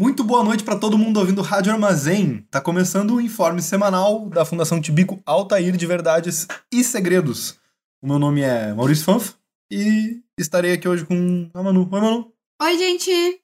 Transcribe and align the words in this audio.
Muito 0.00 0.24
boa 0.24 0.42
noite 0.42 0.64
para 0.64 0.78
todo 0.78 0.96
mundo 0.96 1.20
ouvindo 1.20 1.42
Rádio 1.42 1.70
Armazém. 1.70 2.38
Tá 2.50 2.58
começando 2.58 3.16
o 3.16 3.20
informe 3.20 3.60
semanal 3.60 4.30
da 4.30 4.46
Fundação 4.46 4.80
Tibico 4.80 5.20
Altair 5.26 5.76
de 5.76 5.86
Verdades 5.86 6.48
e 6.72 6.82
Segredos. 6.82 7.58
O 8.00 8.06
meu 8.06 8.18
nome 8.18 8.40
é 8.40 8.72
Maurício 8.72 9.04
Fanf 9.04 9.34
e 9.70 10.22
estarei 10.38 10.72
aqui 10.72 10.88
hoje 10.88 11.04
com 11.04 11.50
a 11.52 11.62
Manu. 11.62 11.82
Oi, 11.92 12.00
Manu. 12.00 12.32
Oi, 12.62 12.78
gente. 12.78 13.42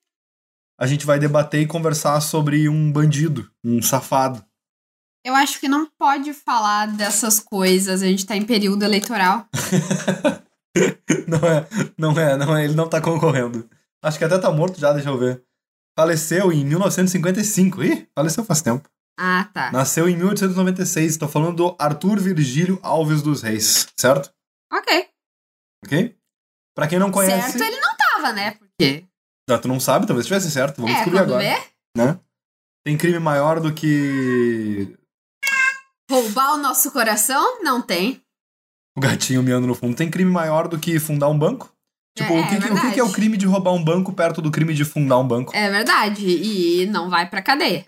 A 0.80 0.86
gente 0.86 1.04
vai 1.04 1.18
debater 1.18 1.60
e 1.60 1.66
conversar 1.66 2.18
sobre 2.22 2.70
um 2.70 2.90
bandido, 2.90 3.50
um 3.62 3.82
safado. 3.82 4.42
Eu 5.26 5.34
acho 5.34 5.60
que 5.60 5.68
não 5.68 5.86
pode 5.98 6.32
falar 6.32 6.86
dessas 6.86 7.38
coisas. 7.38 8.00
A 8.00 8.06
gente 8.06 8.24
tá 8.24 8.34
em 8.34 8.46
período 8.46 8.82
eleitoral. 8.82 9.46
não 11.28 11.46
é, 11.46 11.66
não 11.98 12.18
é, 12.18 12.36
não 12.38 12.56
é, 12.56 12.64
ele 12.64 12.74
não 12.74 12.88
tá 12.88 12.98
concorrendo. 12.98 13.68
Acho 14.02 14.16
que 14.16 14.24
até 14.24 14.38
tá 14.38 14.50
morto 14.50 14.80
já, 14.80 14.94
deixa 14.94 15.10
eu 15.10 15.18
ver. 15.18 15.45
Faleceu 15.98 16.52
em 16.52 16.64
1955. 16.64 17.82
Ih, 17.82 18.08
faleceu 18.14 18.44
faz 18.44 18.60
tempo. 18.60 18.88
Ah, 19.18 19.48
tá. 19.52 19.72
Nasceu 19.72 20.08
em 20.08 20.16
1896. 20.16 21.16
Tô 21.16 21.26
falando 21.26 21.56
do 21.56 21.76
Arthur 21.78 22.20
Virgílio 22.20 22.78
Alves 22.82 23.22
dos 23.22 23.40
Reis, 23.42 23.88
certo? 23.98 24.30
Ok. 24.72 25.08
Ok? 25.84 26.14
Pra 26.74 26.86
quem 26.86 26.98
não 26.98 27.10
conhece. 27.10 27.52
Certo, 27.52 27.64
ele 27.64 27.80
não 27.80 27.96
tava, 27.96 28.32
né? 28.32 28.50
Porque. 28.52 29.04
Já 29.48 29.58
tu 29.58 29.68
não 29.68 29.80
sabe, 29.80 30.06
talvez 30.06 30.26
tivesse 30.26 30.50
certo. 30.50 30.76
Vamos 30.82 30.90
é, 30.90 30.94
descobrir 30.96 31.20
agora. 31.20 31.42
vê, 31.42 31.56
Né? 31.96 32.20
Tem 32.84 32.98
crime 32.98 33.18
maior 33.18 33.58
do 33.58 33.72
que 33.72 34.94
roubar 36.10 36.54
o 36.54 36.58
nosso 36.58 36.90
coração? 36.90 37.62
Não 37.62 37.80
tem. 37.80 38.22
o 38.96 39.00
gatinho 39.00 39.42
miando 39.42 39.66
no 39.66 39.74
fundo. 39.74 39.96
Tem 39.96 40.10
crime 40.10 40.30
maior 40.30 40.68
do 40.68 40.78
que 40.78 40.98
fundar 41.00 41.28
um 41.28 41.38
banco? 41.38 41.72
Tipo, 42.16 42.32
É, 42.32 42.40
o, 42.40 42.48
que, 42.48 42.54
é 42.54 42.58
que- 42.60 42.72
o 42.88 42.92
que 42.94 43.00
é 43.00 43.04
o 43.04 43.12
crime 43.12 43.36
de 43.36 43.44
roubar 43.46 43.72
um 43.74 43.84
banco 43.84 44.12
perto 44.12 44.40
do 44.40 44.50
crime 44.50 44.72
de 44.74 44.84
fundar 44.84 45.18
um 45.18 45.26
banco? 45.28 45.54
É 45.54 45.70
verdade. 45.70 46.24
E 46.26 46.86
não 46.86 47.10
vai 47.10 47.28
pra 47.28 47.42
cadeia. 47.42 47.84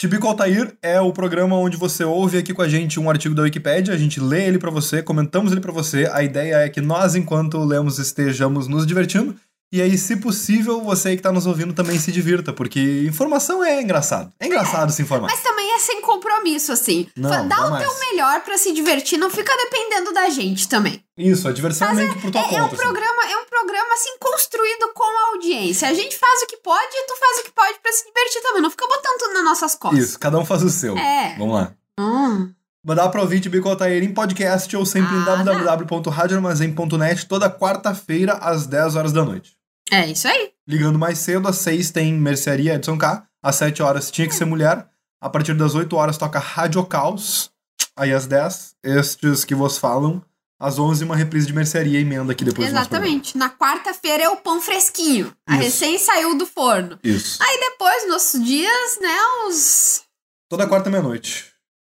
Tibico 0.00 0.26
Altair 0.26 0.76
é 0.82 1.00
o 1.00 1.12
programa 1.12 1.56
onde 1.56 1.76
você 1.76 2.02
ouve 2.04 2.36
aqui 2.38 2.52
com 2.52 2.62
a 2.62 2.68
gente 2.68 2.98
um 2.98 3.08
artigo 3.08 3.34
da 3.34 3.42
Wikipédia, 3.42 3.94
a 3.94 3.96
gente 3.96 4.18
lê 4.20 4.44
ele 4.46 4.58
pra 4.58 4.70
você, 4.70 5.02
comentamos 5.02 5.52
ele 5.52 5.60
pra 5.60 5.72
você. 5.72 6.08
A 6.12 6.22
ideia 6.22 6.56
é 6.56 6.68
que 6.68 6.80
nós, 6.80 7.14
enquanto 7.14 7.58
lemos, 7.64 7.98
estejamos 7.98 8.66
nos 8.68 8.86
divertindo. 8.86 9.36
E 9.74 9.82
aí, 9.82 9.98
se 9.98 10.14
possível, 10.14 10.80
você 10.82 11.16
que 11.16 11.22
tá 11.22 11.32
nos 11.32 11.46
ouvindo 11.46 11.72
também 11.72 11.98
se 11.98 12.12
divirta, 12.12 12.52
porque 12.52 13.04
informação 13.08 13.64
é 13.64 13.82
engraçado. 13.82 14.32
É 14.38 14.46
engraçado 14.46 14.92
se 14.92 15.02
informar. 15.02 15.26
Mas 15.28 15.40
também 15.42 15.68
é 15.74 15.78
sem 15.80 16.00
compromisso, 16.00 16.70
assim. 16.70 17.08
Não, 17.16 17.48
Dá 17.48 17.66
o 17.66 17.76
teu 17.78 17.90
melhor 17.98 18.40
pra 18.42 18.56
se 18.56 18.72
divertir. 18.72 19.18
Não 19.18 19.28
fica 19.28 19.52
dependendo 19.56 20.12
da 20.12 20.28
gente 20.30 20.68
também. 20.68 21.02
Isso, 21.18 21.48
a 21.48 21.52
diversão 21.52 21.88
é 21.88 21.94
meio 21.94 22.14
que 22.14 22.20
por 22.20 22.30
tua 22.30 22.40
É, 22.40 22.44
conta. 22.44 22.56
é 22.56 22.62
um 22.62 22.66
assim. 22.66 22.76
programa, 22.76 23.22
é 23.32 23.36
um 23.36 23.44
programa 23.46 23.94
assim 23.94 24.10
construído 24.20 24.92
com 24.94 25.02
a 25.02 25.30
audiência. 25.34 25.88
A 25.88 25.92
gente 25.92 26.16
faz 26.16 26.42
o 26.42 26.46
que 26.46 26.56
pode 26.58 26.92
e 26.94 27.06
tu 27.08 27.16
faz 27.18 27.40
o 27.40 27.42
que 27.42 27.50
pode 27.50 27.76
pra 27.82 27.90
se 27.92 28.04
divertir 28.06 28.42
também. 28.42 28.62
Não 28.62 28.70
fica 28.70 28.86
botando 28.86 29.18
tudo 29.18 29.34
nas 29.34 29.44
nossas 29.44 29.74
costas. 29.74 29.98
Isso, 30.04 30.18
cada 30.20 30.38
um 30.38 30.44
faz 30.44 30.62
o 30.62 30.70
seu. 30.70 30.96
É. 30.96 31.34
Vamos 31.36 31.52
lá. 31.52 31.72
Hum. 31.98 32.52
Dá 32.84 33.08
pra 33.08 33.22
ouvir 33.22 33.40
Tibico 33.40 33.68
Altair 33.68 34.04
em 34.04 34.12
podcast 34.14 34.76
ou 34.76 34.86
sempre 34.86 35.16
em 35.16 35.22
Ah, 35.22 35.42
dá. 35.42 35.52
www.radioarmazém.net 35.52 37.26
toda 37.26 37.50
quarta-feira 37.50 38.34
às 38.34 38.66
10 38.66 38.94
horas 38.94 39.12
da 39.12 39.24
noite. 39.24 39.52
É 39.92 40.06
isso 40.06 40.26
aí. 40.28 40.50
Ligando 40.66 40.98
mais 40.98 41.18
cedo, 41.18 41.46
às 41.48 41.56
6 41.56 41.90
tem 41.90 42.12
Mercearia 42.14 42.74
Edson 42.74 42.96
K. 42.98 43.26
Às 43.42 43.56
7 43.56 43.82
horas 43.82 44.10
tinha 44.10 44.26
que 44.26 44.34
ser 44.34 44.44
mulher. 44.44 44.86
A 45.20 45.28
partir 45.28 45.54
das 45.54 45.74
8 45.74 45.94
horas 45.96 46.16
toca 46.18 46.38
Rádio 46.38 46.84
Caos. 46.86 47.50
Aí 47.96 48.12
às 48.12 48.26
10, 48.26 48.74
estes 48.82 49.44
que 49.44 49.54
vos 49.54 49.78
falam. 49.78 50.22
Às 50.58 50.78
11, 50.78 51.04
uma 51.04 51.16
reprise 51.16 51.46
de 51.46 51.52
Mercearia 51.52 51.98
emenda 52.00 52.32
aqui 52.32 52.44
depois. 52.44 52.66
Exatamente. 52.68 53.36
Na 53.36 53.50
quarta-feira 53.50 54.22
é 54.24 54.28
o 54.28 54.36
pão 54.36 54.60
fresquinho. 54.60 55.32
A 55.46 55.54
Isso. 55.54 55.62
recém 55.64 55.98
saiu 55.98 56.38
do 56.38 56.46
forno. 56.46 56.98
Isso. 57.04 57.42
Aí 57.42 57.58
depois, 57.60 58.08
nossos 58.08 58.42
dias, 58.42 58.98
né, 59.00 59.16
os. 59.48 60.02
Toda 60.48 60.66
quarta 60.66 60.88
meia-noite. 60.88 61.52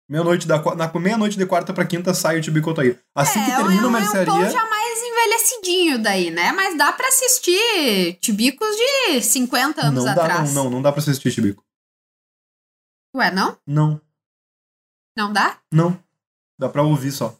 Meia-noite 0.09 0.47
da 0.47 0.62
na 0.75 0.91
meia-noite 1.00 1.38
de 1.38 1.45
quarta 1.45 1.74
pra 1.74 1.85
quinta 1.85 2.13
sai 2.13 2.38
o 2.38 2.41
Tibico 2.41 2.69
Altair. 2.69 3.00
Assim 3.16 3.44
que 3.44 3.51
é, 3.51 3.56
termina 3.56 3.75
é, 3.75 3.79
a 3.79 3.81
um- 3.81 3.85
é 3.85 3.88
um 3.88 3.91
Mercearia. 3.91 4.34
pão 4.34 4.41
mais 4.95 5.01
envelhecidinho 5.01 6.00
daí, 6.01 6.31
né? 6.31 6.51
Mas 6.53 6.78
dá 6.78 6.91
pra 6.94 7.07
assistir 7.07 8.17
tibicos 8.22 8.67
de 8.75 9.22
50 9.22 9.81
anos 9.85 10.06
não 10.06 10.16
dá, 10.16 10.23
atrás. 10.23 10.53
não, 10.53 10.63
não, 10.66 10.69
não 10.72 10.81
dá 10.81 10.91
pra 10.91 11.01
assistir 11.01 11.31
Tibico. 11.31 11.63
Ué, 13.16 13.31
não? 13.31 13.57
Não, 13.66 14.01
Não 15.17 15.31
dá? 15.31 15.59
não. 15.72 15.97
Dá 16.57 16.69
pra 16.69 16.83
ouvir 16.83 17.11
só. 17.11 17.38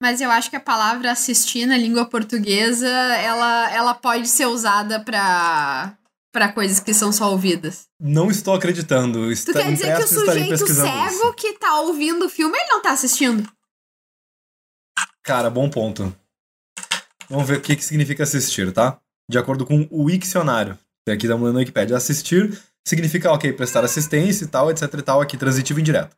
Mas 0.00 0.20
eu 0.20 0.30
acho 0.30 0.48
que 0.50 0.56
a 0.56 0.60
palavra 0.60 1.10
assistir 1.10 1.66
na 1.66 1.76
língua 1.76 2.06
portuguesa, 2.08 2.86
ela, 2.88 3.70
ela 3.72 3.94
pode 3.94 4.28
ser 4.28 4.46
usada 4.46 5.04
pra, 5.04 5.96
pra 6.32 6.52
coisas 6.52 6.78
que 6.80 6.94
são 6.94 7.12
só 7.12 7.30
ouvidas. 7.30 7.88
Não 8.00 8.30
estou 8.30 8.54
acreditando. 8.54 9.26
Tu 9.26 9.30
Está, 9.32 9.52
quer 9.64 9.72
dizer 9.72 9.96
que 9.96 10.02
o 10.04 10.08
sujeito 10.08 10.56
cego 10.58 11.08
isso. 11.10 11.32
que 11.34 11.52
tá 11.58 11.80
ouvindo 11.80 12.26
o 12.26 12.30
filme, 12.30 12.56
ele 12.56 12.68
não 12.68 12.80
tá 12.80 12.92
assistindo? 12.92 13.50
Cara, 15.22 15.50
bom 15.50 15.68
ponto. 15.68 16.16
Vamos 17.30 17.46
ver 17.46 17.58
o 17.58 17.60
que, 17.60 17.76
que 17.76 17.84
significa 17.84 18.24
assistir, 18.24 18.72
tá? 18.72 19.00
De 19.30 19.38
acordo 19.38 19.64
com 19.64 19.86
o 19.88 20.02
Wikcionário. 20.06 20.76
Tem 21.06 21.14
aqui 21.14 21.28
da 21.28 21.36
mulher 21.36 21.52
no 21.52 21.60
Wikipedia. 21.60 21.96
Assistir 21.96 22.60
significa, 22.84 23.30
ok, 23.30 23.52
prestar 23.52 23.84
assistência 23.84 24.44
e 24.44 24.48
tal, 24.48 24.68
etc 24.68 24.92
e 24.94 25.02
tal, 25.02 25.20
aqui 25.20 25.36
transitivo 25.36 25.78
e 25.78 25.82
indireto. 25.82 26.16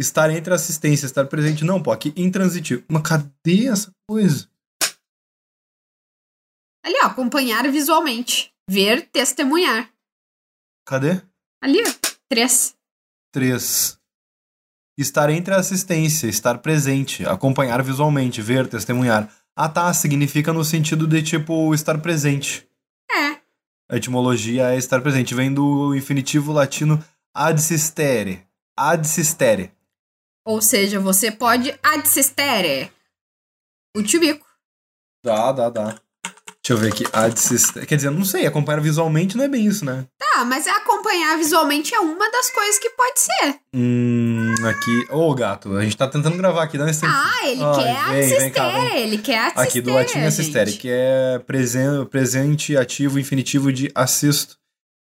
Estar 0.00 0.30
entre 0.30 0.54
assistência, 0.54 1.04
estar 1.04 1.26
presente, 1.26 1.64
não, 1.64 1.82
pô, 1.82 1.92
aqui 1.92 2.14
intransitivo. 2.16 2.82
Mas 2.88 3.02
cadê 3.02 3.66
essa 3.66 3.92
coisa? 4.08 4.48
Ali, 6.82 6.96
ó, 7.02 7.06
acompanhar 7.08 7.70
visualmente. 7.70 8.50
Ver, 8.68 9.06
testemunhar. 9.10 9.90
Cadê? 10.86 11.20
Ali, 11.62 11.82
ó, 11.82 12.08
três. 12.26 12.74
Três. 13.30 13.98
Estar 14.96 15.28
entre 15.28 15.54
assistência, 15.54 16.26
estar 16.26 16.58
presente, 16.58 17.26
acompanhar 17.26 17.82
visualmente, 17.82 18.40
ver, 18.40 18.66
testemunhar. 18.66 19.30
Ah 19.56 19.68
tá, 19.68 19.92
significa 19.94 20.52
no 20.52 20.64
sentido 20.64 21.06
de 21.06 21.22
tipo 21.22 21.72
estar 21.72 21.98
presente. 22.00 22.68
É. 23.10 23.40
A 23.88 23.96
etimologia 23.96 24.74
é 24.74 24.76
estar 24.76 25.00
presente, 25.00 25.34
vem 25.34 25.52
do 25.52 25.94
infinitivo 25.94 26.52
latino 26.52 27.02
ad 27.32 27.60
sistere. 27.60 28.46
Ad 28.76 29.06
sistere. 29.06 29.72
Ou 30.44 30.60
seja, 30.60 30.98
você 30.98 31.30
pode 31.30 31.72
adsistere 31.82 32.92
o 33.96 34.02
tibico. 34.02 34.46
Dá, 35.24 35.52
dá, 35.52 35.70
dá. 35.70 36.03
Deixa 36.66 36.72
eu 36.72 36.78
ver 36.78 36.88
aqui. 36.92 37.04
Ad 37.12 37.38
sistere. 37.38 37.84
Quer 37.86 37.96
dizer, 37.96 38.10
não 38.10 38.24
sei, 38.24 38.46
acompanhar 38.46 38.80
visualmente 38.80 39.36
não 39.36 39.44
é 39.44 39.48
bem 39.48 39.66
isso, 39.66 39.84
né? 39.84 40.06
Tá, 40.18 40.44
mas 40.46 40.66
acompanhar 40.66 41.36
visualmente 41.36 41.94
é 41.94 42.00
uma 42.00 42.30
das 42.30 42.50
coisas 42.50 42.78
que 42.78 42.88
pode 42.90 43.20
ser. 43.20 43.56
Hum, 43.74 44.54
aqui. 44.66 45.06
Ô, 45.10 45.34
gato, 45.34 45.76
a 45.76 45.82
gente 45.84 45.94
tá 45.96 46.08
tentando 46.08 46.38
gravar 46.38 46.62
aqui, 46.62 46.78
dá 46.78 46.86
licença. 46.86 47.06
Ah, 47.14 47.46
ele 47.46 47.62
Ai, 47.62 47.74
quer 47.74 48.12
vem, 48.28 48.38
vem 48.38 48.50
cá, 48.50 48.70
vem. 48.70 48.96
ele 49.02 49.18
quer 49.18 49.38
adsistere. 49.40 49.68
Aqui 49.68 49.80
do 49.82 49.92
latim 49.92 50.18
assistere, 50.20 50.72
que 50.72 50.88
é 50.90 51.38
presen 51.46 52.06
presente, 52.06 52.76
ativo, 52.78 53.18
infinitivo 53.18 53.70
de 53.70 53.92
assisto, 53.94 54.56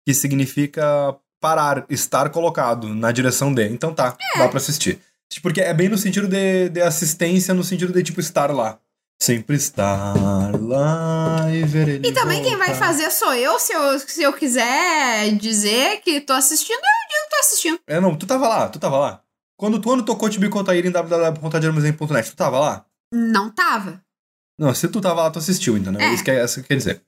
que 0.08 0.14
significa 0.14 1.14
parar, 1.42 1.86
estar 1.90 2.30
colocado 2.30 2.88
na 2.96 3.12
direção 3.12 3.54
de. 3.54 3.68
Então 3.68 3.94
tá, 3.94 4.16
É. 4.36 4.40
dá 4.40 4.48
pra 4.48 4.58
assistir. 4.58 5.00
Porque 5.44 5.60
é 5.62 5.74
bem 5.74 5.90
no 5.90 5.98
sentido 5.98 6.28
de, 6.28 6.70
de 6.70 6.82
assistência, 6.82 7.54
no 7.54 7.64
sentido 7.66 7.92
de 7.92 8.02
tipo 8.02 8.20
estar 8.22 8.50
lá. 8.50 8.80
Sempre 9.22 9.58
estar 9.58 10.16
lá 10.62 11.48
e 11.52 11.64
ver 11.64 11.90
ele 11.90 12.08
E 12.08 12.14
também 12.14 12.42
quem 12.42 12.56
vai 12.56 12.70
voltar. 12.70 12.86
fazer 12.86 13.12
sou 13.12 13.34
eu. 13.34 13.60
Se, 13.60 13.74
eu. 13.74 14.00
se 14.00 14.24
eu 14.24 14.32
quiser 14.32 15.36
dizer 15.36 16.02
que 16.02 16.22
tô 16.22 16.32
assistindo, 16.32 16.78
eu 16.78 16.82
digo 16.82 17.24
que 17.26 17.30
tô 17.30 17.40
assistindo. 17.42 17.80
É, 17.86 18.00
não, 18.00 18.16
tu 18.16 18.26
tava 18.26 18.48
lá, 18.48 18.70
tu 18.70 18.80
tava 18.80 18.98
lá. 18.98 19.22
Quando, 19.58 19.82
quando 19.82 20.06
tocou 20.06 20.30
Tibi 20.30 20.48
Contaíra 20.48 20.88
em 20.88 20.92
www.radiarmazém.net, 20.92 22.30
tu 22.32 22.36
tava 22.38 22.60
lá? 22.60 22.86
Não 23.14 23.50
tava. 23.52 24.02
Não, 24.58 24.74
se 24.74 24.88
tu 24.88 25.02
tava 25.02 25.24
lá, 25.24 25.32
tu 25.32 25.40
assistiu, 25.40 25.78
entendeu? 25.78 26.00
É. 26.00 26.14
Isso 26.14 26.24
que 26.24 26.32
é, 26.32 26.44
isso 26.44 26.62
que 26.62 26.68
quer 26.70 26.78
dizer. 26.78 27.02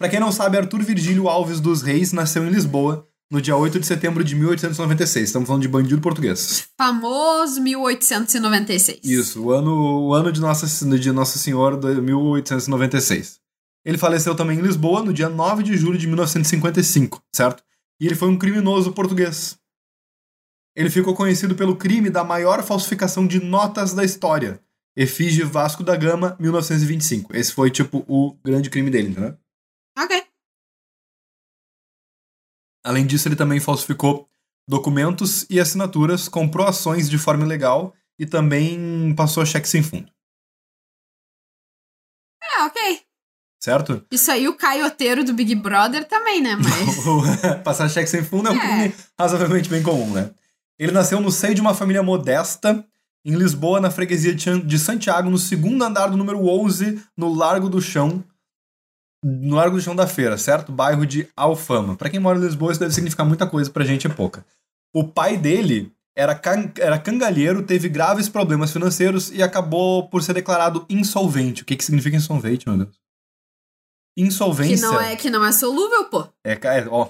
Pra 0.00 0.08
quem 0.08 0.18
não 0.18 0.32
sabe, 0.32 0.58
Arthur 0.58 0.82
Virgílio 0.82 1.28
Alves 1.28 1.60
dos 1.60 1.80
Reis 1.80 2.12
nasceu 2.12 2.44
em 2.44 2.50
Lisboa 2.50 3.08
no 3.32 3.40
dia 3.40 3.56
8 3.56 3.80
de 3.80 3.86
setembro 3.86 4.22
de 4.22 4.36
1896. 4.36 5.24
Estamos 5.24 5.46
falando 5.46 5.62
de 5.62 5.68
bandido 5.68 6.02
português. 6.02 6.68
Famoso 6.76 7.62
1896. 7.62 9.00
Isso, 9.02 9.44
o 9.44 9.52
ano, 9.52 10.08
o 10.08 10.12
ano 10.12 10.30
de, 10.30 10.38
Nossa, 10.38 10.66
de 10.98 11.10
Nosso 11.10 11.38
Senhor 11.38 11.80
de 11.80 11.98
1896. 12.02 13.40
Ele 13.86 13.96
faleceu 13.96 14.34
também 14.34 14.58
em 14.58 14.62
Lisboa 14.62 15.02
no 15.02 15.14
dia 15.14 15.30
9 15.30 15.62
de 15.62 15.78
julho 15.78 15.96
de 15.96 16.06
1955, 16.06 17.22
certo? 17.34 17.64
E 17.98 18.04
ele 18.04 18.14
foi 18.14 18.28
um 18.28 18.36
criminoso 18.36 18.92
português. 18.92 19.58
Ele 20.76 20.90
ficou 20.90 21.14
conhecido 21.14 21.54
pelo 21.54 21.74
crime 21.74 22.10
da 22.10 22.22
maior 22.22 22.62
falsificação 22.62 23.26
de 23.26 23.42
notas 23.42 23.94
da 23.94 24.04
história, 24.04 24.60
Efígie 24.94 25.42
Vasco 25.42 25.82
da 25.82 25.96
Gama, 25.96 26.36
1925. 26.38 27.34
Esse 27.34 27.52
foi, 27.52 27.70
tipo, 27.70 28.04
o 28.06 28.36
grande 28.44 28.68
crime 28.68 28.90
dele, 28.90 29.08
entendeu? 29.08 29.34
Ok. 29.98 30.22
Além 32.84 33.06
disso, 33.06 33.28
ele 33.28 33.36
também 33.36 33.60
falsificou 33.60 34.28
documentos 34.68 35.46
e 35.50 35.60
assinaturas, 35.60 36.28
comprou 36.28 36.66
ações 36.66 37.08
de 37.08 37.18
forma 37.18 37.44
ilegal 37.44 37.94
e 38.18 38.26
também 38.26 39.14
passou 39.16 39.44
cheque 39.44 39.68
sem 39.68 39.82
fundo. 39.82 40.10
É, 42.42 42.62
ok. 42.64 43.00
Certo? 43.60 44.04
Isso 44.10 44.30
aí 44.30 44.48
o 44.48 44.56
caioteiro 44.56 45.24
do 45.24 45.32
Big 45.32 45.54
Brother 45.54 46.06
também, 46.06 46.40
né? 46.42 46.56
Mas. 46.56 46.72
Passar 47.62 47.88
cheque 47.88 48.10
sem 48.10 48.24
fundo 48.24 48.48
é 48.48 48.52
um 48.52 48.56
É. 48.56 48.60
crime 48.60 48.94
razoavelmente 49.18 49.68
bem 49.68 49.82
comum, 49.82 50.12
né? 50.12 50.30
Ele 50.78 50.90
nasceu 50.92 51.20
no 51.20 51.30
seio 51.30 51.54
de 51.54 51.60
uma 51.60 51.74
família 51.74 52.02
modesta, 52.02 52.84
em 53.24 53.36
Lisboa, 53.36 53.80
na 53.80 53.90
freguesia 53.90 54.34
de 54.34 54.78
Santiago, 54.80 55.30
no 55.30 55.38
segundo 55.38 55.84
andar 55.84 56.08
do 56.08 56.16
número 56.16 56.44
11, 56.44 57.00
no 57.16 57.32
Largo 57.32 57.68
do 57.68 57.80
Chão, 57.80 58.24
no 59.24 59.56
Largo 59.56 59.76
do 59.76 59.82
Chão 59.82 59.94
da 59.94 60.06
Feira, 60.06 60.36
certo? 60.36 60.72
Bairro 60.72 61.06
de 61.06 61.28
Alfama. 61.36 61.96
Pra 61.96 62.10
quem 62.10 62.18
mora 62.20 62.38
em 62.38 62.42
Lisboa, 62.42 62.72
isso 62.72 62.80
deve 62.80 62.92
significar 62.94 63.24
muita 63.26 63.46
coisa, 63.46 63.70
pra 63.70 63.84
gente 63.84 64.06
é 64.06 64.10
pouca. 64.10 64.44
O 64.94 65.06
pai 65.06 65.36
dele 65.36 65.92
era, 66.16 66.34
can- 66.34 66.70
era 66.78 66.98
cangalheiro, 66.98 67.62
teve 67.62 67.88
graves 67.88 68.28
problemas 68.28 68.72
financeiros 68.72 69.30
e 69.30 69.42
acabou 69.42 70.08
por 70.08 70.22
ser 70.22 70.34
declarado 70.34 70.84
insolvente. 70.90 71.62
O 71.62 71.64
que, 71.64 71.76
que 71.76 71.84
significa 71.84 72.16
insolvente, 72.16 72.68
meu 72.68 72.76
Deus? 72.78 73.00
Que 74.16 74.22
Insolvência. 74.24 74.86
não, 74.86 75.00
é, 75.00 75.16
que 75.16 75.30
não 75.30 75.42
é 75.44 75.52
solúvel, 75.52 76.04
pô. 76.10 76.28
É, 76.44 76.52
é, 76.52 76.86
ó, 76.90 77.08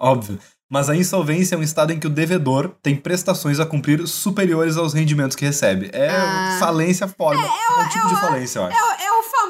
óbvio. 0.00 0.38
Mas 0.68 0.90
a 0.90 0.96
insolvência 0.96 1.54
é 1.54 1.58
um 1.58 1.62
estado 1.62 1.92
em 1.92 2.00
que 2.00 2.08
o 2.08 2.10
devedor 2.10 2.74
tem 2.82 2.96
prestações 2.96 3.60
a 3.60 3.66
cumprir 3.66 4.04
superiores 4.08 4.76
aos 4.76 4.92
rendimentos 4.92 5.36
que 5.36 5.44
recebe. 5.44 5.88
É 5.92 6.08
Ah. 6.10 6.56
falência 6.58 7.06
foda. 7.06 7.38
É, 7.40 7.80
um 7.84 7.88
tipo 7.88 8.08
de 8.08 8.16
falência, 8.20 8.58
eu 8.58 8.64
acho. 8.64 8.76
É, 8.76 9.04
é 9.04 9.05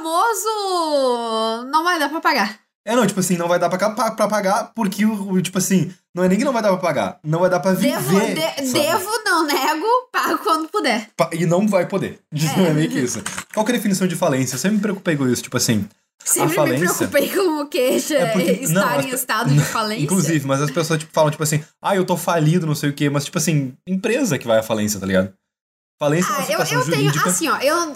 famoso. 0.06 1.66
Não 1.70 1.82
vai 1.84 1.98
dar 1.98 2.08
pra 2.08 2.20
pagar. 2.20 2.58
É, 2.86 2.94
não, 2.94 3.04
tipo 3.06 3.18
assim, 3.18 3.36
não 3.36 3.48
vai 3.48 3.58
dar 3.58 3.68
pra, 3.68 3.78
ca- 3.78 4.10
pra 4.12 4.28
pagar 4.28 4.70
porque, 4.72 5.02
tipo 5.42 5.58
assim, 5.58 5.92
não 6.14 6.22
é 6.22 6.28
nem 6.28 6.38
que 6.38 6.44
não 6.44 6.52
vai 6.52 6.62
dar 6.62 6.68
pra 6.68 6.76
pagar, 6.78 7.18
não 7.24 7.40
vai 7.40 7.50
dar 7.50 7.58
pra 7.58 7.72
viver. 7.72 7.96
Devo, 7.96 8.20
de- 8.20 8.72
devo, 8.72 9.10
não 9.24 9.44
nego, 9.44 9.86
pago 10.12 10.38
quando 10.38 10.68
puder. 10.68 11.08
E 11.32 11.44
não 11.46 11.66
vai 11.66 11.86
poder. 11.86 12.20
É 12.56 12.72
meio 12.72 12.88
que 12.88 13.00
isso. 13.00 13.20
Qual 13.52 13.66
que 13.66 13.72
é 13.72 13.74
a 13.74 13.78
definição 13.78 14.06
de 14.06 14.14
falência? 14.14 14.54
Eu 14.54 14.58
sempre 14.60 14.76
me 14.76 14.82
preocupei 14.82 15.16
com 15.16 15.26
isso, 15.28 15.42
tipo 15.42 15.56
assim. 15.56 15.88
Sempre 16.24 16.50
me 16.50 16.54
falência- 16.54 17.08
preocupei 17.08 17.28
com 17.34 17.60
o 17.62 17.66
que 17.68 17.78
É 18.14 18.26
porque- 18.26 18.52
não, 18.68 18.82
estar 18.82 18.98
as 18.98 19.04
em 19.04 19.08
pe- 19.08 19.14
estado 19.16 19.50
de 19.52 19.60
falência. 19.64 20.04
Inclusive, 20.04 20.46
mas 20.46 20.62
as 20.62 20.70
pessoas 20.70 21.00
tipo, 21.00 21.12
falam, 21.12 21.30
tipo 21.32 21.42
assim, 21.42 21.64
ah, 21.82 21.96
eu 21.96 22.04
tô 22.04 22.16
falido, 22.16 22.66
não 22.68 22.74
sei 22.76 22.90
o 22.90 22.92
quê, 22.92 23.10
mas, 23.10 23.24
tipo 23.24 23.38
assim, 23.38 23.74
empresa 23.86 24.38
que 24.38 24.46
vai 24.46 24.58
à 24.60 24.62
falência, 24.62 25.00
tá 25.00 25.06
ligado? 25.06 25.32
Falência 26.00 26.28
é 26.32 26.36
uma 26.36 26.40
Ah, 26.40 26.52
eu, 26.52 26.58
eu 26.60 26.66
tenho, 26.66 26.82
jurídica. 26.84 27.30
assim, 27.30 27.48
ó, 27.48 27.56
eu, 27.58 27.94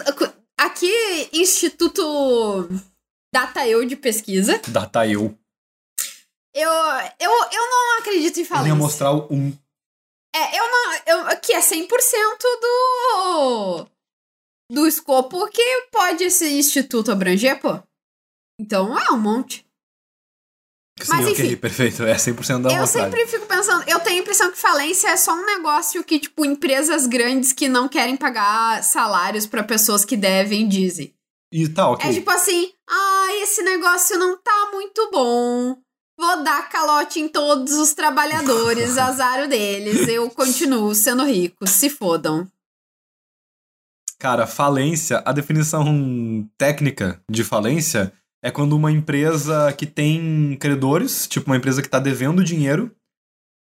aqui, 0.65 1.29
Instituto 1.33 2.69
Dataeu 3.33 3.85
de 3.85 3.95
Pesquisa, 3.95 4.61
Data 4.67 5.07
eu. 5.07 5.37
eu, 7.19 7.31
eu, 7.51 7.69
não 7.69 7.99
acredito 7.99 8.39
em 8.39 8.45
Ele 8.59 8.69
ia 8.69 8.75
mostrar 8.75 9.11
o 9.11 9.27
um. 9.33 9.57
É, 10.33 10.59
eu 10.59 10.71
não, 10.71 11.29
eu, 11.29 11.39
que 11.39 11.53
é 11.53 11.59
100% 11.59 11.87
do, 12.61 13.87
do 14.71 14.87
escopo 14.87 15.47
que 15.47 15.87
pode 15.91 16.23
esse 16.23 16.53
instituto 16.53 17.11
abranger, 17.11 17.59
pô. 17.59 17.81
Então, 18.59 18.97
é 18.97 19.11
um 19.11 19.17
monte. 19.17 19.65
Sim, 21.05 21.11
Mas, 21.11 21.27
ok, 21.27 21.45
enfim. 21.45 21.55
perfeito. 21.57 22.03
É 22.03 22.15
100% 22.15 22.61
da 22.61 22.69
Eu 22.69 22.85
vontade. 22.85 22.89
sempre 22.89 23.27
fico 23.27 23.45
pensando, 23.45 23.83
eu 23.87 23.99
tenho 23.99 24.17
a 24.17 24.21
impressão 24.21 24.51
que 24.51 24.57
falência 24.57 25.07
é 25.09 25.17
só 25.17 25.33
um 25.33 25.45
negócio 25.45 26.03
que, 26.03 26.19
tipo, 26.19 26.45
empresas 26.45 27.07
grandes 27.07 27.51
que 27.53 27.67
não 27.67 27.87
querem 27.87 28.15
pagar 28.15 28.83
salários 28.83 29.45
pra 29.45 29.63
pessoas 29.63 30.05
que 30.05 30.15
devem 30.17 30.67
dizem. 30.67 31.13
E 31.51 31.67
tá, 31.67 31.89
ok. 31.89 32.09
É 32.09 32.13
tipo 32.13 32.31
assim, 32.31 32.71
ah, 32.89 33.27
esse 33.41 33.61
negócio 33.61 34.17
não 34.17 34.37
tá 34.37 34.69
muito 34.71 35.09
bom. 35.11 35.75
Vou 36.17 36.43
dar 36.43 36.69
calote 36.69 37.19
em 37.19 37.27
todos 37.27 37.73
os 37.73 37.93
trabalhadores, 37.93 38.95
azar 38.99 39.43
o 39.43 39.47
deles. 39.49 40.07
Eu 40.07 40.29
continuo 40.29 40.93
sendo 40.95 41.25
rico, 41.25 41.67
se 41.67 41.89
fodam. 41.89 42.47
Cara, 44.19 44.45
falência, 44.45 45.21
a 45.25 45.31
definição 45.31 46.47
técnica 46.57 47.19
de 47.29 47.43
falência 47.43 48.13
é 48.43 48.49
quando 48.51 48.73
uma 48.75 48.91
empresa 48.91 49.71
que 49.73 49.85
tem 49.85 50.55
credores, 50.59 51.27
tipo 51.27 51.49
uma 51.49 51.57
empresa 51.57 51.81
que 51.81 51.89
tá 51.89 51.99
devendo 51.99 52.43
dinheiro, 52.43 52.91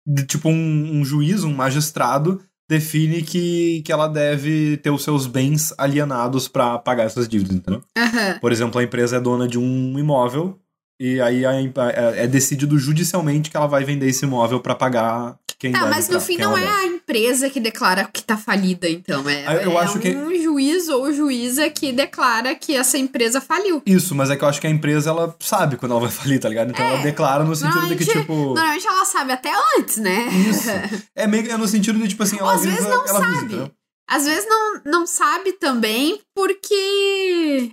de- 0.08 0.26
tipo 0.26 0.50
um, 0.50 1.00
um 1.00 1.04
juiz, 1.06 1.44
um 1.44 1.54
magistrado, 1.54 2.42
define 2.70 3.22
que, 3.24 3.82
que 3.84 3.92
ela 3.92 4.08
deve 4.08 4.78
ter 4.78 4.92
os 4.92 5.04
seus 5.04 5.26
bens 5.28 5.74
alienados 5.78 6.48
pra 6.48 6.78
pagar 6.78 7.04
essas 7.06 7.28
dívidas, 7.28 7.56
entendeu? 7.56 7.84
Aham. 7.98 8.38
Por 8.40 8.52
exemplo, 8.52 8.80
a 8.80 8.84
empresa 8.84 9.18
é 9.18 9.20
dona 9.20 9.48
de 9.48 9.58
um 9.58 9.98
imóvel 10.00 10.60
e 11.00 11.20
aí 11.22 11.46
a 11.46 11.54
é, 11.54 12.24
é 12.24 12.28
decidido 12.28 12.78
judicialmente 12.78 13.50
que 13.50 13.58
ela 13.58 13.68
vai 13.68 13.84
vender 13.84 14.08
esse 14.08 14.26
imóvel 14.26 14.60
pra 14.60 14.76
pagar 14.76 15.38
quem 15.58 15.74
Tá, 15.74 15.86
mas 15.88 16.08
no 16.08 16.22
fim 16.22 16.38
não 16.38 16.58
é 16.58 16.66
a 16.66 16.86
empresa 16.86 17.50
que 17.50 17.60
declara 17.60 18.06
que 18.06 18.24
tá 18.24 18.38
falida, 18.38 18.90
então. 18.90 19.28
É, 19.30 19.46
Ah, 19.46 19.54
eu 19.56 19.74
é 19.74 19.78
acho 19.84 19.98
um 19.98 20.02
que- 20.02 20.42
juiz 20.42 20.88
ou 20.88 21.12
juíza 21.12 21.70
que 21.70 21.92
declara 21.92 22.56
que 22.56 22.74
essa 22.76 22.98
empresa 22.98 23.42
faliu. 23.42 23.82
Isso, 23.86 24.16
mas 24.16 24.30
é 24.30 24.38
que 24.38 24.44
eu 24.44 24.48
acho 24.48 24.62
que 24.62 24.68
a 24.68 24.70
empresa 24.70 25.10
ela 25.10 25.36
sabe 25.42 25.76
quando 25.76 25.92
ela 25.92 26.00
vai 26.00 26.10
falir, 26.12 26.40
tá 26.40 26.48
ligado? 26.48 26.70
Então 26.72 26.86
É, 26.86 26.94
ela 26.94 27.02
declara 27.04 27.44
no 27.44 27.54
sentido 27.54 27.88
de 27.88 27.96
que, 27.98 28.06
tipo. 28.06 28.34
Normalmente 28.34 28.88
ela 28.88 29.04
sabe 29.04 29.34
até 29.34 29.52
antes, 29.78 29.98
né? 29.98 30.28
Isso. 30.50 30.70
É 31.14 31.28
meio 31.28 31.52
é 31.52 31.58
no 31.58 31.68
sentido 31.68 32.00
de, 32.00 32.08
tipo 32.08 32.24
assim, 32.24 32.38
ela 32.40 32.48
Ou 32.48 32.56
às 32.56 32.62
avisa, 32.62 32.76
vezes 32.78 32.90
não 32.90 33.02
avisa, 33.02 33.20
sabe. 33.20 33.38
entendeu? 33.46 33.72
Às 34.10 34.26
vezes 34.26 34.46
não, 34.48 34.82
não 34.86 35.06
sabe 35.06 35.52
também 35.54 36.22
porque. 36.34 37.72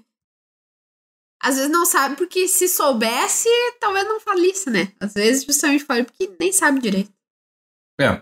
Às 1.47 1.55
vezes 1.55 1.71
não 1.71 1.87
sabe 1.87 2.17
porque 2.17 2.49
se 2.49 2.67
soubesse, 2.67 3.49
talvez 3.81 4.05
não 4.05 4.19
falisse, 4.19 4.69
né? 4.69 4.89
Às 4.99 5.15
vezes 5.15 5.45
justamente 5.45 5.85
fala 5.85 6.03
porque 6.03 6.29
nem 6.41 6.53
sabe 6.53 6.81
direito. 6.81 7.13
É. 8.01 8.21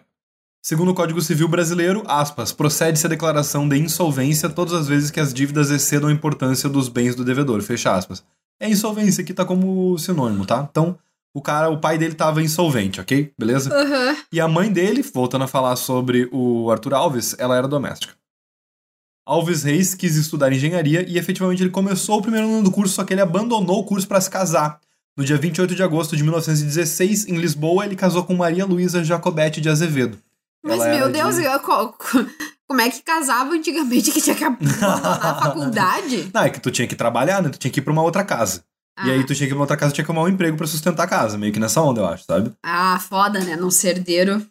Segundo 0.62 0.90
o 0.90 0.94
Código 0.94 1.22
Civil 1.22 1.48
Brasileiro, 1.48 2.02
aspas, 2.06 2.52
procede-se 2.52 3.06
a 3.06 3.08
declaração 3.08 3.66
de 3.66 3.78
insolvência 3.78 4.50
todas 4.50 4.74
as 4.74 4.86
vezes 4.88 5.10
que 5.10 5.20
as 5.20 5.32
dívidas 5.32 5.70
excedam 5.70 6.10
a 6.10 6.12
importância 6.12 6.68
dos 6.68 6.90
bens 6.90 7.14
do 7.14 7.24
devedor, 7.24 7.62
fecha 7.62 7.94
aspas. 7.94 8.22
É 8.60 8.68
insolvência 8.68 9.22
aqui 9.22 9.32
tá 9.32 9.46
como 9.46 9.96
sinônimo, 9.96 10.44
tá? 10.44 10.68
Então, 10.70 10.98
o 11.34 11.40
cara, 11.40 11.70
o 11.70 11.80
pai 11.80 11.96
dele 11.96 12.14
tava 12.14 12.42
insolvente, 12.42 13.00
ok? 13.00 13.32
Beleza? 13.38 13.74
Aham. 13.74 14.16
E 14.30 14.38
a 14.38 14.46
mãe 14.46 14.70
dele, 14.70 15.00
voltando 15.00 15.44
a 15.44 15.48
falar 15.48 15.76
sobre 15.76 16.28
o 16.30 16.70
Arthur 16.70 16.92
Alves, 16.92 17.34
ela 17.38 17.56
era 17.56 17.66
doméstica. 17.66 18.12
Alves 19.26 19.62
Reis 19.62 19.94
quis 19.94 20.16
estudar 20.16 20.52
engenharia 20.52 21.04
e 21.08 21.16
efetivamente 21.18 21.62
ele 21.62 21.70
começou 21.70 22.18
o 22.18 22.22
primeiro 22.22 22.46
ano 22.46 22.62
do 22.64 22.70
curso, 22.70 22.94
só 22.94 23.04
que 23.04 23.14
ele 23.14 23.20
abandonou 23.22 23.80
o 23.80 23.84
curso 23.84 24.06
para 24.06 24.20
se 24.20 24.28
casar. 24.30 24.78
No 25.16 25.24
dia 25.24 25.36
28 25.38 25.74
de 25.74 25.82
agosto 25.82 26.16
de 26.16 26.22
1916, 26.22 27.26
em 27.28 27.36
Lisboa, 27.36 27.84
ele 27.86 27.96
casou 27.96 28.24
com 28.24 28.34
Maria 28.34 28.66
Luísa 28.66 29.02
Jacobete 29.04 29.60
de 29.60 29.68
Azevedo. 29.68 30.18
Mas, 30.64 30.80
Ela 30.80 30.96
meu 30.96 31.10
Deus, 31.12 31.36
de- 31.36 31.44
eu- 31.44 31.60
co- 31.60 31.88
co- 31.92 32.26
como 32.66 32.80
é 32.80 32.90
que 32.90 33.02
casava 33.02 33.52
antigamente 33.52 34.10
que 34.10 34.20
tinha 34.20 34.34
que 34.34 34.44
abandonar 34.44 35.06
a 35.24 35.34
faculdade? 35.40 36.30
Não, 36.34 36.42
é 36.42 36.50
que 36.50 36.60
tu 36.60 36.70
tinha 36.70 36.88
que 36.88 36.96
trabalhar, 36.96 37.42
né? 37.42 37.48
Tu 37.48 37.58
tinha 37.58 37.70
que 37.70 37.80
ir 37.80 37.82
pra 37.82 37.92
uma 37.92 38.02
outra 38.02 38.24
casa. 38.24 38.64
E 39.04 39.10
aí 39.10 39.20
Ah. 39.20 39.26
tu 39.26 39.34
tinha 39.34 39.46
que 39.46 39.52
ir 39.52 39.56
pra 39.56 39.60
outra 39.62 39.76
casa, 39.76 39.92
tinha 39.92 40.04
que 40.04 40.10
arrumar 40.10 40.26
um 40.26 40.28
emprego 40.32 40.56
pra 40.56 40.66
sustentar 40.66 41.04
a 41.04 41.08
casa. 41.08 41.36
Meio 41.38 41.52
que 41.52 41.60
nessa 41.60 41.80
onda, 41.80 42.00
eu 42.00 42.06
acho, 42.06 42.24
sabe? 42.24 42.52
Ah, 42.64 42.98
foda, 43.00 43.40
né? 43.40 43.56
Não 43.56 43.70
ser 43.70 43.96
herdeiro. 43.96 44.44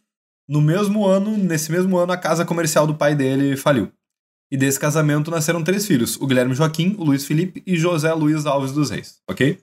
No 0.47 0.61
mesmo 0.61 1.05
ano, 1.05 1.37
nesse 1.37 1.71
mesmo 1.71 1.97
ano, 1.97 2.11
a 2.11 2.17
casa 2.17 2.43
comercial 2.45 2.85
do 2.85 2.93
pai 2.95 3.15
dele 3.15 3.55
faliu. 3.57 3.89
E 4.53 4.57
desse 4.57 4.79
casamento 4.79 5.31
nasceram 5.31 5.63
três 5.63 5.87
filhos: 5.87 6.15
o 6.21 6.27
Guilherme 6.27 6.53
Joaquim, 6.53 6.95
o 6.99 7.03
Luiz 7.03 7.25
Felipe 7.25 7.63
e 7.65 7.75
José 7.75 8.13
Luiz 8.13 8.45
Alves 8.45 8.71
dos 8.71 8.91
Reis, 8.91 9.17
ok? 9.27 9.57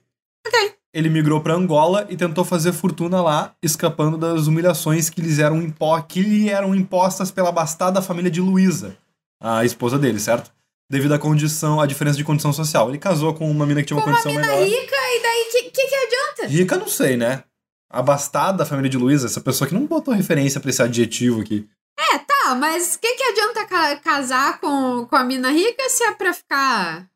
Ok. 0.45 0.73
Ele 0.93 1.09
migrou 1.09 1.39
pra 1.39 1.53
Angola 1.53 2.05
e 2.09 2.17
tentou 2.17 2.43
fazer 2.43 2.73
fortuna 2.73 3.21
lá, 3.21 3.55
escapando 3.63 4.17
das 4.17 4.47
humilhações 4.47 5.09
que, 5.09 5.21
lhes 5.21 5.39
eram, 5.39 5.61
impo 5.61 6.03
que 6.03 6.21
lhe 6.21 6.49
eram 6.49 6.75
impostas 6.75 7.31
pela 7.31 7.47
abastada 7.47 8.01
família 8.01 8.29
de 8.29 8.41
Luísa, 8.41 8.97
a 9.39 9.63
esposa 9.63 9.97
dele, 9.97 10.19
certo? 10.19 10.51
Devido 10.91 11.13
à 11.13 11.19
condição, 11.19 11.79
à 11.79 11.85
diferença 11.85 12.17
de 12.17 12.25
condição 12.25 12.51
social. 12.51 12.89
Ele 12.89 12.97
casou 12.97 13.33
com 13.33 13.49
uma 13.49 13.65
mina 13.65 13.79
que 13.79 13.87
tinha 13.87 13.95
uma 13.97 14.03
Com 14.03 14.09
uma 14.09 14.21
condição 14.21 14.41
mina 14.41 14.53
melhor. 14.53 14.67
rica, 14.67 14.95
e 14.95 15.21
daí 15.23 15.47
que, 15.53 15.63
que, 15.69 15.87
que 15.87 15.95
adianta? 15.95 16.47
Rica, 16.47 16.75
não 16.75 16.89
sei, 16.89 17.15
né? 17.15 17.45
Abastada 17.89 18.57
da 18.57 18.65
família 18.65 18.89
de 18.89 18.97
Luísa, 18.97 19.27
essa 19.27 19.39
pessoa 19.39 19.69
que 19.69 19.73
não 19.73 19.85
botou 19.85 20.13
referência 20.13 20.59
pra 20.59 20.69
esse 20.69 20.81
adjetivo 20.83 21.39
aqui. 21.39 21.65
É, 21.99 22.17
tá, 22.19 22.55
mas 22.55 22.95
que, 22.97 23.13
que 23.15 23.23
adianta 23.23 23.65
ca- 23.65 23.95
casar 23.97 24.59
com, 24.59 25.05
com 25.05 25.15
a 25.15 25.23
mina 25.23 25.49
rica 25.51 25.87
se 25.89 26.03
é 26.03 26.11
pra 26.13 26.33
ficar. 26.33 27.07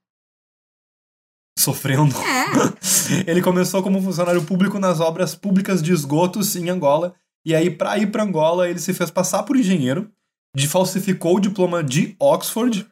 Sofrendo. 1.58 2.13
É. 2.17 3.25
Ele 3.29 3.41
começou 3.41 3.82
como 3.82 4.01
funcionário 4.01 4.44
público 4.44 4.77
nas 4.77 5.00
obras 5.00 5.34
públicas 5.34 5.82
de 5.82 5.91
esgotos 5.94 6.55
em 6.55 6.70
Angola. 6.70 7.15
E 7.46 7.55
aí, 7.55 7.70
pra 7.70 7.98
ir 7.98 8.08
pra 8.12 8.24
Angola, 8.24 8.67
ele 8.67 8.79
se 8.79 8.91
fez 8.94 9.12
passar 9.12 9.44
por 9.44 9.55
engenheiro, 9.55 10.12
de 10.55 10.67
falsificou 10.67 11.36
o 11.36 11.39
diploma 11.39 11.84
de 11.84 12.15
Oxford, 12.20 12.89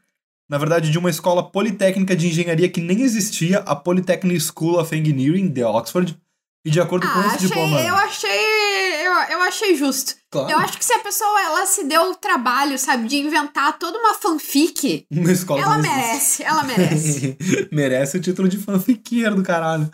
na 0.47 0.59
verdade, 0.59 0.91
de 0.91 0.99
uma 0.99 1.09
escola 1.09 1.49
politécnica 1.49 2.15
de 2.15 2.27
engenharia 2.27 2.69
que 2.69 2.79
nem 2.79 3.01
existia, 3.01 3.59
a 3.59 3.75
Polytechnic 3.75 4.39
School 4.39 4.79
of 4.79 4.95
Engineering 4.95 5.47
de 5.49 5.63
Oxford. 5.63 6.15
E 6.65 6.69
de 6.69 6.79
acordo 6.79 7.05
com 7.11 7.19
Ah, 7.19 7.25
esse 7.27 7.35
achei, 7.37 7.47
diploma. 7.47 7.79
eu 7.81 7.95
achei. 7.95 8.62
Eu 9.31 9.41
achei 9.41 9.75
justo. 9.75 10.15
Claro. 10.31 10.49
Eu 10.51 10.57
acho 10.57 10.77
que 10.77 10.85
se 10.85 10.93
a 10.93 10.99
pessoa 10.99 11.41
ela 11.41 11.65
se 11.65 11.83
deu 11.83 12.11
o 12.11 12.15
trabalho, 12.15 12.77
sabe, 12.79 13.07
de 13.07 13.17
inventar 13.17 13.77
toda 13.77 13.97
uma 13.99 14.13
fanfic, 14.13 15.05
Uma 15.11 15.31
escola 15.31 15.61
ela 15.61 15.77
merece, 15.77 16.43
ela 16.43 16.63
merece. 16.63 17.37
Merece 17.71 18.17
o 18.17 18.21
título 18.21 18.47
de 18.47 18.57
fanfiqueiro 18.57 19.35
do 19.35 19.43
caralho. 19.43 19.89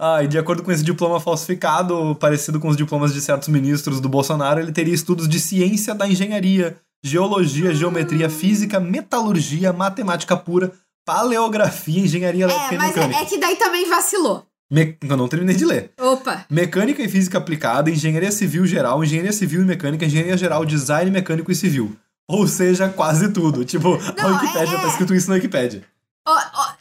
Ah, 0.00 0.22
e 0.22 0.28
de 0.28 0.38
acordo 0.38 0.62
com 0.62 0.70
esse 0.70 0.84
diploma 0.84 1.18
falsificado, 1.18 2.14
parecido 2.20 2.60
com 2.60 2.68
os 2.68 2.76
diplomas 2.76 3.12
de 3.12 3.20
certos 3.20 3.48
ministros 3.48 4.00
do 4.00 4.08
Bolsonaro, 4.08 4.60
ele 4.60 4.70
teria 4.70 4.94
estudos 4.94 5.28
de 5.28 5.40
ciência 5.40 5.92
da 5.92 6.06
engenharia, 6.06 6.78
geologia, 7.02 7.74
geometria, 7.74 8.30
física, 8.30 8.78
metalurgia, 8.78 9.72
matemática 9.72 10.36
pura, 10.36 10.72
paleografia, 11.04 12.00
engenharia 12.00 12.44
elétrica 12.44 12.72
É, 12.72 12.74
e 12.74 12.78
mas 12.78 12.94
mecânica. 12.94 13.18
é, 13.18 13.22
é 13.22 13.26
que 13.26 13.38
daí 13.38 13.56
também 13.56 13.88
vacilou. 13.88 14.46
Me- 14.70 14.96
Eu 15.08 15.16
não 15.16 15.28
terminei 15.28 15.56
de 15.56 15.64
ler. 15.64 15.92
Opa. 15.98 16.44
Mecânica 16.50 17.02
e 17.02 17.08
física 17.08 17.38
aplicada, 17.38 17.90
engenharia 17.90 18.30
civil 18.30 18.66
geral, 18.66 19.02
engenharia 19.02 19.32
civil 19.32 19.62
e 19.62 19.64
mecânica, 19.64 20.04
engenharia 20.04 20.36
geral, 20.36 20.64
design 20.64 21.10
mecânico 21.10 21.50
e 21.50 21.54
civil. 21.54 21.96
Ou 22.28 22.46
seja, 22.46 22.88
quase 22.90 23.32
tudo. 23.32 23.64
Tipo, 23.64 23.94
a 23.94 24.22
Não, 24.22 24.34
Wikipédia 24.34 24.76
é- 24.76 24.80
tá 24.82 24.88
escrito 24.88 25.14
isso 25.14 25.28
na 25.30 25.36
Wikipédia. 25.36 25.82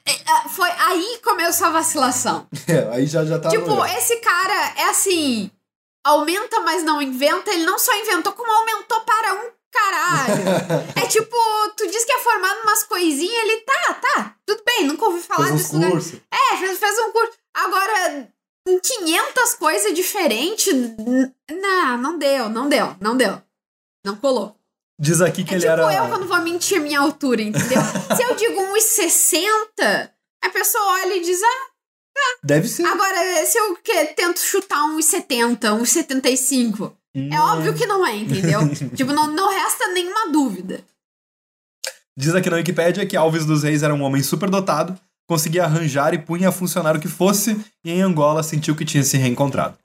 É, 0.06 0.12
é, 0.12 0.50
foi 0.50 0.70
aí 0.70 1.20
começou 1.24 1.68
a 1.68 1.72
vacilação. 1.72 2.48
É, 2.68 2.90
aí 2.94 3.06
já, 3.08 3.24
já 3.24 3.40
tá. 3.40 3.48
tipo, 3.50 3.66
no- 3.68 3.86
esse 3.86 4.18
cara 4.18 4.74
é 4.78 4.90
assim. 4.90 5.50
Aumenta, 6.06 6.60
mas 6.62 6.84
não 6.84 7.02
inventa. 7.02 7.52
Ele 7.52 7.66
não 7.66 7.80
só 7.80 7.94
inventou, 8.02 8.34
como 8.34 8.52
aumentou 8.52 9.00
para 9.02 9.34
um 9.36 9.50
caralho. 9.72 10.44
é 10.96 11.08
tipo, 11.08 11.36
tu 11.78 11.88
diz 11.90 12.04
que 12.06 12.12
é 12.12 12.20
formado 12.20 12.60
umas 12.64 12.84
coisinhas, 12.84 13.44
ele 13.44 13.58
tá, 13.62 13.94
tá. 13.94 14.36
Tudo 14.46 14.62
bem, 14.66 14.86
nunca 14.86 15.06
ouvi 15.06 15.22
falar 15.22 15.48
Fez 15.48 15.58
disso. 15.62 15.80
né? 15.80 15.90
cursos. 15.90 16.20
É, 16.32 16.58
fez, 16.58 16.78
fez 16.80 17.00
um 17.00 17.12
curso. 17.12 17.34
Agora, 17.58 18.28
em 18.68 18.80
500 18.80 19.54
coisas 19.56 19.94
diferentes. 19.94 20.74
Não, 21.50 21.98
não 21.98 22.18
deu, 22.20 22.50
não 22.50 22.70
deu, 22.70 22.96
não 23.02 23.18
deu. 23.18 23.42
Não 24.06 24.16
colou. 24.16 24.56
Diz 25.00 25.22
aqui 25.22 25.44
que 25.44 25.52
É 25.54 25.58
ele 25.58 25.62
tipo 25.68 25.72
era. 25.74 25.94
eu 25.94 26.10
quando 26.10 26.28
vou 26.28 26.42
mentir 26.42 26.78
a 26.78 26.82
minha 26.82 27.00
altura, 27.00 27.42
entendeu? 27.42 27.80
Se 28.16 28.24
eu 28.24 28.36
digo 28.36 28.60
1,60, 28.62 30.12
a 30.44 30.50
pessoa 30.50 30.84
olha 30.94 31.16
e 31.16 31.22
diz, 31.22 31.40
ah, 31.44 31.68
Deve 32.44 32.68
ser. 32.68 32.84
agora 32.86 33.46
se 33.46 33.58
eu 33.60 33.76
que, 33.78 34.06
tento 34.08 34.40
chutar 34.40 34.80
1,70, 34.90 35.60
1,75, 35.82 36.94
Hum. 37.16 37.30
é 37.34 37.40
óbvio 37.40 37.74
que 37.76 37.86
não 37.88 38.06
é, 38.06 38.16
entendeu? 38.16 38.60
tipo, 38.96 39.12
não, 39.12 39.28
não 39.28 39.50
resta 39.50 39.88
nenhuma 39.88 40.32
dúvida. 40.32 40.84
Diz 42.16 42.34
aqui 42.36 42.50
na 42.50 42.58
Wikipédia 42.58 43.06
que 43.08 43.16
Alves 43.18 43.46
dos 43.46 43.64
Reis 43.64 43.82
era 43.84 43.94
um 43.94 44.02
homem 44.02 44.22
superdotado, 44.24 45.00
conseguia 45.28 45.66
arranjar 45.66 46.14
e 46.14 46.18
punha 46.18 46.50
a 46.50 46.52
funcionar 46.52 46.96
o 46.96 47.00
que 47.00 47.08
fosse, 47.08 47.60
e 47.84 47.92
em 47.92 48.02
Angola 48.02 48.42
sentiu 48.44 48.76
que 48.76 48.86
tinha 48.86 49.04
se 49.04 49.18
reencontrado. 49.18 49.78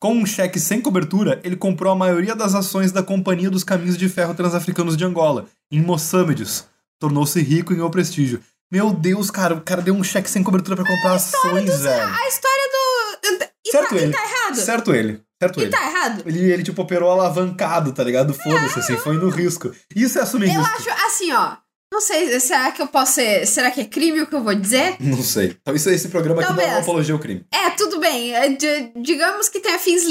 Com 0.00 0.14
um 0.14 0.26
cheque 0.26 0.58
sem 0.58 0.80
cobertura, 0.80 1.40
ele 1.44 1.54
comprou 1.56 1.92
a 1.92 1.96
maioria 1.96 2.34
das 2.34 2.54
ações 2.54 2.90
da 2.90 3.02
Companhia 3.02 3.50
dos 3.50 3.62
Caminhos 3.62 3.96
de 3.96 4.08
Ferro 4.08 4.34
Transafricanos 4.34 4.96
de 4.96 5.04
Angola, 5.04 5.46
em 5.70 5.80
Moçambides. 5.80 6.66
Tornou-se 6.98 7.40
rico 7.40 7.72
e 7.72 7.76
ganhou 7.76 7.90
prestígio. 7.90 8.40
Meu 8.70 8.90
Deus, 8.92 9.30
cara, 9.30 9.54
o 9.54 9.60
cara 9.60 9.82
deu 9.82 9.94
um 9.94 10.02
cheque 10.02 10.30
sem 10.30 10.42
cobertura 10.42 10.76
pra 10.76 10.84
comprar 10.84 11.14
ações, 11.14 11.80
velho. 11.80 12.02
A 12.04 12.28
história 12.28 12.68
do. 12.72 13.46
E 13.64 13.70
Certo 13.70 13.88
tá, 13.90 13.96
ele. 13.96 14.12
tá 14.12 14.24
errado? 14.24 14.54
Certo 14.56 14.94
ele. 14.94 15.22
Certo 15.40 15.60
E 15.60 15.62
ele. 15.62 15.70
tá 15.70 15.86
errado? 15.90 16.22
Ele, 16.26 16.38
ele, 16.52 16.62
tipo, 16.62 16.82
operou 16.82 17.10
alavancado, 17.10 17.92
tá 17.92 18.02
ligado? 18.02 18.32
Foda-se, 18.34 18.78
assim, 18.80 18.96
foi 18.96 19.14
no 19.16 19.28
risco. 19.28 19.72
Isso 19.94 20.18
é 20.18 20.22
assumir 20.22 20.52
Eu 20.52 20.60
risco. 20.62 20.76
acho 20.90 21.06
assim, 21.06 21.32
ó. 21.32 21.56
Não 21.92 22.00
sei, 22.00 22.40
será 22.40 22.72
que 22.72 22.80
eu 22.80 22.86
posso 22.86 23.12
ser. 23.14 23.46
Será 23.46 23.70
que 23.70 23.82
é 23.82 23.84
crime 23.84 24.22
o 24.22 24.26
que 24.26 24.34
eu 24.34 24.42
vou 24.42 24.54
dizer? 24.54 24.96
Não 24.98 25.22
sei. 25.22 25.56
Então, 25.60 25.74
isso, 25.74 25.90
esse 25.90 26.08
programa 26.08 26.40
aqui 26.42 26.50
não 26.52 26.60
é 26.60 26.66
uma 26.68 26.78
apologia 26.78 27.12
ao 27.14 27.20
crime. 27.20 27.44
É, 27.52 27.68
tudo 27.70 28.00
bem. 28.00 28.34
é, 28.34 28.48
di- 28.48 28.92
digamos 28.96 29.48
que 29.50 29.60
tenha 29.60 29.78
fins 29.78 30.02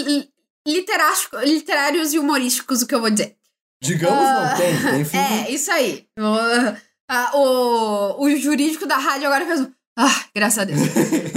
literários 1.43 2.13
e 2.13 2.19
humorísticos 2.19 2.81
o 2.81 2.88
que 2.88 2.93
eu 2.95 3.01
vou 3.01 3.09
dizer. 3.09 3.35
Digamos, 3.81 4.15
Ah, 4.19 4.50
não 4.51 4.57
tem. 4.57 4.91
Tem 4.91 5.05
fim. 5.05 5.17
É, 5.17 5.51
isso 5.51 5.71
aí. 5.71 6.05
O, 6.19 6.77
ah, 7.09 7.31
o, 7.35 8.25
o 8.25 8.35
jurídico 8.38 8.85
da 8.85 8.97
rádio 8.97 9.27
agora 9.27 9.45
fez. 9.45 9.67
Ah, 9.97 10.25
graças 10.35 10.59
a 10.59 10.63
Deus. 10.65 10.79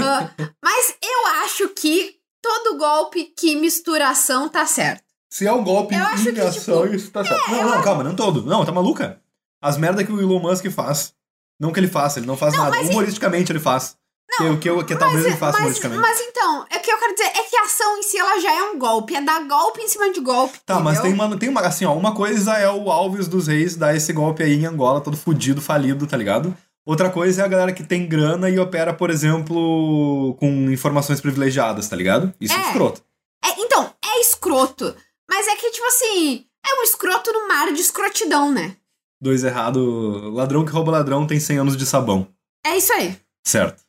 Ah, 0.07 0.31
mas 0.63 0.95
eu 1.03 1.27
acho 1.45 1.69
que 1.71 2.17
todo 2.43 2.77
golpe 2.77 3.33
que 3.37 3.57
mistura 3.57 4.09
ação 4.11 4.49
tá 4.51 4.67
certo. 4.67 5.03
Se 5.31 5.47
é 5.47 5.53
um 5.53 5.65
golpe 5.65 5.95
Eu 5.95 6.05
acho 6.05 6.29
em 6.29 6.35
que, 6.35 6.41
ação, 6.41 6.83
tipo, 6.83 6.95
isso 6.95 7.11
tá 7.11 7.25
certo. 7.25 7.51
não, 7.51 7.71
não, 7.71 7.83
calma, 7.83 8.05
não 8.05 8.15
todo. 8.15 8.45
Não, 8.45 8.65
tá 8.67 8.71
maluca? 8.71 9.19
As 9.65 9.77
merda 9.79 10.05
que 10.05 10.13
o 10.13 10.21
Elon 10.21 10.39
Musk 10.41 10.67
faz. 10.71 11.15
Não 11.59 11.73
que 11.73 11.81
ele 11.81 11.89
faça, 11.89 12.19
ele 12.19 12.27
não 12.27 12.37
faz 12.37 12.55
nada. 12.57 12.71
mas 12.71 12.87
e- 12.89 12.91
Humoristicamente 12.91 13.51
ele 13.53 13.61
faz. 13.61 13.97
que, 14.37 14.43
o 14.45 14.59
que, 14.59 14.69
eu- 14.69 14.85
que 14.85 14.97
talvez 14.97 15.25
ele 15.25 15.37
faça 15.37 15.53
mas, 15.53 15.61
humoristicamente. 15.61 16.01
mas 16.03 16.21
então, 16.21 16.67
é 16.71 16.79
que 16.81 16.91
eu 16.91 16.99
quero 16.99 17.15
dizer, 17.15 17.29
é 17.29 17.43
que 17.45 17.57
a 17.57 17.63
ação 17.63 17.99
em 17.99 18.03
si 18.03 18.19
ela 18.19 18.41
já 18.41 18.53
é 18.53 18.63
um 18.65 18.79
golpe. 18.79 19.15
É 19.15 19.23
dar 19.23 19.41
golpe 19.47 19.81
em 19.81 19.89
cima 19.89 20.11
de 20.13 20.21
golpe. 20.21 20.59
Tá, 20.67 20.81
mas 20.81 21.01
tem 21.01 21.11
entendeu? 21.13 21.27
uma, 21.29 21.37
tem 21.39 21.49
uma. 21.49 21.61
Assim, 21.61 21.85
ó, 21.85 21.95
uma 21.95 22.15
coisa 22.15 22.55
é 22.59 22.69
o 22.69 22.91
Alves 22.91 23.29
dos 23.29 23.47
Reis 23.47 23.77
dar 23.77 23.95
esse 23.97 24.13
golpe 24.13 24.43
aí 24.43 24.55
em 24.55 24.67
Angola, 24.67 25.01
todo 25.01 25.17
fudido, 25.17 25.61
falido, 25.63 26.07
tá 26.07 26.17
ligado? 26.17 26.55
Outra 26.87 27.09
coisa 27.09 27.41
é 27.43 27.45
a 27.45 27.49
galera 27.49 27.73
que 27.73 27.83
tem 27.85 28.07
grana 28.07 28.51
e 28.51 28.59
opera, 28.59 28.93
por 28.93 29.09
exemplo, 29.09 30.35
com 30.39 30.71
informações 30.71 31.21
privilegiadas, 31.21 31.89
tá 31.89 31.97
ligado? 31.97 32.35
Isso 32.41 32.53
é, 32.53 32.57
É. 32.57 32.67
escroto. 32.67 33.03
É, 33.45 33.49
então, 33.61 33.91
é 34.05 34.21
escroto. 34.21 34.95
Mas 35.31 35.47
é 35.49 35.57
que, 35.57 35.71
tipo 35.71 35.87
assim, 35.87 36.45
é 36.67 36.81
um 36.81 36.83
escroto 36.83 37.33
no 37.33 37.49
mar 37.49 37.73
de 37.73 37.81
escrotidão, 37.81 38.53
né? 38.53 38.77
Dois 39.21 39.45
errado. 39.45 40.31
Ladrão 40.31 40.65
que 40.65 40.73
rouba 40.73 40.93
ladrão 40.93 41.27
tem 41.27 41.41
100 41.41 41.59
anos 41.59 41.77
de 41.77 41.87
sabão. 41.87 42.29
É 42.65 42.77
isso 42.77 42.93
aí. 42.93 43.17
Certo. 43.47 43.83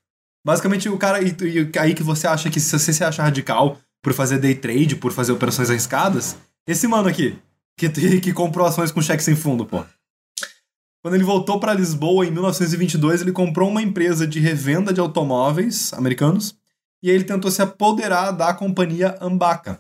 Basicamente, 0.46 0.88
o 0.90 0.98
cara. 0.98 1.22
E, 1.22 1.36
e 1.42 1.80
aí 1.80 1.94
que 1.94 2.04
você 2.04 2.28
acha 2.28 2.50
que 2.50 2.60
se 2.60 2.78
você 2.78 2.94
se 2.94 3.04
acha 3.04 3.24
radical 3.24 3.80
por 4.02 4.14
fazer 4.14 4.38
day 4.38 4.56
trade, 4.56 4.96
por 4.96 5.12
fazer 5.12 5.32
operações 5.32 5.70
arriscadas, 5.70 6.38
esse 6.68 6.88
mano 6.88 7.10
aqui, 7.10 7.38
que, 7.78 7.90
que 8.20 8.34
comprou 8.34 8.66
ações 8.66 8.92
com 8.92 9.02
cheque 9.02 9.24
sem 9.24 9.36
fundo, 9.36 9.66
pô. 9.66 9.84
Quando 11.02 11.16
ele 11.16 11.24
voltou 11.24 11.60
pra 11.60 11.74
Lisboa 11.74 12.26
em 12.26 12.32
1922, 12.32 13.22
ele 13.22 13.32
comprou 13.32 13.70
uma 13.70 13.82
empresa 13.82 14.26
de 14.26 14.40
revenda 14.40 14.92
de 14.92 15.00
automóveis 15.00 15.94
americanos 15.94 16.58
e 17.04 17.10
aí 17.10 17.16
ele 17.16 17.24
tentou 17.24 17.52
se 17.52 17.62
apoderar 17.62 18.32
da 18.32 18.52
companhia 18.56 19.16
Ambaca. 19.22 19.80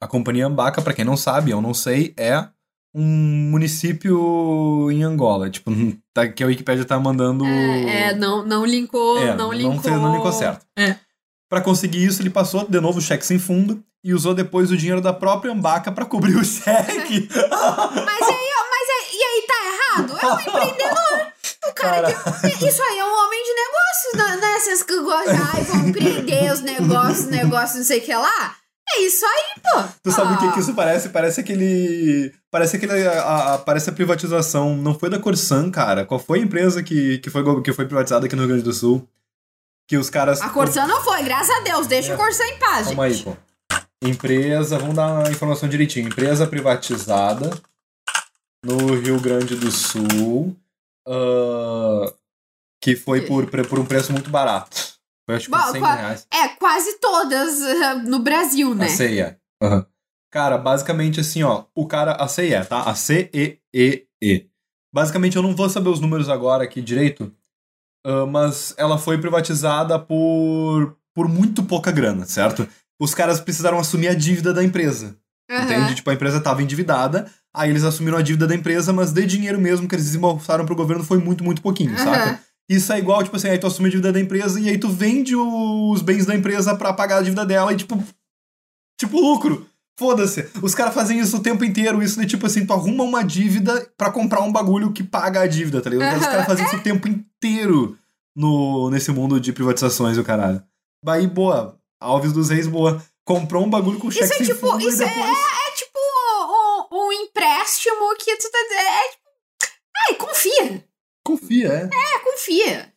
A 0.00 0.08
companhia 0.08 0.46
Ambaca, 0.46 0.80
pra 0.80 0.94
quem 0.94 1.04
não 1.04 1.18
sabe, 1.18 1.50
eu 1.50 1.60
não 1.60 1.74
sei, 1.74 2.14
é 2.16 2.48
um 2.94 3.50
município 3.50 4.90
em 4.90 5.02
Angola. 5.02 5.50
Tipo, 5.50 5.70
tá, 6.14 6.28
que 6.28 6.42
a 6.42 6.46
Wikipédia 6.46 6.84
tá 6.84 6.98
mandando. 6.98 7.44
É, 7.44 8.08
é, 8.10 8.14
não, 8.14 8.44
não 8.44 8.64
linkou, 8.64 9.18
É, 9.18 9.34
não 9.34 9.52
linkou. 9.52 9.80
fez- 9.82 9.96
não 10.00 10.14
linkou 10.14 10.32
certo. 10.32 10.64
É. 10.78 10.96
Pra 11.48 11.60
conseguir 11.60 12.04
isso, 12.04 12.20
ele 12.22 12.30
passou 12.30 12.66
de 12.68 12.80
novo 12.80 12.98
o 12.98 13.02
cheque 13.02 13.24
sem 13.26 13.38
fundo 13.38 13.82
e 14.02 14.12
usou 14.14 14.34
depois 14.34 14.70
o 14.70 14.76
dinheiro 14.76 15.00
da 15.00 15.12
própria 15.12 15.52
Ambaca 15.52 15.92
pra 15.92 16.04
cobrir 16.04 16.36
o 16.36 16.44
cheque. 16.44 17.28
Mas 17.34 18.22
aí, 18.28 18.54
mas 18.70 18.88
aí, 18.90 19.06
e 19.12 19.22
aí 19.22 19.42
tá 19.46 19.54
errado? 19.66 20.18
É 20.20 20.26
um 20.26 20.40
empreendedor. 20.40 21.26
O 21.68 21.72
cara, 21.74 22.12
que- 22.12 22.66
Isso 22.66 22.82
aí 22.82 22.98
é 22.98 23.04
um 23.04 23.24
homem 23.26 23.42
de 23.44 23.54
negócios, 23.54 24.40
né? 24.40 24.58
Vocês 24.60 24.82
que 24.82 25.00
gostam, 25.00 25.36
ai, 25.52 25.62
vão 25.64 25.88
empreender 25.88 26.52
os 26.52 26.60
negócios, 26.60 27.26
negócios, 27.26 27.76
não 27.78 27.84
sei 27.84 27.98
o 27.98 28.02
que 28.02 28.14
lá. 28.14 28.56
É 28.90 29.00
isso 29.02 29.24
aí, 29.24 29.60
pô. 29.62 29.82
Tu 30.02 30.12
sabe 30.12 30.34
o 30.34 30.38
que, 30.38 30.46
Ah. 30.46 30.52
que 30.52 30.60
isso 30.60 30.74
parece? 30.74 31.08
Parece 31.08 31.40
aquele. 31.40 32.32
Parece 32.50 32.76
aquele. 32.76 33.06
A, 33.08 33.54
a- 33.54 33.58
parece 33.58 33.88
a 33.90 33.92
privatização. 33.92 34.76
Não 34.76 34.98
foi 34.98 35.08
da 35.08 35.18
Corsan, 35.18 35.70
cara. 35.70 36.04
Qual 36.04 36.20
foi 36.20 36.38
a 36.38 36.42
empresa 36.42 36.82
que, 36.82 37.18
que, 37.18 37.30
foi, 37.30 37.62
que 37.62 37.72
foi 37.72 37.86
privatizada 37.86 38.26
aqui 38.26 38.36
no 38.36 38.42
Rio 38.42 38.48
Grande 38.50 38.64
do 38.64 38.72
Sul? 38.72 39.08
Que 39.88 39.96
os 39.96 40.08
caras. 40.10 40.40
A 40.40 40.48
Corsã 40.50 40.86
não 40.86 41.02
foi, 41.02 41.22
graças 41.22 41.54
a 41.56 41.60
Deus. 41.60 41.86
Deixa 41.86 42.12
É. 42.12 42.14
o 42.14 42.18
Corsã 42.18 42.44
em 42.44 42.58
paz, 42.58 42.86
Calma 42.88 43.04
aí, 43.04 43.14
gente. 43.14 43.24
pô. 43.24 43.36
Empresa, 44.02 44.78
vamos 44.78 44.94
dar 44.94 45.26
a 45.26 45.30
informação 45.30 45.68
direitinho. 45.68 46.08
Empresa 46.08 46.46
privatizada 46.46 47.50
no 48.62 48.94
Rio 48.94 49.18
Grande 49.20 49.56
do 49.56 49.70
Sul, 49.70 50.54
ah, 51.08 52.12
que 52.82 52.96
foi 52.96 53.22
por, 53.22 53.46
por 53.46 53.78
um 53.78 53.84
preço 53.86 54.12
muito 54.12 54.30
barato. 54.30 54.93
Foi 55.26 55.36
acho 55.36 55.46
que 55.46 55.50
Bom, 55.56 55.62
100 55.72 55.80
qua- 55.80 55.94
reais. 55.94 56.26
É, 56.32 56.48
quase 56.48 56.98
todas 56.98 57.62
ah, 57.62 57.94
no 57.96 58.18
Brasil, 58.18 58.74
né? 58.74 58.86
A 58.86 58.88
CEE. 58.88 59.36
Aham. 59.62 59.86
Cara, 60.30 60.58
basicamente 60.58 61.20
assim, 61.20 61.42
ó, 61.44 61.64
o 61.74 61.86
cara, 61.86 62.12
a 62.12 62.26
CEE, 62.28 62.64
tá? 62.64 62.82
A 62.82 62.94
C-E-E-E. 62.94 64.46
Basicamente, 64.92 65.36
eu 65.36 65.42
não 65.42 65.54
vou 65.54 65.68
saber 65.68 65.88
os 65.88 66.00
números 66.00 66.28
agora 66.28 66.64
aqui 66.64 66.80
direito, 66.82 67.32
ah, 68.04 68.26
mas 68.26 68.74
ela 68.76 68.98
foi 68.98 69.18
privatizada 69.18 69.98
por, 69.98 70.96
por 71.14 71.28
muito 71.28 71.62
pouca 71.62 71.90
grana, 71.90 72.26
certo? 72.26 72.68
Os 73.00 73.14
caras 73.14 73.40
precisaram 73.40 73.78
assumir 73.78 74.08
a 74.08 74.14
dívida 74.14 74.52
da 74.52 74.62
empresa. 74.62 75.16
Aham. 75.50 75.64
Entende? 75.64 75.94
Tipo, 75.96 76.10
a 76.10 76.14
empresa 76.14 76.38
estava 76.38 76.62
endividada, 76.62 77.30
aí 77.54 77.70
eles 77.70 77.84
assumiram 77.84 78.18
a 78.18 78.22
dívida 78.22 78.46
da 78.46 78.54
empresa, 78.54 78.92
mas 78.92 79.12
de 79.12 79.26
dinheiro 79.26 79.60
mesmo 79.60 79.86
que 79.88 79.94
eles 79.94 80.06
desembolsaram 80.06 80.64
pro 80.66 80.74
governo 80.76 81.04
foi 81.04 81.18
muito, 81.18 81.44
muito 81.44 81.60
pouquinho, 81.62 81.92
Aham. 81.94 82.04
saca? 82.04 82.40
Isso 82.68 82.92
é 82.92 82.98
igual, 82.98 83.22
tipo 83.22 83.36
assim, 83.36 83.48
aí 83.48 83.58
tu 83.58 83.66
assume 83.66 83.88
a 83.88 83.90
dívida 83.90 84.12
da 84.12 84.20
empresa 84.20 84.58
e 84.58 84.68
aí 84.68 84.78
tu 84.78 84.88
vende 84.88 85.36
os 85.36 86.00
bens 86.00 86.24
da 86.24 86.34
empresa 86.34 86.74
pra 86.74 86.92
pagar 86.92 87.18
a 87.18 87.22
dívida 87.22 87.44
dela 87.44 87.72
e, 87.72 87.76
tipo, 87.76 88.02
tipo, 88.98 89.20
lucro. 89.20 89.66
Foda-se. 89.96 90.50
Os 90.60 90.74
caras 90.74 90.92
fazem 90.92 91.20
isso 91.20 91.36
o 91.36 91.42
tempo 91.42 91.64
inteiro, 91.64 92.02
isso 92.02 92.20
de 92.20 92.26
tipo 92.26 92.46
assim, 92.46 92.66
tu 92.66 92.72
arruma 92.72 93.04
uma 93.04 93.22
dívida 93.22 93.88
pra 93.96 94.10
comprar 94.10 94.40
um 94.40 94.50
bagulho 94.50 94.92
que 94.92 95.04
paga 95.04 95.42
a 95.42 95.46
dívida, 95.46 95.80
tá 95.80 95.88
ligado? 95.88 96.16
Os 96.16 96.22
Aham. 96.22 96.32
caras 96.32 96.46
fazem 96.46 96.66
isso 96.66 96.76
o 96.76 96.82
tempo 96.82 97.06
inteiro 97.06 97.96
no, 98.34 98.90
nesse 98.90 99.12
mundo 99.12 99.38
de 99.38 99.52
privatizações 99.52 100.16
e 100.16 100.20
o 100.20 100.24
caralho. 100.24 100.60
Aí, 101.06 101.28
boa. 101.28 101.78
Alves 102.00 102.32
dos 102.32 102.50
Reis, 102.50 102.66
boa. 102.66 103.00
comprou 103.24 103.64
um 103.64 103.70
bagulho 103.70 104.00
com 104.00 104.10
cheque 104.10 104.24
Isso 104.24 104.34
é 104.34 104.36
sem 104.38 104.46
tipo, 104.46 104.66
fundo 104.66 104.82
e 104.82 104.88
isso 104.88 105.02
é, 105.02 105.06
depois... 105.06 105.28
é 105.28 105.76
tipo 105.76 105.98
um, 106.90 106.98
um 106.98 107.12
empréstimo 107.12 108.16
que 108.18 108.36
tu 108.36 108.50
tá. 108.50 108.58
É 108.58 109.08
tipo. 109.10 109.22
Ai, 110.08 110.14
confia. 110.16 110.84
Confia, 111.24 111.68
é. 111.68 111.90
É, 111.92 112.18
confia. 112.18 112.92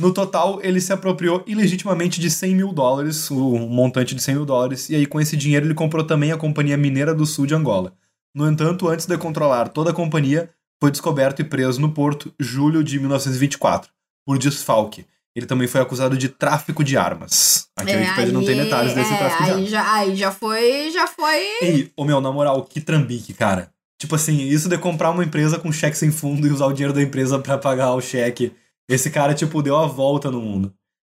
No 0.00 0.14
total, 0.14 0.60
ele 0.62 0.80
se 0.80 0.94
apropriou 0.94 1.44
ilegitimamente 1.46 2.20
de 2.20 2.30
100 2.30 2.54
mil 2.54 2.72
dólares, 2.72 3.30
o 3.30 3.54
um 3.54 3.68
montante 3.68 4.14
de 4.14 4.22
100 4.22 4.36
mil 4.36 4.46
dólares, 4.46 4.88
e 4.88 4.96
aí 4.96 5.04
com 5.04 5.20
esse 5.20 5.36
dinheiro 5.36 5.66
ele 5.66 5.74
comprou 5.74 6.02
também 6.02 6.32
a 6.32 6.38
Companhia 6.38 6.76
Mineira 6.76 7.14
do 7.14 7.26
Sul 7.26 7.44
de 7.44 7.54
Angola. 7.54 7.92
No 8.34 8.48
entanto, 8.48 8.88
antes 8.88 9.04
de 9.04 9.18
controlar 9.18 9.68
toda 9.68 9.90
a 9.90 9.94
companhia, 9.94 10.48
foi 10.80 10.90
descoberto 10.90 11.40
e 11.40 11.44
preso 11.44 11.80
no 11.80 11.92
porto 11.92 12.32
julho 12.40 12.82
de 12.82 12.98
1924, 12.98 13.90
por 14.24 14.38
desfalque. 14.38 15.04
Ele 15.36 15.44
também 15.46 15.68
foi 15.68 15.82
acusado 15.82 16.16
de 16.16 16.30
tráfico 16.30 16.82
de 16.82 16.96
armas. 16.96 17.68
Aqui 17.76 17.92
a 17.92 17.98
Wikipedia 17.98 18.32
não 18.32 18.44
tem 18.44 18.56
detalhes 18.56 18.94
desse 18.94 19.12
é, 19.12 19.16
tráfico 19.16 19.44
de 19.44 19.50
aí 19.50 19.54
armas. 19.54 19.70
já, 19.70 19.94
aí 19.94 20.16
já 20.16 20.32
foi. 20.32 20.90
Já 20.90 21.06
foi. 21.06 21.38
Ei, 21.60 21.92
ô 21.94 22.04
meu, 22.04 22.20
na 22.20 22.32
moral, 22.32 22.64
que 22.64 22.80
trambique, 22.80 23.34
cara. 23.34 23.70
Tipo 24.00 24.14
assim, 24.14 24.38
isso 24.38 24.66
de 24.68 24.78
comprar 24.78 25.10
uma 25.10 25.22
empresa 25.22 25.58
com 25.58 25.70
cheque 25.70 25.96
sem 25.96 26.10
fundo 26.10 26.46
e 26.46 26.50
usar 26.50 26.66
o 26.66 26.72
dinheiro 26.72 26.94
da 26.94 27.02
empresa 27.02 27.38
pra 27.38 27.58
pagar 27.58 27.92
o 27.92 28.00
cheque. 28.00 28.52
Esse 28.88 29.10
cara, 29.10 29.34
tipo, 29.34 29.62
deu 29.62 29.76
a 29.76 29.86
volta 29.86 30.30
no 30.30 30.40
mundo. 30.40 30.72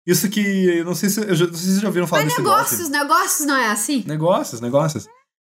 Isso 0.06 0.28
que. 0.28 0.84
Não 0.84 0.94
sei 0.94 1.08
se, 1.08 1.20
eu 1.20 1.34
já, 1.34 1.46
não 1.46 1.54
sei 1.54 1.62
se 1.62 1.68
vocês 1.70 1.80
já 1.80 1.88
ouviram 1.88 2.06
falar 2.06 2.22
Mas 2.22 2.32
desse 2.34 2.42
negócios, 2.42 2.80
golpe. 2.80 2.98
negócios 2.98 3.46
não 3.46 3.56
é 3.56 3.68
assim? 3.68 4.04
Negócios, 4.06 4.60
negócios. 4.60 5.08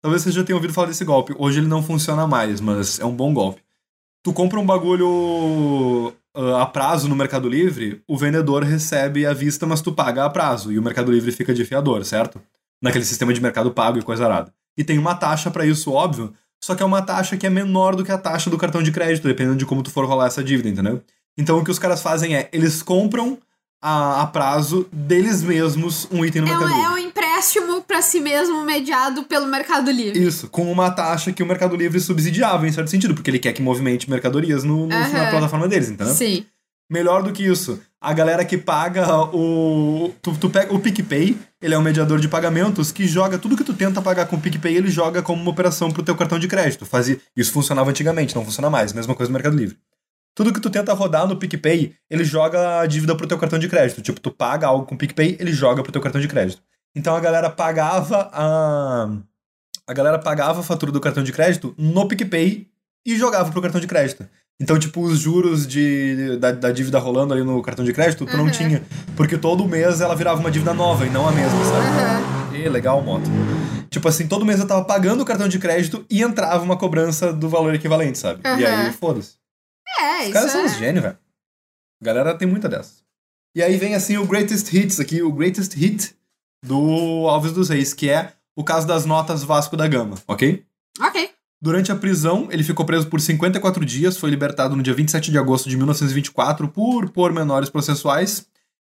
Talvez 0.00 0.22
vocês 0.22 0.34
já 0.34 0.44
tenham 0.44 0.58
ouvido 0.58 0.72
falar 0.72 0.86
desse 0.86 1.04
golpe. 1.04 1.34
Hoje 1.36 1.58
ele 1.58 1.66
não 1.66 1.82
funciona 1.82 2.28
mais, 2.28 2.60
mas 2.60 3.00
é 3.00 3.04
um 3.04 3.14
bom 3.14 3.34
golpe. 3.34 3.60
Tu 4.22 4.32
compra 4.32 4.60
um 4.60 4.66
bagulho 4.66 6.14
ah, 6.36 6.62
a 6.62 6.66
prazo 6.66 7.08
no 7.08 7.16
Mercado 7.16 7.48
Livre, 7.48 8.02
o 8.06 8.16
vendedor 8.16 8.62
recebe 8.62 9.26
à 9.26 9.32
vista, 9.32 9.66
mas 9.66 9.80
tu 9.80 9.90
paga 9.90 10.24
a 10.24 10.30
prazo. 10.30 10.70
E 10.70 10.78
o 10.78 10.82
Mercado 10.82 11.10
Livre 11.10 11.32
fica 11.32 11.52
de 11.52 11.64
fiador, 11.64 12.04
certo? 12.04 12.40
Naquele 12.80 13.04
sistema 13.04 13.32
de 13.32 13.40
mercado 13.40 13.72
pago 13.72 13.98
e 13.98 14.02
coisa 14.02 14.26
arada. 14.26 14.54
E 14.76 14.84
tem 14.84 14.98
uma 14.98 15.14
taxa 15.14 15.50
pra 15.50 15.66
isso, 15.66 15.90
óbvio. 15.90 16.32
Só 16.62 16.74
que 16.74 16.82
é 16.82 16.86
uma 16.86 17.02
taxa 17.02 17.36
que 17.36 17.46
é 17.46 17.50
menor 17.50 17.94
do 17.94 18.04
que 18.04 18.10
a 18.12 18.18
taxa 18.18 18.50
do 18.50 18.58
cartão 18.58 18.82
de 18.82 18.90
crédito, 18.90 19.28
dependendo 19.28 19.56
de 19.56 19.66
como 19.66 19.82
tu 19.82 19.90
for 19.90 20.04
rolar 20.06 20.26
essa 20.26 20.42
dívida, 20.42 20.68
entendeu? 20.68 21.02
Então 21.38 21.58
o 21.58 21.64
que 21.64 21.70
os 21.70 21.78
caras 21.78 22.02
fazem 22.02 22.34
é, 22.34 22.48
eles 22.52 22.82
compram 22.82 23.38
a, 23.80 24.22
a 24.22 24.26
prazo 24.26 24.88
deles 24.90 25.42
mesmos 25.42 26.08
um 26.10 26.24
item 26.24 26.42
no 26.42 26.48
É 26.48 26.52
um, 26.52 26.58
Mercado 26.58 26.74
Livre. 26.74 26.84
é 26.86 26.90
um 26.90 26.98
empréstimo 26.98 27.82
pra 27.82 28.00
si 28.00 28.20
mesmo 28.20 28.64
mediado 28.64 29.24
pelo 29.24 29.46
Mercado 29.46 29.90
Livre. 29.90 30.20
Isso, 30.24 30.48
com 30.48 30.72
uma 30.72 30.90
taxa 30.90 31.30
que 31.32 31.42
o 31.42 31.46
Mercado 31.46 31.76
Livre 31.76 32.00
subsidiava, 32.00 32.66
em 32.66 32.72
certo 32.72 32.90
sentido, 32.90 33.14
porque 33.14 33.30
ele 33.30 33.38
quer 33.38 33.52
que 33.52 33.60
movimente 33.62 34.08
mercadorias 34.10 34.64
no, 34.64 34.86
no- 34.86 34.88
na 34.88 35.04
Aham. 35.06 35.30
plataforma 35.30 35.68
deles, 35.68 35.90
entendeu? 35.90 36.14
Sim. 36.14 36.46
Melhor 36.90 37.22
do 37.22 37.32
que 37.32 37.44
isso, 37.44 37.80
a 38.00 38.12
galera 38.12 38.44
que 38.44 38.56
paga 38.56 39.06
o. 39.34 40.12
Tu, 40.22 40.36
tu 40.38 40.48
pega 40.48 40.72
o 40.72 40.78
PicPay, 40.78 41.36
ele 41.60 41.74
é 41.74 41.78
um 41.78 41.82
mediador 41.82 42.20
de 42.20 42.28
pagamentos 42.28 42.92
que 42.92 43.06
joga 43.08 43.38
tudo 43.38 43.56
que 43.56 43.64
tu 43.64 43.74
tenta 43.74 44.00
pagar 44.00 44.26
com 44.26 44.36
o 44.36 44.40
PicPay, 44.40 44.76
ele 44.76 44.88
joga 44.88 45.20
como 45.20 45.42
uma 45.42 45.50
operação 45.50 45.90
pro 45.90 46.04
teu 46.04 46.14
cartão 46.14 46.38
de 46.38 46.46
crédito. 46.46 46.86
Fazia, 46.86 47.18
isso 47.36 47.52
funcionava 47.52 47.90
antigamente, 47.90 48.36
não 48.36 48.44
funciona 48.44 48.70
mais, 48.70 48.92
mesma 48.92 49.14
coisa 49.16 49.30
no 49.30 49.34
Mercado 49.34 49.56
Livre. 49.56 49.76
Tudo 50.36 50.52
que 50.52 50.60
tu 50.60 50.70
tenta 50.70 50.92
rodar 50.92 51.26
no 51.26 51.36
PicPay, 51.36 51.94
ele 52.08 52.22
joga 52.22 52.80
a 52.80 52.86
dívida 52.86 53.16
pro 53.16 53.26
teu 53.26 53.38
cartão 53.38 53.58
de 53.58 53.68
crédito. 53.68 54.02
Tipo, 54.02 54.20
tu 54.20 54.30
paga 54.30 54.68
algo 54.68 54.86
com 54.86 54.94
o 54.94 54.98
PicPay, 54.98 55.36
ele 55.40 55.52
joga 55.52 55.82
pro 55.82 55.90
teu 55.90 56.00
cartão 56.00 56.20
de 56.20 56.28
crédito. 56.28 56.62
Então 56.94 57.16
a 57.16 57.20
galera 57.20 57.50
pagava 57.50 58.30
a. 58.32 59.08
A 59.88 59.92
galera 59.92 60.18
pagava 60.18 60.60
a 60.60 60.62
fatura 60.62 60.92
do 60.92 61.00
cartão 61.00 61.22
de 61.22 61.32
crédito 61.32 61.74
no 61.78 62.06
PicPay 62.06 62.68
e 63.04 63.16
jogava 63.16 63.50
pro 63.50 63.62
cartão 63.62 63.80
de 63.80 63.86
crédito. 63.86 64.28
Então, 64.60 64.78
tipo, 64.78 65.02
os 65.02 65.18
juros 65.18 65.66
de, 65.66 66.38
da, 66.38 66.50
da 66.52 66.72
dívida 66.72 66.98
rolando 66.98 67.34
ali 67.34 67.42
no 67.44 67.60
cartão 67.60 67.84
de 67.84 67.92
crédito, 67.92 68.24
tu 68.24 68.36
não 68.36 68.44
Uhum. 68.46 68.50
tinha. 68.50 68.82
Porque 69.14 69.36
todo 69.36 69.68
mês 69.68 70.00
ela 70.00 70.14
virava 70.14 70.40
uma 70.40 70.50
dívida 70.50 70.72
nova 70.72 71.06
e 71.06 71.10
não 71.10 71.28
a 71.28 71.32
mesma, 71.32 71.62
sabe? 71.64 71.86
Aham. 71.86 72.54
E 72.56 72.68
legal, 72.68 73.02
moto. 73.02 73.24
Tipo 73.90 74.08
assim, 74.08 74.26
todo 74.26 74.46
mês 74.46 74.58
eu 74.58 74.66
tava 74.66 74.84
pagando 74.84 75.22
o 75.22 75.26
cartão 75.26 75.46
de 75.46 75.58
crédito 75.58 76.06
e 76.10 76.22
entrava 76.22 76.64
uma 76.64 76.76
cobrança 76.76 77.32
do 77.32 77.48
valor 77.50 77.74
equivalente, 77.74 78.16
sabe? 78.18 78.40
E 78.44 78.64
aí, 78.64 78.86
Aham. 78.86 78.92
foda-se. 78.92 79.34
É, 80.00 80.16
Os 80.20 80.22
isso 80.24 80.32
caras 80.32 80.50
são 80.52 80.60
é. 80.62 80.64
uns 80.64 80.76
gênios, 80.78 81.02
velho. 81.04 81.18
A 82.00 82.04
galera 82.04 82.34
tem 82.34 82.48
muita 82.48 82.68
dessas. 82.68 83.04
E 83.54 83.62
aí 83.62 83.76
vem 83.76 83.94
assim 83.94 84.16
o 84.16 84.26
Greatest 84.26 84.72
Hits 84.72 84.98
aqui, 85.00 85.22
o 85.22 85.32
Greatest 85.32 85.74
Hit 85.74 86.14
do 86.64 87.26
Alves 87.28 87.52
dos 87.52 87.68
Reis, 87.68 87.92
que 87.94 88.08
é 88.10 88.32
o 88.56 88.64
caso 88.64 88.86
das 88.86 89.04
notas 89.04 89.42
Vasco 89.44 89.76
da 89.76 89.86
Gama, 89.86 90.16
ok? 90.26 90.64
Ok. 91.00 91.30
Durante 91.60 91.90
a 91.90 91.96
prisão, 91.96 92.48
ele 92.50 92.62
ficou 92.62 92.84
preso 92.84 93.08
por 93.08 93.20
54 93.20 93.84
dias, 93.84 94.18
foi 94.18 94.28
libertado 94.28 94.76
no 94.76 94.82
dia 94.82 94.92
27 94.92 95.30
de 95.30 95.38
agosto 95.38 95.70
de 95.70 95.76
1924 95.76 96.68
por 96.68 97.10
pormenores 97.10 97.70
processuais. 97.70 98.46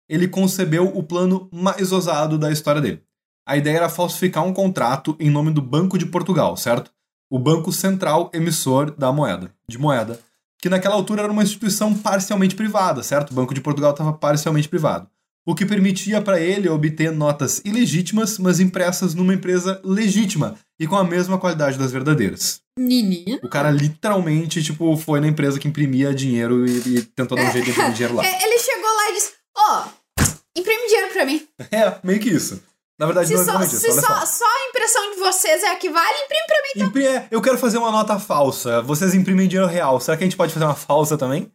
Ele 0.10 0.28
concebeu 0.28 0.86
o 0.86 1.02
plano 1.02 1.50
mais 1.52 1.92
ousado 1.92 2.38
da 2.38 2.52
história 2.52 2.82
dele. 2.82 3.02
A 3.48 3.56
ideia 3.56 3.78
era 3.78 3.90
falsificar 3.90 4.44
um 4.44 4.54
contrato 4.54 5.16
em 5.20 5.30
nome 5.30 5.52
do 5.52 5.62
Banco 5.62 5.98
de 5.98 6.06
Portugal, 6.06 6.58
certo? 6.58 6.92
O 7.30 7.40
Banco 7.40 7.72
Central 7.72 8.30
Emissor 8.34 8.92
da 8.92 9.12
Moeda, 9.12 9.54
de 9.68 9.78
moeda, 9.78 10.20
que 10.60 10.70
naquela 10.70 10.96
altura 10.96 11.24
era 11.24 11.32
uma 11.32 11.44
instituição 11.44 11.94
parcialmente 11.94 12.56
privada, 12.56 13.02
certo? 13.02 13.32
O 13.32 13.34
Banco 13.34 13.54
de 13.54 13.62
Portugal 13.62 13.92
estava 13.92 14.12
parcialmente 14.12 14.68
privado. 14.68 15.10
O 15.48 15.56
que 15.56 15.66
permitia 15.66 16.22
para 16.22 16.42
ele 16.42 16.68
obter 16.68 17.10
notas 17.12 17.62
ilegítimas, 17.64 18.38
mas 18.38 18.60
impressas 18.60 19.14
numa 19.14 19.34
empresa 19.34 19.80
legítima 19.84 20.56
e 20.78 20.86
com 20.86 20.98
a 20.98 21.04
mesma 21.06 21.38
qualidade 21.38 21.78
das 21.78 21.92
verdadeiras. 21.92 22.60
Menino. 22.78 23.40
O 23.42 23.48
cara 23.48 23.72
literalmente, 23.72 24.62
tipo, 24.62 24.98
foi 24.98 25.22
na 25.22 25.28
empresa 25.28 25.58
que 25.58 25.68
imprimia 25.68 26.14
dinheiro 26.14 26.68
e, 26.68 26.98
e 26.98 27.02
tentou 27.02 27.38
dar 27.38 27.46
um 27.50 27.52
jeito 27.52 27.66
de 27.66 27.72
imprimir 27.72 27.94
dinheiro 27.94 28.16
lá. 28.16 28.24
É, 28.28 28.44
Ele 28.46 28.60
chegou 28.60 28.84
lá 28.94 29.10
e 29.10 29.14
disse: 29.14 29.34
Ó, 29.58 29.86
imprime 30.58 30.88
dinheiro 30.88 31.14
pra 31.14 31.26
mim. 31.26 31.48
É, 31.72 31.96
meio 32.04 32.20
que 32.20 32.30
isso. 32.30 32.62
Na 33.00 33.06
verdade, 33.06 33.28
Se, 33.28 33.34
não 33.36 33.42
é 33.42 33.46
só, 33.46 33.62
isso, 33.64 33.78
se 33.80 33.92
só, 33.94 34.02
só. 34.02 34.26
só 34.26 34.46
a 34.46 34.70
impressão 34.70 35.12
de 35.12 35.18
vocês 35.20 35.64
é 35.64 35.70
a 35.72 35.76
que 35.76 35.90
vale, 35.90 36.18
imprime 36.26 36.46
pra 36.48 36.58
mim. 36.76 36.90
Impri- 36.90 37.06
é, 37.08 37.28
eu 37.32 37.42
quero 37.42 37.58
fazer 37.58 37.78
uma 37.78 37.92
nota 37.92 38.20
falsa. 38.20 38.82
Vocês 38.82 39.14
imprimem 39.14 39.48
dinheiro 39.48 39.70
real. 39.72 40.00
Será 40.02 40.18
que 40.18 40.24
a 40.24 40.28
gente 40.28 40.36
pode 40.36 40.52
fazer 40.54 40.66
uma 40.66 40.76
falsa 40.76 41.16
também? 41.18 41.50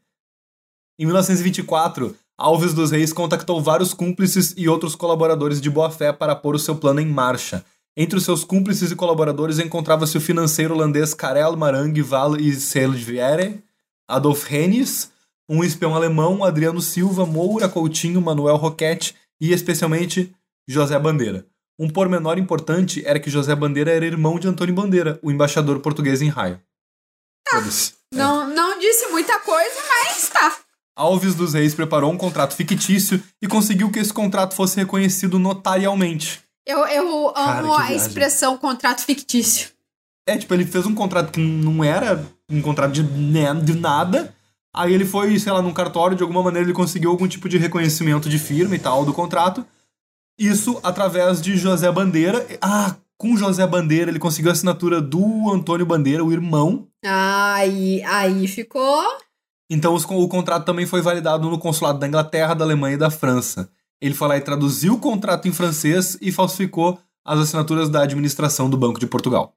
Em 0.98 1.04
1924, 1.04 2.16
Alves 2.38 2.74
dos 2.74 2.90
Reis 2.90 3.12
contactou 3.12 3.60
vários 3.62 3.94
cúmplices 3.94 4.54
e 4.56 4.68
outros 4.68 4.94
colaboradores 4.94 5.60
de 5.60 5.70
boa-fé 5.70 6.12
para 6.12 6.34
pôr 6.34 6.54
o 6.54 6.58
seu 6.58 6.76
plano 6.76 7.00
em 7.00 7.06
marcha. 7.06 7.64
Entre 7.96 8.16
os 8.16 8.24
seus 8.24 8.42
cúmplices 8.42 8.90
e 8.90 8.96
colaboradores 8.96 9.58
encontrava-se 9.58 10.16
o 10.16 10.20
financeiro 10.20 10.74
holandês 10.74 11.12
Karel 11.12 11.56
Marang 11.56 12.00
Val 12.02 12.36
e 12.36 12.54
Selviere, 12.54 13.62
Adolf 14.08 14.50
Hennis, 14.50 15.10
um 15.48 15.62
espião 15.62 15.94
alemão, 15.94 16.42
Adriano 16.42 16.80
Silva, 16.80 17.26
Moura 17.26 17.68
Coutinho, 17.68 18.20
Manuel 18.20 18.56
Roquette 18.56 19.14
e, 19.40 19.52
especialmente, 19.52 20.34
José 20.66 20.98
Bandeira. 20.98 21.46
Um 21.78 21.90
pormenor 21.90 22.38
importante 22.38 23.02
era 23.04 23.20
que 23.20 23.30
José 23.30 23.54
Bandeira 23.54 23.90
era 23.90 24.06
irmão 24.06 24.38
de 24.38 24.48
Antônio 24.48 24.74
Bandeira, 24.74 25.18
o 25.22 25.30
embaixador 25.30 25.80
português 25.80 26.22
em 26.22 26.28
Raio. 26.28 26.60
Foda-se. 27.48 27.94
Não, 28.14 28.48
não 28.48 28.78
disse 28.78 29.08
muita 29.08 29.38
coisa, 29.40 29.74
mas 29.88 30.28
tá. 30.28 30.56
Alves 30.96 31.34
dos 31.34 31.54
Reis 31.54 31.74
preparou 31.74 32.12
um 32.12 32.16
contrato 32.16 32.54
fictício 32.54 33.22
e 33.40 33.48
conseguiu 33.48 33.90
que 33.90 33.98
esse 33.98 34.12
contrato 34.12 34.54
fosse 34.54 34.76
reconhecido 34.76 35.38
notarialmente. 35.38 36.40
Eu, 36.66 36.86
eu 36.86 37.32
Cara, 37.32 37.60
amo 37.60 37.76
que 37.76 37.82
a 37.82 37.94
expressão 37.94 38.56
contrato 38.56 39.00
fictício. 39.00 39.70
É, 40.26 40.36
tipo, 40.36 40.52
ele 40.54 40.64
fez 40.64 40.86
um 40.86 40.94
contrato 40.94 41.32
que 41.32 41.40
não 41.40 41.82
era 41.82 42.24
um 42.48 42.62
contrato 42.62 42.92
de, 42.92 43.02
né, 43.02 43.52
de 43.54 43.74
nada. 43.74 44.34
Aí 44.74 44.94
ele 44.94 45.04
foi, 45.04 45.38
sei 45.38 45.52
lá, 45.52 45.60
num 45.60 45.72
cartório, 45.72 46.16
de 46.16 46.22
alguma 46.22 46.42
maneira 46.42 46.66
ele 46.66 46.74
conseguiu 46.74 47.10
algum 47.10 47.26
tipo 47.26 47.48
de 47.48 47.58
reconhecimento 47.58 48.28
de 48.28 48.38
firma 48.38 48.74
e 48.74 48.78
tal 48.78 49.04
do 49.04 49.12
contrato. 49.12 49.66
Isso 50.38 50.78
através 50.82 51.42
de 51.42 51.56
José 51.56 51.90
Bandeira. 51.90 52.46
Ah, 52.60 52.94
com 53.18 53.36
José 53.36 53.66
Bandeira 53.66 54.10
ele 54.10 54.18
conseguiu 54.18 54.50
a 54.50 54.52
assinatura 54.52 55.00
do 55.00 55.50
Antônio 55.52 55.84
Bandeira, 55.84 56.24
o 56.24 56.32
irmão. 56.32 56.86
Aí, 57.04 58.02
aí 58.04 58.46
ficou. 58.46 59.02
Então 59.74 59.94
os- 59.94 60.04
o 60.04 60.28
contrato 60.28 60.64
também 60.66 60.84
foi 60.86 61.00
validado 61.00 61.48
no 61.48 61.58
consulado 61.58 61.98
da 61.98 62.06
Inglaterra, 62.06 62.52
da 62.54 62.64
Alemanha 62.64 62.94
e 62.94 62.98
da 62.98 63.10
França. 63.10 63.70
Ele 64.00 64.14
foi 64.14 64.28
lá 64.28 64.36
e 64.36 64.40
traduziu 64.40 64.94
o 64.94 64.98
contrato 64.98 65.48
em 65.48 65.52
francês 65.52 66.18
e 66.20 66.30
falsificou 66.30 66.98
as 67.24 67.38
assinaturas 67.38 67.88
da 67.88 68.02
administração 68.02 68.68
do 68.68 68.76
Banco 68.76 68.98
de 69.00 69.06
Portugal. 69.06 69.54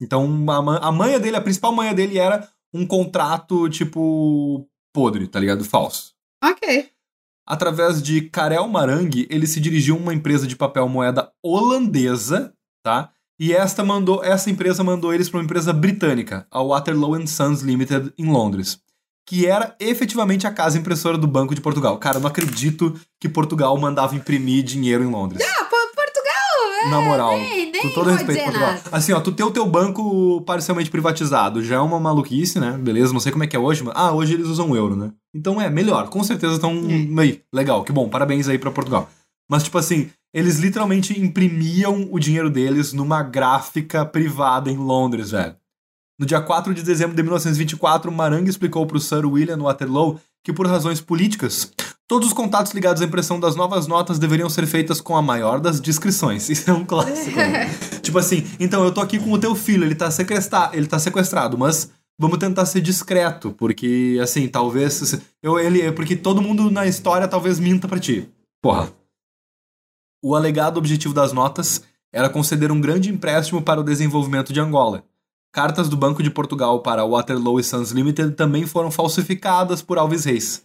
Então 0.00 0.28
a, 0.48 0.88
a 0.88 0.92
manha 0.92 1.18
dele, 1.18 1.36
a 1.36 1.40
principal 1.40 1.72
manha 1.74 1.92
dele 1.94 2.18
era 2.18 2.48
um 2.72 2.86
contrato 2.86 3.68
tipo 3.68 4.68
podre, 4.94 5.26
tá 5.26 5.40
ligado? 5.40 5.64
Falso. 5.64 6.12
Ok. 6.44 6.88
Através 7.46 8.00
de 8.02 8.20
Karel 8.22 8.68
Marang, 8.68 9.26
ele 9.28 9.46
se 9.46 9.58
dirigiu 9.60 9.96
a 9.96 9.98
uma 9.98 10.14
empresa 10.14 10.46
de 10.46 10.54
papel 10.54 10.88
moeda 10.88 11.32
holandesa, 11.42 12.52
tá? 12.84 13.10
E 13.38 13.52
esta 13.52 13.82
mandou, 13.82 14.22
essa 14.22 14.50
empresa 14.50 14.84
mandou 14.84 15.12
eles 15.14 15.28
para 15.28 15.38
uma 15.38 15.44
empresa 15.44 15.72
britânica, 15.72 16.46
a 16.50 16.62
Waterloo 16.62 17.14
and 17.14 17.26
Sons 17.26 17.62
Limited 17.62 18.12
em 18.18 18.26
Londres, 18.30 18.78
que 19.28 19.46
era 19.46 19.74
efetivamente 19.78 20.46
a 20.46 20.50
casa 20.52 20.78
impressora 20.78 21.16
do 21.16 21.26
Banco 21.26 21.54
de 21.54 21.60
Portugal. 21.60 21.96
Cara, 21.98 22.16
eu 22.16 22.20
não 22.20 22.28
acredito 22.28 22.98
que 23.20 23.28
Portugal 23.28 23.76
mandava 23.78 24.14
imprimir 24.16 24.64
dinheiro 24.64 25.04
em 25.04 25.10
Londres. 25.10 25.42
Ah, 25.44 25.64
pô, 25.64 25.76
Portugal! 25.94 26.90
Na 26.90 27.00
moral, 27.00 27.36
nem- 27.38 27.70
nem 27.70 27.82
com 27.82 27.90
todo 27.90 28.10
respeito, 28.10 28.42
Portugal. 28.44 28.68
nada. 28.72 28.82
Assim, 28.90 29.12
ó, 29.12 29.20
tu 29.20 29.30
ter 29.32 29.44
o 29.44 29.50
teu 29.50 29.66
banco 29.66 30.40
parcialmente 30.42 30.90
privatizado 30.90 31.62
já 31.62 31.76
é 31.76 31.80
uma 31.80 32.00
maluquice, 32.00 32.58
né? 32.58 32.72
Beleza, 32.72 33.12
não 33.12 33.20
sei 33.20 33.30
como 33.30 33.44
é 33.44 33.46
que 33.46 33.54
é 33.54 33.58
hoje, 33.58 33.84
mas. 33.84 33.94
Ah, 33.96 34.12
hoje 34.12 34.34
eles 34.34 34.46
usam 34.46 34.70
o 34.70 34.76
euro, 34.76 34.96
né? 34.96 35.10
Então 35.34 35.60
é 35.60 35.68
melhor, 35.70 36.08
com 36.08 36.24
certeza 36.24 36.54
estão. 36.54 36.72
É. 36.88 37.20
Aí, 37.20 37.42
legal, 37.54 37.84
que 37.84 37.92
bom, 37.92 38.08
parabéns 38.08 38.48
aí 38.48 38.58
pra 38.58 38.70
Portugal. 38.70 39.08
Mas, 39.50 39.62
tipo 39.64 39.76
assim, 39.78 40.10
Eles 40.32 40.60
literalmente 40.60 41.20
imprimiam 41.20 42.08
o 42.12 42.18
dinheiro 42.20 42.48
deles 42.48 42.92
numa 42.92 43.20
gráfica 43.20 44.06
privada 44.06 44.70
em 44.70 44.76
Londres, 44.76 45.32
velho. 45.32 45.56
No 46.20 46.26
dia 46.26 46.38
4 46.38 46.74
de 46.74 46.82
dezembro 46.82 47.16
de 47.16 47.22
1924, 47.22 48.12
Marang 48.12 48.46
explicou 48.46 48.86
para 48.86 48.98
o 48.98 49.00
Sir 49.00 49.24
William 49.24 49.56
Waterloo 49.56 50.20
que, 50.44 50.52
por 50.52 50.66
razões 50.66 51.00
políticas, 51.00 51.72
todos 52.06 52.28
os 52.28 52.34
contatos 52.34 52.72
ligados 52.72 53.00
à 53.00 53.06
impressão 53.06 53.40
das 53.40 53.56
novas 53.56 53.86
notas 53.86 54.18
deveriam 54.18 54.50
ser 54.50 54.66
feitas 54.66 55.00
com 55.00 55.16
a 55.16 55.22
maior 55.22 55.60
das 55.60 55.80
discrições. 55.80 56.46
Isso 56.52 56.68
é 56.68 56.74
um 56.74 56.84
clássico. 56.84 57.38
né? 57.38 57.70
tipo 58.04 58.18
assim, 58.18 58.46
então 58.60 58.84
eu 58.84 58.92
tô 58.92 59.00
aqui 59.00 59.18
com 59.18 59.32
o 59.32 59.38
teu 59.38 59.54
filho, 59.54 59.82
ele 59.82 59.94
tá, 59.94 60.10
sequestra 60.10 60.68
ele 60.74 60.86
tá 60.86 60.98
sequestrado, 60.98 61.56
mas 61.56 61.90
vamos 62.18 62.36
tentar 62.36 62.66
ser 62.66 62.82
discreto, 62.82 63.52
porque, 63.52 64.18
assim, 64.22 64.46
talvez. 64.46 65.18
Eu, 65.42 65.58
ele, 65.58 65.90
porque 65.92 66.14
todo 66.14 66.42
mundo 66.42 66.70
na 66.70 66.86
história 66.86 67.26
talvez 67.26 67.58
minta 67.58 67.88
pra 67.88 67.98
ti. 67.98 68.28
Porra. 68.60 68.92
O 70.22 70.34
alegado 70.34 70.76
objetivo 70.76 71.14
das 71.14 71.32
notas 71.32 71.82
era 72.12 72.28
conceder 72.28 72.70
um 72.70 72.78
grande 72.78 73.08
empréstimo 73.08 73.62
para 73.62 73.80
o 73.80 73.84
desenvolvimento 73.84 74.52
de 74.52 74.60
Angola. 74.60 75.02
Cartas 75.52 75.88
do 75.88 75.96
Banco 75.96 76.22
de 76.22 76.30
Portugal 76.30 76.80
para 76.80 77.04
Waterloo 77.04 77.58
e 77.58 77.64
Sons 77.64 77.90
Limited 77.90 78.36
também 78.36 78.66
foram 78.66 78.88
falsificadas 78.88 79.82
por 79.82 79.98
Alves 79.98 80.24
Reis. 80.24 80.64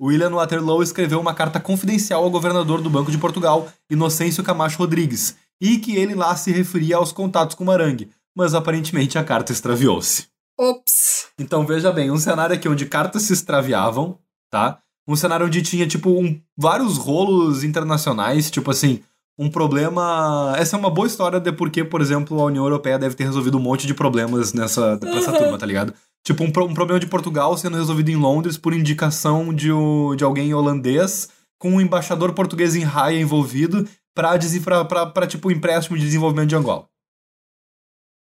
William 0.00 0.30
Waterloo 0.30 0.82
escreveu 0.82 1.20
uma 1.20 1.34
carta 1.34 1.60
confidencial 1.60 2.24
ao 2.24 2.30
governador 2.30 2.80
do 2.80 2.88
Banco 2.88 3.10
de 3.10 3.18
Portugal, 3.18 3.68
Inocêncio 3.90 4.42
Camacho 4.42 4.78
Rodrigues, 4.78 5.36
e 5.60 5.78
que 5.78 5.96
ele 5.96 6.14
lá 6.14 6.34
se 6.34 6.50
referia 6.50 6.96
aos 6.96 7.12
contatos 7.12 7.54
com 7.54 7.64
Marangue, 7.64 8.10
mas 8.34 8.54
aparentemente 8.54 9.18
a 9.18 9.22
carta 9.22 9.52
extraviou-se. 9.52 10.26
Ops. 10.58 11.28
Então 11.38 11.66
veja 11.66 11.92
bem, 11.92 12.10
um 12.10 12.16
cenário 12.16 12.56
aqui 12.56 12.68
onde 12.68 12.86
cartas 12.86 13.22
se 13.22 13.34
extraviavam, 13.34 14.18
tá? 14.50 14.78
Um 15.06 15.14
cenário 15.14 15.46
onde 15.46 15.60
tinha, 15.60 15.86
tipo, 15.86 16.10
um, 16.10 16.40
vários 16.56 16.96
rolos 16.96 17.64
internacionais, 17.64 18.50
tipo 18.50 18.70
assim, 18.70 19.02
um 19.38 19.50
problema. 19.50 20.54
Essa 20.56 20.76
é 20.76 20.78
uma 20.78 20.90
boa 20.90 21.06
história 21.06 21.40
de 21.40 21.52
porque, 21.52 21.84
por 21.84 22.00
exemplo, 22.00 22.40
a 22.40 22.44
União 22.44 22.64
Europeia 22.64 22.98
deve 22.98 23.14
ter 23.14 23.24
resolvido 23.24 23.58
um 23.58 23.60
monte 23.62 23.86
de 23.86 23.94
problemas 23.94 24.52
nessa 24.52 24.96
pra 24.98 25.10
essa 25.16 25.32
turma, 25.32 25.58
tá 25.58 25.66
ligado? 25.66 25.94
Tipo, 26.24 26.44
um, 26.44 26.46
um 26.46 26.74
problema 26.74 27.00
de 27.00 27.06
Portugal 27.06 27.56
sendo 27.56 27.76
resolvido 27.76 28.10
em 28.10 28.16
Londres 28.16 28.56
por 28.56 28.72
indicação 28.72 29.52
de, 29.52 29.72
o- 29.72 30.14
de 30.14 30.22
alguém 30.22 30.54
holandês, 30.54 31.28
com 31.58 31.70
um 31.72 31.80
embaixador 31.80 32.32
português 32.32 32.76
em 32.76 32.82
raia 32.84 33.18
envolvido 33.20 33.88
pra, 34.14 34.38
pra, 34.64 34.84
pra, 34.84 35.06
pra, 35.06 35.26
tipo, 35.26 35.50
empréstimo 35.50 35.96
de 35.96 36.04
desenvolvimento 36.04 36.48
de 36.50 36.56
Angola. 36.56 36.86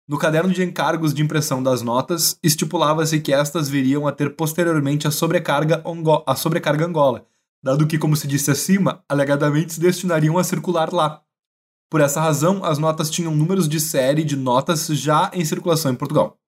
No 0.07 0.17
caderno 0.17 0.51
de 0.51 0.63
encargos 0.63 1.13
de 1.13 1.21
impressão 1.21 1.61
das 1.61 1.81
notas, 1.81 2.37
estipulava-se 2.43 3.19
que 3.21 3.31
estas 3.31 3.69
viriam 3.69 4.07
a 4.07 4.11
ter 4.11 4.35
posteriormente 4.35 5.07
a 5.07 5.11
sobrecarga, 5.11 5.81
ongo- 5.85 6.23
a 6.25 6.35
sobrecarga 6.35 6.85
Angola, 6.85 7.25
dado 7.63 7.87
que, 7.87 7.97
como 7.97 8.15
se 8.15 8.27
disse 8.27 8.51
acima, 8.51 9.03
alegadamente 9.07 9.73
se 9.73 9.79
destinariam 9.79 10.37
a 10.37 10.43
circular 10.43 10.91
lá. 10.93 11.23
Por 11.89 12.01
essa 12.01 12.21
razão, 12.21 12.63
as 12.63 12.77
notas 12.77 13.09
tinham 13.09 13.35
números 13.35 13.67
de 13.67 13.79
série 13.79 14.23
de 14.23 14.35
notas 14.35 14.87
já 14.87 15.29
em 15.33 15.43
circulação 15.43 15.91
em 15.91 15.95
Portugal. 15.95 16.39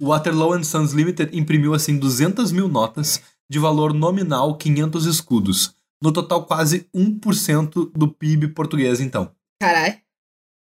O 0.00 0.08
Waterloo 0.08 0.62
Sons 0.64 0.92
Limited 0.92 1.36
imprimiu 1.36 1.74
assim 1.74 1.98
200 1.98 2.52
mil 2.52 2.68
notas 2.68 3.22
de 3.48 3.58
valor 3.58 3.94
nominal 3.94 4.56
500 4.56 5.06
escudos, 5.06 5.74
no 6.02 6.12
total 6.12 6.44
quase 6.44 6.88
1% 6.94 7.92
do 7.92 8.08
PIB 8.08 8.48
português 8.48 9.00
então. 9.00 9.34
Caralho. 9.60 10.00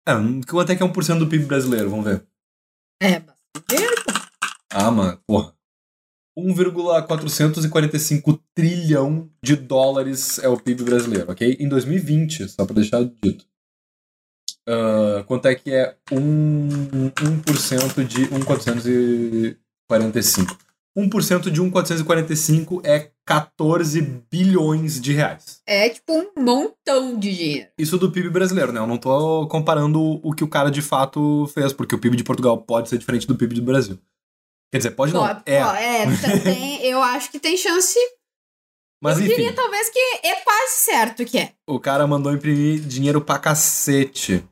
É, 0.06 0.12
quanto 0.48 0.72
é 0.72 0.76
que 0.76 0.82
é 0.82 0.86
1% 0.86 1.18
do 1.18 1.26
PIB 1.26 1.46
brasileiro? 1.46 1.90
Vamos 1.90 2.04
ver. 2.04 2.26
É, 3.00 3.20
bastante. 3.20 3.92
Ah, 4.70 4.90
mano, 4.90 5.20
porra. 5.26 5.54
1,445 6.42 8.40
trilhão 8.54 9.28
de 9.42 9.56
dólares 9.56 10.38
é 10.38 10.48
o 10.48 10.56
PIB 10.56 10.84
brasileiro, 10.84 11.30
ok? 11.30 11.56
Em 11.58 11.68
2020, 11.68 12.48
só 12.48 12.64
pra 12.64 12.74
deixar 12.74 13.04
dito. 13.04 13.44
Ah, 14.68 15.24
quanto 15.26 15.46
é 15.46 15.54
que 15.54 15.72
é 15.72 15.96
1, 16.10 17.10
1% 17.10 18.04
de 18.06 18.28
1,445? 18.28 20.58
1% 20.96 21.50
de 21.50 21.60
1,445 21.62 22.80
é 22.84 23.10
14 23.26 24.02
bilhões 24.30 25.00
de 25.00 25.12
reais. 25.12 25.60
É 25.66 25.88
tipo 25.88 26.12
um 26.12 26.30
montão 26.38 27.18
de 27.18 27.34
dinheiro. 27.34 27.70
Isso 27.78 27.96
do 27.96 28.12
PIB 28.12 28.28
brasileiro, 28.28 28.72
né? 28.72 28.80
Eu 28.80 28.86
não 28.86 28.98
tô 28.98 29.48
comparando 29.48 30.20
o 30.22 30.34
que 30.34 30.44
o 30.44 30.48
cara 30.48 30.70
de 30.70 30.82
fato 30.82 31.46
fez, 31.54 31.72
porque 31.72 31.94
o 31.94 31.98
PIB 31.98 32.16
de 32.16 32.24
Portugal 32.24 32.58
pode 32.58 32.90
ser 32.90 32.98
diferente 32.98 33.26
do 33.26 33.36
PIB 33.36 33.54
do 33.54 33.62
Brasil. 33.62 33.98
Quer 34.72 34.78
dizer, 34.78 34.90
pode 34.92 35.12
não. 35.12 35.20
Ó, 35.20 35.36
é. 35.44 35.62
ó, 35.62 35.74
é 35.74 36.04
também, 36.16 36.82
eu 36.86 37.02
acho 37.02 37.30
que 37.30 37.38
tem 37.38 37.56
chance. 37.56 37.98
Mas 39.02 39.18
eu 39.18 39.26
enfim, 39.26 39.34
diria 39.36 39.52
talvez 39.52 39.90
que 39.90 39.98
é 39.98 40.36
quase 40.36 40.72
certo 40.84 41.24
que 41.24 41.36
é. 41.38 41.52
o 41.68 41.78
cara 41.78 42.06
mandou 42.06 42.32
imprimir 42.32 42.80
dinheiro 42.80 43.20
pra 43.20 43.38
cacete. 43.38 44.44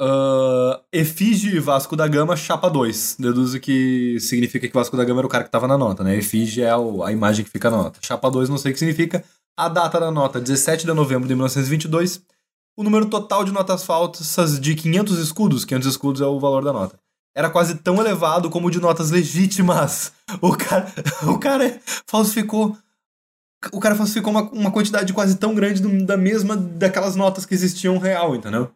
Ah, 0.00 0.80
efígie 0.92 1.60
Vasco 1.60 1.94
da 1.94 2.08
Gama, 2.08 2.36
chapa 2.36 2.68
2. 2.68 3.16
Deduzo 3.20 3.60
que 3.60 4.18
significa 4.18 4.66
que 4.66 4.74
Vasco 4.74 4.96
da 4.96 5.04
Gama 5.04 5.20
era 5.20 5.26
o 5.26 5.30
cara 5.30 5.44
que 5.44 5.50
tava 5.50 5.68
na 5.68 5.78
nota, 5.78 6.02
né? 6.02 6.16
Efígie 6.16 6.62
é 6.64 6.76
o- 6.76 7.04
a 7.04 7.12
imagem 7.12 7.44
que 7.44 7.50
fica 7.50 7.70
na 7.70 7.76
nota. 7.76 8.00
Chapa 8.02 8.30
2 8.30 8.48
não 8.48 8.58
sei 8.58 8.70
o 8.70 8.74
que 8.74 8.78
significa. 8.80 9.22
A 9.56 9.68
data 9.68 10.00
da 10.00 10.10
nota, 10.10 10.40
17 10.40 10.86
de 10.86 10.92
novembro 10.92 11.28
de 11.28 11.34
1922. 11.34 12.20
O 12.76 12.82
número 12.82 13.06
total 13.08 13.44
de 13.44 13.52
notas 13.52 13.84
falsas 13.84 14.58
de 14.58 14.74
500 14.74 15.18
escudos, 15.18 15.64
500 15.64 15.88
escudos 15.88 16.20
é 16.22 16.26
o 16.26 16.40
valor 16.40 16.64
da 16.64 16.72
nota, 16.72 16.98
era 17.34 17.48
quase 17.50 17.76
tão 17.76 17.98
elevado 18.00 18.50
como 18.50 18.68
o 18.68 18.70
de 18.70 18.80
notas 18.80 19.10
legítimas. 19.10 20.12
O 20.40 20.56
cara, 20.56 20.92
o 21.26 21.38
cara 21.38 21.80
falsificou 22.06 22.76
o 23.72 23.78
cara 23.78 23.94
falsificou 23.94 24.32
uma, 24.32 24.42
uma 24.50 24.70
quantidade 24.72 25.12
quase 25.12 25.36
tão 25.36 25.54
grande 25.54 25.80
do- 25.80 26.04
da 26.04 26.16
mesma 26.16 26.56
daquelas 26.56 27.14
notas 27.14 27.46
que 27.46 27.54
existiam 27.54 27.96
real, 27.98 28.34
entendeu? 28.34 28.70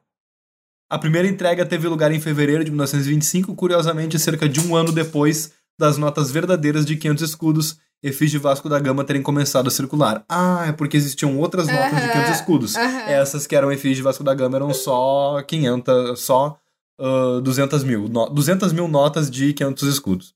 A 0.89 0.97
primeira 0.99 1.27
entrega 1.27 1.67
teve 1.67 1.89
lugar 1.89 2.13
em 2.13 2.21
fevereiro 2.21 2.63
de 2.65 2.71
1925, 2.71 3.55
curiosamente 3.57 4.17
cerca 4.19 4.49
de 4.49 4.61
um 4.61 4.77
ano 4.77 4.93
depois 4.93 5.51
das 5.77 5.99
notas 5.99 6.31
verdadeiras 6.31 6.87
de 6.87 6.95
500 6.97 7.29
escudos, 7.31 7.77
efígie 8.01 8.39
Vasco 8.39 8.69
da 8.69 8.79
Gama 8.79 9.03
terem 9.03 9.21
começado 9.23 9.67
a 9.67 9.71
circular. 9.73 10.25
Ah, 10.29 10.67
é 10.69 10.73
porque 10.73 10.97
existiam 10.97 11.37
outras 11.39 11.67
notas 11.67 11.91
de 12.01 12.09
500 12.09 12.15
Aham, 12.23 12.33
escudos. 12.33 12.77
aham. 12.77 13.01
Essas 13.09 13.47
que 13.47 13.57
eram 13.57 13.73
efígie 13.73 14.03
Vasco 14.03 14.23
da 14.23 14.35
Gama 14.35 14.57
eram 14.57 14.73
só 14.73 15.43
500, 15.43 16.21
só 16.21 16.57
ah, 16.99 17.41
200 17.43 17.85
mil. 17.85 18.09
No, 18.09 18.29
200 18.29 18.73
mil 18.73 18.89
notas 18.89 19.31
de 19.31 19.53
500 19.53 19.89
escudos. 19.89 20.35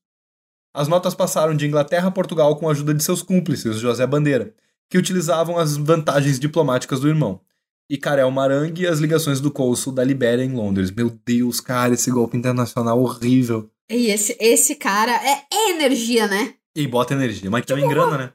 As 0.75 0.87
notas 0.87 1.15
passaram 1.15 1.57
de 1.57 1.67
Inglaterra 1.67 2.09
a 2.09 2.13
Portugal 2.13 2.55
com 2.57 2.69
a 2.69 2.73
ajuda 2.73 2.95
de 2.95 3.03
seus 3.03 3.23
cúmplices, 3.23 3.79
José 3.79 4.07
Bandeira, 4.07 4.55
que 4.89 4.99
utilizavam 4.99 5.59
as 5.59 5.77
vantagens 5.77 6.39
diplomáticas 6.39 7.01
do 7.01 7.09
irmão. 7.09 7.41
E 7.89 7.97
Karel 7.97 8.31
Marang 8.31 8.81
e 8.81 8.87
as 8.87 9.01
ligações 9.01 9.41
do 9.41 9.51
cônsul 9.51 9.93
da 9.93 10.05
Libéria 10.05 10.45
em 10.45 10.53
Londres. 10.53 10.93
Meu 10.93 11.11
Deus, 11.27 11.61
cara, 11.61 11.95
esse 11.95 12.09
golpe 12.09 12.37
internacional 12.37 13.01
horrível. 13.01 13.69
E 13.91 14.07
esse, 14.07 14.37
esse 14.39 14.77
cara 14.77 15.11
é, 15.11 15.43
é 15.53 15.71
energia, 15.71 16.29
né? 16.29 16.55
E 16.77 16.87
bota 16.87 17.15
energia, 17.15 17.51
mas 17.51 17.67
também 17.67 17.89
grana, 17.89 18.17
né? 18.17 18.33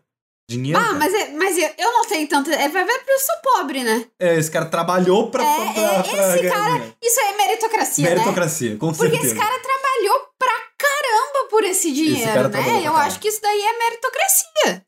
Dinheiro. 0.49 0.77
Ah, 0.77 0.83
cara. 0.83 0.99
mas, 0.99 1.13
é, 1.13 1.29
mas 1.55 1.57
eu, 1.57 1.69
eu 1.77 1.93
não 1.93 2.05
tenho 2.05 2.27
tanto. 2.27 2.51
É, 2.51 2.67
vai 2.67 2.83
ver 2.83 2.97
porque 2.97 3.11
eu 3.11 3.19
sou 3.19 3.35
pobre, 3.43 3.83
né? 3.83 4.05
É, 4.19 4.35
esse 4.35 4.51
cara 4.51 4.65
trabalhou 4.65 5.29
pra, 5.29 5.43
É, 5.43 5.55
pra, 5.55 5.63
é, 5.63 5.73
pra, 5.73 6.03
pra 6.03 6.33
esse 6.33 6.43
ganhar 6.43 6.53
cara-. 6.53 6.95
Isso 7.01 7.19
é 7.19 7.37
meritocracia, 7.37 8.03
né? 8.03 8.09
Meritocracia, 8.11 8.77
com 8.77 8.93
Porque 8.93 9.11
certeza. 9.11 9.25
esse 9.25 9.35
cara 9.35 9.59
trabalhou 9.59 10.19
pra 10.37 10.51
caramba 10.77 11.49
por 11.49 11.63
esse 11.63 11.91
dinheiro, 11.91 12.31
trabalhou 12.31 12.73
né? 12.73 12.81
pra 12.81 12.81
Eu 12.81 12.95
acho 12.97 13.19
que 13.19 13.27
isso 13.29 13.41
daí 13.41 13.61
é 13.61 13.77
meritocracia. 13.77 14.83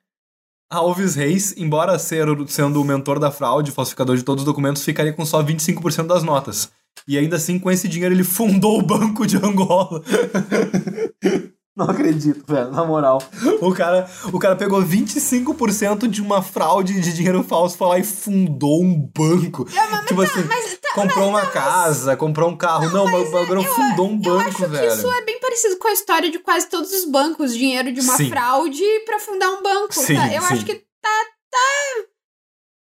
Alves 0.69 1.15
Reis, 1.15 1.53
embora 1.55 1.97
ser, 1.97 2.25
sendo 2.47 2.81
o 2.81 2.83
mentor 2.83 3.19
da 3.19 3.31
fraude, 3.31 3.71
falsificador 3.71 4.17
de 4.17 4.23
todos 4.23 4.41
os 4.41 4.45
documentos, 4.45 4.83
ficaria 4.83 5.13
com 5.13 5.25
só 5.25 5.41
25% 5.41 6.07
das 6.07 6.23
notas. 6.23 6.69
E 7.07 7.17
ainda 7.17 7.37
assim, 7.37 7.57
com 7.57 7.71
esse 7.71 7.87
dinheiro, 7.87 8.13
ele 8.13 8.23
fundou 8.23 8.77
o 8.77 8.81
Banco 8.81 9.25
de 9.25 9.37
Angola. 9.37 10.01
Não 11.77 11.85
acredito, 11.91 12.43
velho, 12.51 12.71
na 12.71 12.83
moral. 12.83 13.21
O 13.61 13.71
cara, 13.71 14.09
o 14.33 14.39
cara 14.39 14.55
pegou 14.55 14.81
25% 14.81 16.07
de 16.07 16.23
uma 16.23 16.41
fraude 16.41 16.99
de 16.99 17.13
dinheiro 17.13 17.43
falso, 17.43 17.77
foi 17.77 17.87
lá 17.87 17.99
e 17.99 18.03
fundou 18.03 18.81
um 18.81 18.95
banco. 19.15 19.63
tipo 20.07 20.21
assim, 20.23 20.43
Mas 20.47 20.77
tá, 20.81 20.89
comprou 20.95 21.29
uma 21.29 21.45
casa, 21.45 22.17
comprou 22.17 22.49
um 22.49 22.57
carro. 22.57 22.89
Não, 22.89 23.05
mas, 23.05 23.27
o 23.27 23.31
bagulho 23.31 23.61
fundou 23.63 24.09
um 24.09 24.15
eu 24.15 24.19
banco, 24.21 24.49
acho 24.49 24.57
que 24.57 24.65
velho. 24.65 24.91
isso 24.91 25.11
é 25.11 25.21
bem 25.23 25.39
parecido 25.39 25.77
com 25.77 25.87
a 25.87 25.93
história 25.93 26.31
de 26.31 26.39
quase 26.39 26.67
todos 26.67 26.91
os 26.91 27.05
bancos. 27.05 27.53
Dinheiro 27.55 27.93
de 27.93 28.01
uma 28.01 28.17
Sim. 28.17 28.29
fraude 28.29 28.83
pra 29.05 29.19
fundar 29.19 29.49
um 29.51 29.61
banco. 29.61 29.93
Sim, 29.93 30.15
tá? 30.15 30.33
Eu 30.33 30.41
sim. 30.41 30.53
acho 30.53 30.65
que 30.65 30.73
tá, 30.73 31.09
tá. 31.51 32.03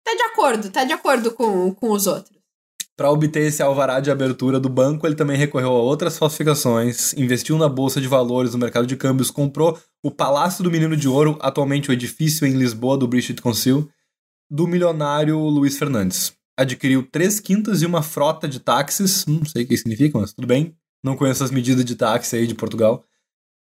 Tá 0.03 0.13
de 0.13 0.23
acordo, 0.23 0.69
tá 0.69 0.83
de 0.83 0.91
acordo 0.91 1.31
com, 1.31 1.73
com 1.73 1.89
os 1.91 2.05
outros. 2.05 2.32
Para 2.95 3.09
obter 3.09 3.47
esse 3.47 3.63
alvará 3.63 3.99
de 3.99 4.11
abertura 4.11 4.59
do 4.59 4.69
banco, 4.69 5.07
ele 5.07 5.15
também 5.15 5.35
recorreu 5.35 5.69
a 5.69 5.81
outras 5.81 6.15
falsificações, 6.15 7.11
investiu 7.13 7.57
na 7.57 7.67
bolsa 7.67 7.99
de 7.99 8.07
valores 8.07 8.53
no 8.53 8.59
mercado 8.59 8.85
de 8.85 8.95
câmbios, 8.95 9.31
comprou 9.31 9.79
o 10.03 10.11
Palácio 10.11 10.63
do 10.63 10.69
Menino 10.69 10.95
de 10.95 11.07
Ouro, 11.07 11.37
atualmente 11.41 11.89
o 11.89 11.93
edifício 11.93 12.45
em 12.45 12.53
Lisboa 12.53 12.95
do 12.95 13.07
British 13.07 13.39
Council, 13.39 13.89
do 14.47 14.67
milionário 14.67 15.39
Luiz 15.39 15.75
Fernandes. 15.75 16.33
Adquiriu 16.55 17.01
três 17.11 17.39
quintas 17.39 17.81
e 17.81 17.85
uma 17.87 18.03
frota 18.03 18.47
de 18.47 18.59
táxis, 18.59 19.25
não 19.25 19.43
sei 19.43 19.63
o 19.63 19.67
que 19.67 19.75
significa, 19.75 20.19
mas 20.19 20.31
tudo 20.31 20.47
bem. 20.47 20.75
Não 21.03 21.17
conheço 21.17 21.43
as 21.43 21.49
medidas 21.49 21.83
de 21.83 21.95
táxi 21.95 22.35
aí 22.35 22.45
de 22.45 22.53
Portugal. 22.53 23.03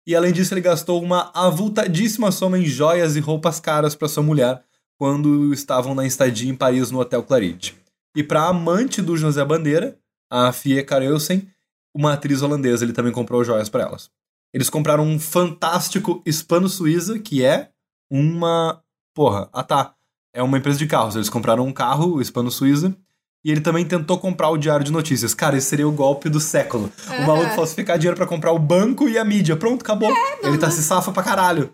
E 0.07 0.15
além 0.15 0.33
disso, 0.33 0.55
ele 0.55 0.61
gastou 0.61 1.03
uma 1.03 1.31
avultadíssima 1.35 2.31
soma 2.31 2.57
em 2.57 2.65
joias 2.65 3.15
e 3.15 3.19
roupas 3.19 3.59
caras 3.59 3.93
para 3.93 4.07
sua 4.07 4.23
mulher, 4.23 4.63
quando 4.97 5.53
estavam 5.53 5.93
na 5.93 6.07
estadia 6.07 6.49
em 6.49 6.55
Paris 6.55 6.89
no 6.89 6.99
Hotel 6.99 7.21
Claridge. 7.21 7.75
E 8.15 8.23
para 8.23 8.47
amante 8.47 9.01
do 9.01 9.15
José 9.15 9.43
Bandeira, 9.45 9.97
a 10.29 10.51
Fie 10.51 10.83
Karelsen, 10.83 11.47
uma 11.93 12.13
atriz 12.13 12.41
holandesa, 12.41 12.83
ele 12.83 12.93
também 12.93 13.11
comprou 13.11 13.43
joias 13.43 13.69
para 13.69 13.83
elas. 13.83 14.09
Eles 14.53 14.69
compraram 14.69 15.03
um 15.03 15.19
fantástico 15.19 16.21
Hispano 16.25 16.67
Suiza, 16.67 17.19
que 17.19 17.43
é 17.43 17.69
uma. 18.09 18.81
Porra, 19.13 19.49
ah 19.53 19.63
tá. 19.63 19.93
É 20.33 20.41
uma 20.41 20.57
empresa 20.57 20.77
de 20.77 20.87
carros. 20.87 21.15
Eles 21.15 21.29
compraram 21.29 21.65
um 21.65 21.73
carro, 21.73 22.15
o 22.15 22.21
Hispano 22.21 22.51
Suiza, 22.51 22.95
e 23.43 23.51
ele 23.51 23.61
também 23.61 23.85
tentou 23.85 24.17
comprar 24.17 24.49
o 24.49 24.57
Diário 24.57 24.85
de 24.85 24.91
Notícias. 24.91 25.33
Cara, 25.33 25.57
esse 25.57 25.67
seria 25.67 25.87
o 25.87 25.91
golpe 25.91 26.29
do 26.29 26.39
século. 26.39 26.91
O 27.07 27.27
maluco 27.27 27.55
falsificar 27.55 27.97
dinheiro 27.97 28.17
para 28.17 28.27
comprar 28.27 28.51
o 28.51 28.59
banco 28.59 29.07
e 29.07 29.17
a 29.17 29.25
mídia. 29.25 29.55
Pronto, 29.55 29.81
acabou. 29.81 30.11
ele 30.43 30.57
tá 30.57 30.69
se 30.69 30.83
safa 30.83 31.11
pra 31.11 31.23
caralho. 31.23 31.71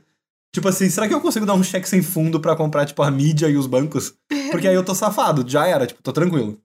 Tipo 0.56 0.70
assim, 0.70 0.90
será 0.90 1.06
que 1.06 1.14
eu 1.14 1.20
consigo 1.20 1.46
dar 1.46 1.54
um 1.54 1.62
cheque 1.62 1.88
sem 1.90 2.02
fundo 2.02 2.40
para 2.40 2.56
comprar, 2.56 2.86
tipo, 2.86 3.04
a 3.04 3.12
mídia 3.12 3.50
e 3.50 3.58
os 3.58 3.68
bancos? 3.68 4.14
Porque 4.52 4.70
aí 4.70 4.74
eu 4.74 4.86
tô 4.86 4.96
safado, 4.96 5.44
já 5.46 5.68
era, 5.68 5.86
tipo, 5.86 6.02
tô 6.02 6.14
tranquilo. 6.14 6.58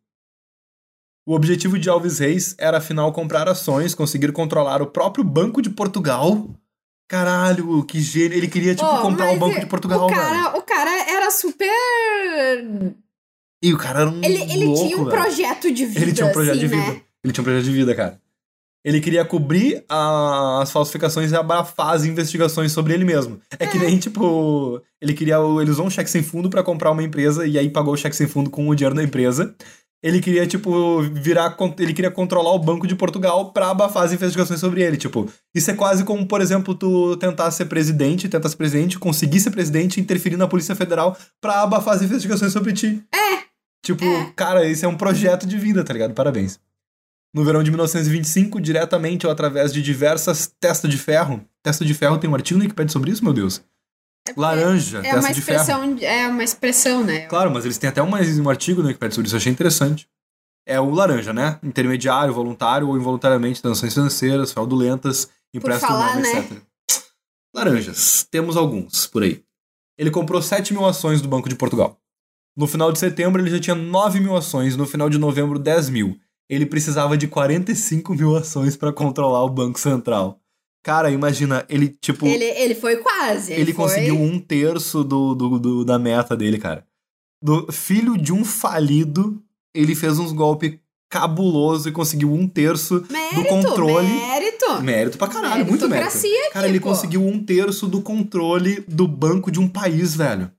O 1.26 1.35
objetivo 1.35 1.76
de 1.76 1.90
Alves 1.90 2.20
Reis 2.20 2.55
era, 2.57 2.79
afinal, 2.79 3.12
comprar 3.12 3.48
ações, 3.48 3.92
conseguir 3.92 4.31
controlar 4.31 4.81
o 4.81 4.87
próprio 4.87 5.24
Banco 5.24 5.61
de 5.61 5.70
Portugal. 5.70 6.48
Caralho, 7.09 7.83
que 7.83 8.00
gênio. 8.00 8.38
Ele 8.38 8.46
queria, 8.46 8.76
tipo, 8.76 8.87
Oh, 8.88 9.03
comprar 9.03 9.35
o 9.35 9.38
Banco 9.40 9.59
de 9.59 9.66
Portugal, 9.66 10.07
o 10.07 10.09
cara, 10.09 10.57
o 10.57 10.62
cara 10.62 11.11
era 11.11 11.29
super. 11.33 12.94
E 13.61 13.74
o 13.74 13.76
cara 13.76 14.03
era 14.03 14.11
um 14.11 14.22
Ele, 14.22 14.40
ele 14.53 14.64
louco, 14.66 14.83
tinha 14.85 14.96
um 14.98 15.05
velho. 15.05 15.16
projeto 15.20 15.72
de 15.72 15.85
vida. 15.85 16.00
Ele 16.00 16.12
tinha 16.12 16.29
um 16.29 16.33
projeto 16.33 16.53
assim, 16.59 16.61
de 16.61 16.68
vida. 16.68 16.92
Né? 16.92 17.03
Ele 17.24 17.33
tinha 17.33 17.42
um 17.42 17.44
projeto 17.44 17.64
de 17.64 17.72
vida, 17.72 17.92
cara. 17.96 18.20
Ele 18.85 19.01
queria 19.01 19.25
cobrir 19.25 19.85
a- 19.88 20.61
as 20.62 20.71
falsificações 20.73 21.33
e 21.33 21.37
abafar 21.37 21.90
as 21.90 22.05
investigações 22.05 22.73
sobre 22.73 22.95
ele 22.95 23.05
mesmo. 23.05 23.38
É, 23.59 23.66
que 23.66 23.79
nem, 23.79 23.99
tipo, 23.99 24.81
ele 25.01 25.12
queria. 25.12 25.37
Ele 25.61 25.71
usou 25.71 25.87
um 25.87 25.90
cheque 25.90 26.11
sem 26.11 26.23
fundo 26.23 26.49
pra 26.49 26.62
comprar 26.62 26.90
uma 26.90 27.03
empresa 27.03 27.47
e 27.47 27.59
aí 27.59 27.69
pagou 27.69 27.93
o 27.93 27.97
cheque 27.97 28.16
sem 28.16 28.27
fundo 28.27 28.49
com 28.51 28.69
o 28.69 28.75
dinheiro 28.75 28.95
da 28.95 29.03
empresa. 29.03 29.55
Ele 30.03 30.19
queria, 30.19 30.47
tipo, 30.47 31.03
virar. 31.12 31.55
Ele 31.79 31.93
queria 31.93 32.11
controlar 32.11 32.55
o 32.55 32.59
Banco 32.59 32.87
de 32.87 32.95
Portugal 32.97 33.53
pra 33.53 33.69
abafar 33.71 34.05
as 34.05 34.14
investigações 34.14 34.59
sobre 34.59 34.81
ele. 34.83 34.97
Tipo, 34.97 35.29
isso 35.55 35.71
é 35.71 35.75
quase 35.75 36.05
como, 36.05 36.27
por 36.27 36.40
exemplo, 36.40 36.75
tu 36.75 37.19
tentar 37.19 37.51
ser 37.51 37.66
presidente, 37.66 38.27
tentar 38.27 38.49
ser 38.49 38.57
presidente, 38.57 38.99
conseguir 38.99 39.40
ser 39.40 39.51
presidente 39.51 40.01
interferir 40.01 40.38
na 40.38 40.49
Polícia 40.49 40.75
Federal 40.75 41.14
pra 41.38 41.61
abafar 41.64 41.97
as 41.97 42.01
investigações 42.03 42.51
sobre 42.51 42.73
ti. 42.73 43.03
É. 43.14 43.40
Tipo, 43.85 44.03
É. 44.07 44.33
cara, 44.35 44.66
esse 44.66 44.87
é 44.87 44.88
um 44.88 44.97
projeto 44.97 45.47
de 45.47 45.59
vida, 45.59 45.85
tá 45.85 45.93
ligado? 45.93 46.14
Parabéns. 46.14 46.59
No 47.35 47.45
verão 47.45 47.62
de 47.62 47.71
1925, 47.71 48.61
diretamente 48.61 49.27
ou 49.27 49.33
através 49.33 49.73
de 49.73 49.81
diversas 49.83 50.53
testas 50.61 50.90
de 50.90 50.99
ferro. 50.99 51.45
Testa 51.62 51.85
de 51.85 51.95
ferro 51.95 52.19
tem 52.19 52.29
um 52.29 52.35
artigo 52.35 52.59
no 52.59 52.64
Wikipedia 52.64 52.93
sobre 52.93 53.11
isso, 53.12 53.23
meu 53.23 53.33
Deus. 53.33 53.62
Laranja, 54.37 54.99
É 54.99 55.03
testa 55.03 55.19
uma 55.21 55.33
de 55.33 55.40
ferro. 55.43 55.61
expressão, 55.61 55.99
é 56.03 56.29
uma 56.29 56.45
expressão, 56.45 57.05
né? 57.05 57.21
Claro, 57.27 57.51
mas 57.51 57.64
eles 57.64 57.79
têm 57.79 57.88
até 57.88 58.03
uma- 58.03 58.19
um 58.21 58.51
artigo 58.51 58.83
no 58.83 58.88
Wikipedia 58.88 59.14
sobre 59.14 59.27
isso, 59.27 59.37
eu 59.37 59.38
achei 59.38 59.53
interessante. 59.53 60.09
É 60.66 60.79
o 60.81 60.90
laranja, 60.90 61.33
né? 61.33 61.59
Intermediário, 61.62 62.35
voluntário 62.35 62.87
ou 62.88 62.97
involuntariamente, 62.97 63.62
transações 63.62 63.95
financeiras, 63.95 64.53
fraudulentas, 64.53 65.29
empréstimo 65.55 65.93
nome, 65.97 66.23
né? 66.23 66.38
etc. 66.40 66.59
Laranjas, 67.55 68.27
temos 68.31 68.57
alguns 68.57 69.07
por 69.07 69.23
aí. 69.23 69.43
Ele 69.99 70.11
comprou 70.11 70.40
7 70.40 70.73
mil 70.73 70.87
ações 70.87 71.21
do 71.21 71.29
Banco 71.29 71.49
de 71.49 71.57
Portugal. 71.57 71.99
No 72.57 72.66
final 72.66 72.93
de 72.93 72.99
setembro 72.99 73.40
ele 73.43 73.51
já 73.51 73.59
tinha 73.61 73.75
9 73.75 74.21
mil 74.21 74.37
ações, 74.37 74.77
no 74.77 74.87
final 74.87 75.09
de 75.11 75.19
novembro 75.19 75.59
10 75.59 75.88
mil. 75.88 76.19
Ele 76.50 76.66
precisava 76.66 77.16
de 77.16 77.28
45 77.28 78.12
mil 78.14 78.36
ações 78.36 78.76
para 78.76 78.92
controlar 78.92 79.44
o 79.44 79.48
Banco 79.48 79.78
Central. 79.78 80.40
Cara, 80.82 81.10
imagina, 81.10 81.64
ele 81.68 81.88
tipo. 81.88 82.26
Ele, 82.26 82.44
ele 82.44 82.74
foi 82.74 82.96
quase. 82.96 83.52
Ele, 83.52 83.72
foi... 83.72 83.84
conseguiu 83.84 84.16
um 84.20 84.38
terço 84.40 85.04
do, 85.04 85.34
do, 85.34 85.58
do- 85.60 85.84
da 85.84 85.96
meta 85.98 86.36
dele, 86.36 86.58
cara. 86.58 86.84
Do 87.42 87.70
filho 87.70 88.18
de 88.18 88.32
um 88.32 88.44
falido, 88.44 89.40
ele 89.74 89.94
fez 89.94 90.18
uns 90.18 90.32
golpes 90.32 90.76
cabuloso 91.10 91.88
e 91.88 91.92
conseguiu 91.92 92.32
um 92.32 92.46
terço 92.48 93.04
Mérito, 93.10 93.34
do 93.42 93.44
controle. 93.44 94.06
Mérito. 94.08 94.82
Mérito 94.82 95.18
pra 95.18 95.28
caralho, 95.28 95.66
muito 95.66 95.88
mérito. 95.88 95.88
Meritocracia 95.88 96.50
Cara, 96.52 96.66
aqui, 96.66 96.72
ele 96.72 96.80
pô. 96.80 96.88
conseguiu 96.88 97.26
um 97.26 97.42
terço 97.44 97.86
do 97.88 98.00
controle 98.00 98.84
do 98.88 99.06
banco 99.08 99.50
de 99.50 99.58
um 99.60 99.68
país, 99.68 100.14
velho. 100.14 100.50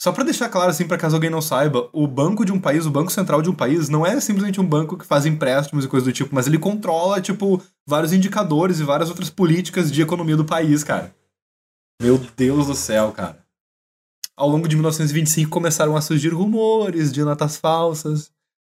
Só 0.00 0.12
pra 0.12 0.22
deixar 0.22 0.48
claro, 0.48 0.70
assim, 0.70 0.86
pra 0.86 0.96
caso 0.96 1.16
alguém 1.16 1.28
não 1.30 1.42
saiba, 1.42 1.88
o 1.92 2.06
banco 2.06 2.44
de 2.44 2.52
um 2.52 2.60
país, 2.60 2.86
o 2.86 2.90
banco 2.90 3.10
central 3.10 3.42
de 3.42 3.50
um 3.50 3.54
país, 3.54 3.88
não 3.88 4.06
é 4.06 4.20
simplesmente 4.20 4.60
um 4.60 4.66
banco 4.66 4.96
que 4.96 5.04
faz 5.04 5.26
empréstimos 5.26 5.84
e 5.84 5.88
coisas 5.88 6.06
do 6.06 6.12
tipo, 6.12 6.32
mas 6.32 6.46
ele 6.46 6.56
controla, 6.58 7.20
tipo, 7.20 7.60
vários 7.86 8.12
indicadores 8.12 8.78
e 8.78 8.84
várias 8.84 9.08
outras 9.08 9.28
políticas 9.28 9.90
de 9.90 10.00
economia 10.00 10.36
do 10.36 10.44
país, 10.44 10.84
cara. 10.84 11.12
Meu 12.00 12.16
Deus 12.36 12.68
do 12.68 12.74
céu, 12.76 13.10
cara. 13.10 13.44
Ao 14.36 14.48
longo 14.48 14.68
de 14.68 14.76
1925 14.76 15.50
começaram 15.50 15.96
a 15.96 16.00
surgir 16.00 16.28
rumores 16.28 17.12
de 17.12 17.24
notas 17.24 17.56
falsas, 17.56 18.30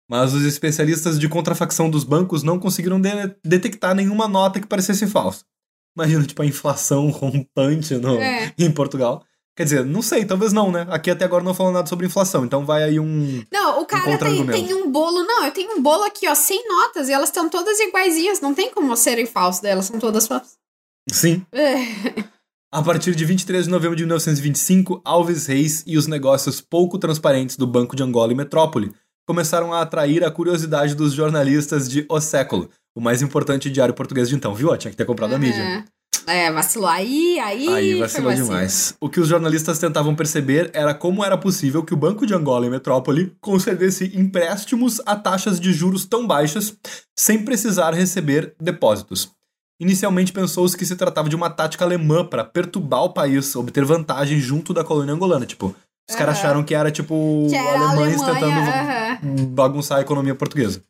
mas 0.09 0.33
os 0.33 0.43
especialistas 0.45 1.19
de 1.19 1.27
contrafacção 1.27 1.89
dos 1.89 2.05
bancos 2.05 2.41
não 2.41 2.57
conseguiram 2.57 3.01
de- 3.01 3.35
detectar 3.43 3.93
nenhuma 3.93 4.29
nota 4.29 4.61
que 4.61 4.67
parecesse 4.67 5.05
falsa. 5.07 5.43
Imagina, 5.93 6.23
tipo, 6.23 6.41
a 6.41 6.45
inflação 6.45 7.09
rompante 7.11 7.95
no, 7.95 8.15
É. 8.17 8.53
em 8.57 8.71
Portugal. 8.71 9.25
Quer 9.57 9.63
dizer, 9.63 9.83
não 9.83 10.03
sei, 10.03 10.23
talvez 10.23 10.53
não, 10.53 10.71
né? 10.71 10.85
Aqui 10.87 11.09
até 11.09 11.25
agora 11.25 11.43
não 11.43 11.51
falou 11.51 11.73
nada 11.73 11.89
sobre 11.89 12.05
inflação, 12.05 12.45
então 12.45 12.63
vai 12.63 12.83
aí 12.83 12.99
um. 12.99 13.43
Não, 13.51 13.81
o 13.81 13.85
cara 13.87 14.03
tem, 14.03 14.11
contra-argumento. 14.13 14.51
tem 14.51 14.73
um 14.75 14.91
bolo. 14.91 15.23
Não, 15.23 15.45
eu 15.45 15.51
tenho 15.51 15.71
um 15.75 15.81
bolo 15.81 16.03
aqui, 16.03 16.27
ó, 16.29 16.35
sem 16.35 16.67
notas, 16.67 17.09
e 17.09 17.11
elas 17.11 17.29
estão 17.29 17.49
todas 17.49 17.79
iguaizinhas. 17.79 18.39
Não 18.39 18.53
tem 18.53 18.69
como 18.69 18.95
serem 18.95 19.25
falsas, 19.25 19.63
elas 19.63 19.85
são 19.85 19.99
todas 19.99 20.27
falsas. 20.27 20.59
Sim. 21.11 21.43
É. 21.51 21.73
A 22.71 22.83
partir 22.83 23.15
de 23.15 23.25
23 23.25 23.65
de 23.65 23.71
novembro 23.71 23.95
de 23.95 24.03
1925, 24.03 25.01
Alves 25.03 25.47
Reis 25.47 25.83
e 25.87 25.97
os 25.97 26.05
negócios 26.05 26.61
pouco 26.61 26.99
transparentes 26.99 27.57
do 27.57 27.65
Banco 27.65 27.95
de 27.95 28.03
Angola 28.03 28.31
e 28.31 28.35
Metrópole 28.35 28.93
começaram 29.25 29.73
a 29.73 29.81
atrair 29.81 30.23
a 30.23 30.29
curiosidade 30.29 30.93
dos 30.93 31.13
jornalistas 31.13 31.89
de 31.89 32.05
O 32.07 32.21
Século, 32.21 32.69
o 32.95 33.01
mais 33.01 33.23
importante 33.23 33.71
diário 33.71 33.95
português 33.95 34.29
de 34.29 34.35
então, 34.35 34.53
viu? 34.53 34.77
Tinha 34.77 34.91
que 34.91 34.97
ter 34.97 35.05
comprado 35.05 35.33
a 35.33 35.39
mídia. 35.39 35.83
É, 36.27 36.51
vacilou. 36.51 36.89
Aí, 36.89 37.39
aí. 37.39 37.67
Aí 37.69 37.99
vacilou 37.99 38.29
vacilo. 38.31 38.47
demais. 38.49 38.93
O 38.99 39.09
que 39.09 39.19
os 39.19 39.27
jornalistas 39.29 39.79
tentavam 39.79 40.13
perceber 40.13 40.69
era 40.73 40.93
como 40.93 41.23
era 41.23 41.37
possível 41.37 41.83
que 41.83 41.93
o 41.93 41.97
Banco 41.97 42.25
de 42.25 42.33
Angola 42.33 42.65
e 42.65 42.69
Metrópole 42.69 43.33
concedesse 43.39 44.11
empréstimos 44.13 45.01
a 45.05 45.15
taxas 45.15 45.57
de 45.59 45.71
juros 45.71 46.03
tão 46.05 46.27
baixas 46.27 46.75
sem 47.17 47.43
precisar 47.45 47.93
receber 47.93 48.53
depósitos. 48.61 49.29
Inicialmente 49.79 50.33
pensou-se 50.33 50.75
que 50.75 50.85
se 50.85 50.95
tratava 50.95 51.29
de 51.29 51.35
uma 51.35 51.49
tática 51.49 51.85
alemã 51.85 52.25
para 52.25 52.43
perturbar 52.43 53.03
o 53.03 53.13
país, 53.13 53.55
obter 53.55 53.85
vantagem 53.85 54.39
junto 54.39 54.73
da 54.73 54.83
colônia 54.83 55.13
angolana. 55.13 55.45
Tipo, 55.45 55.73
os 56.09 56.15
caras 56.15 56.35
Aham. 56.37 56.45
acharam 56.45 56.63
que 56.63 56.73
era 56.75 56.91
tipo 56.91 57.45
Que 57.49 57.55
era 57.55 57.79
alemães 57.87 58.21
Alemanha, 58.21 58.33
tentando 58.33 58.59
aham. 59.31 59.45
bagunçar 59.51 59.99
a 59.99 60.01
economia 60.01 60.33
portuguesa. 60.35 60.81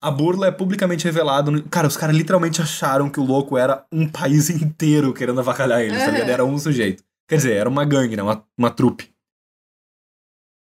A 0.00 0.10
burla 0.10 0.46
é 0.46 0.52
publicamente 0.52 1.04
revelada. 1.04 1.50
No... 1.50 1.62
Cara, 1.68 1.88
os 1.88 1.96
caras 1.96 2.16
literalmente 2.16 2.62
acharam 2.62 3.10
que 3.10 3.18
o 3.18 3.24
louco 3.24 3.58
era 3.58 3.84
um 3.92 4.08
país 4.08 4.48
inteiro 4.50 5.12
querendo 5.12 5.40
avacalhar 5.40 5.80
eles, 5.80 5.98
tá 5.98 6.04
Aham. 6.04 6.12
ligado? 6.12 6.30
Era 6.30 6.44
um 6.44 6.58
sujeito. 6.58 7.02
Quer 7.28 7.36
dizer, 7.36 7.52
era 7.54 7.68
uma 7.68 7.84
gangue, 7.84 8.16
né? 8.16 8.22
Uma, 8.22 8.44
uma 8.56 8.70
trupe. 8.70 9.10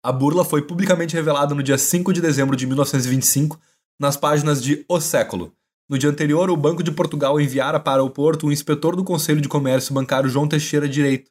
A 0.04 0.12
burla 0.12 0.44
foi 0.44 0.62
publicamente 0.63 1.15
revelada 1.15 1.54
no 1.56 1.63
dia 1.63 1.78
5 1.78 2.12
de 2.12 2.22
dezembro 2.22 2.56
de 2.56 2.65
1925, 2.65 3.60
nas 4.00 4.17
páginas 4.17 4.62
de 4.62 4.84
O 4.89 5.00
Século. 5.00 5.54
No 5.89 5.98
dia 5.98 6.10
anterior, 6.10 6.50
o 6.50 6.58
Banco 6.58 6.82
de 6.82 6.91
Portugal 6.91 7.39
enviara 7.39 7.80
para 7.80 8.04
o 8.04 8.10
Porto 8.10 8.48
o 8.48 8.52
inspetor 8.52 8.96
do 8.96 9.04
Conselho 9.04 9.41
de 9.41 9.50
Comércio 9.50 9.94
Bancário 9.94 10.30
João 10.30 10.48
Teixeira 10.48 10.88
Direito. 10.88 11.30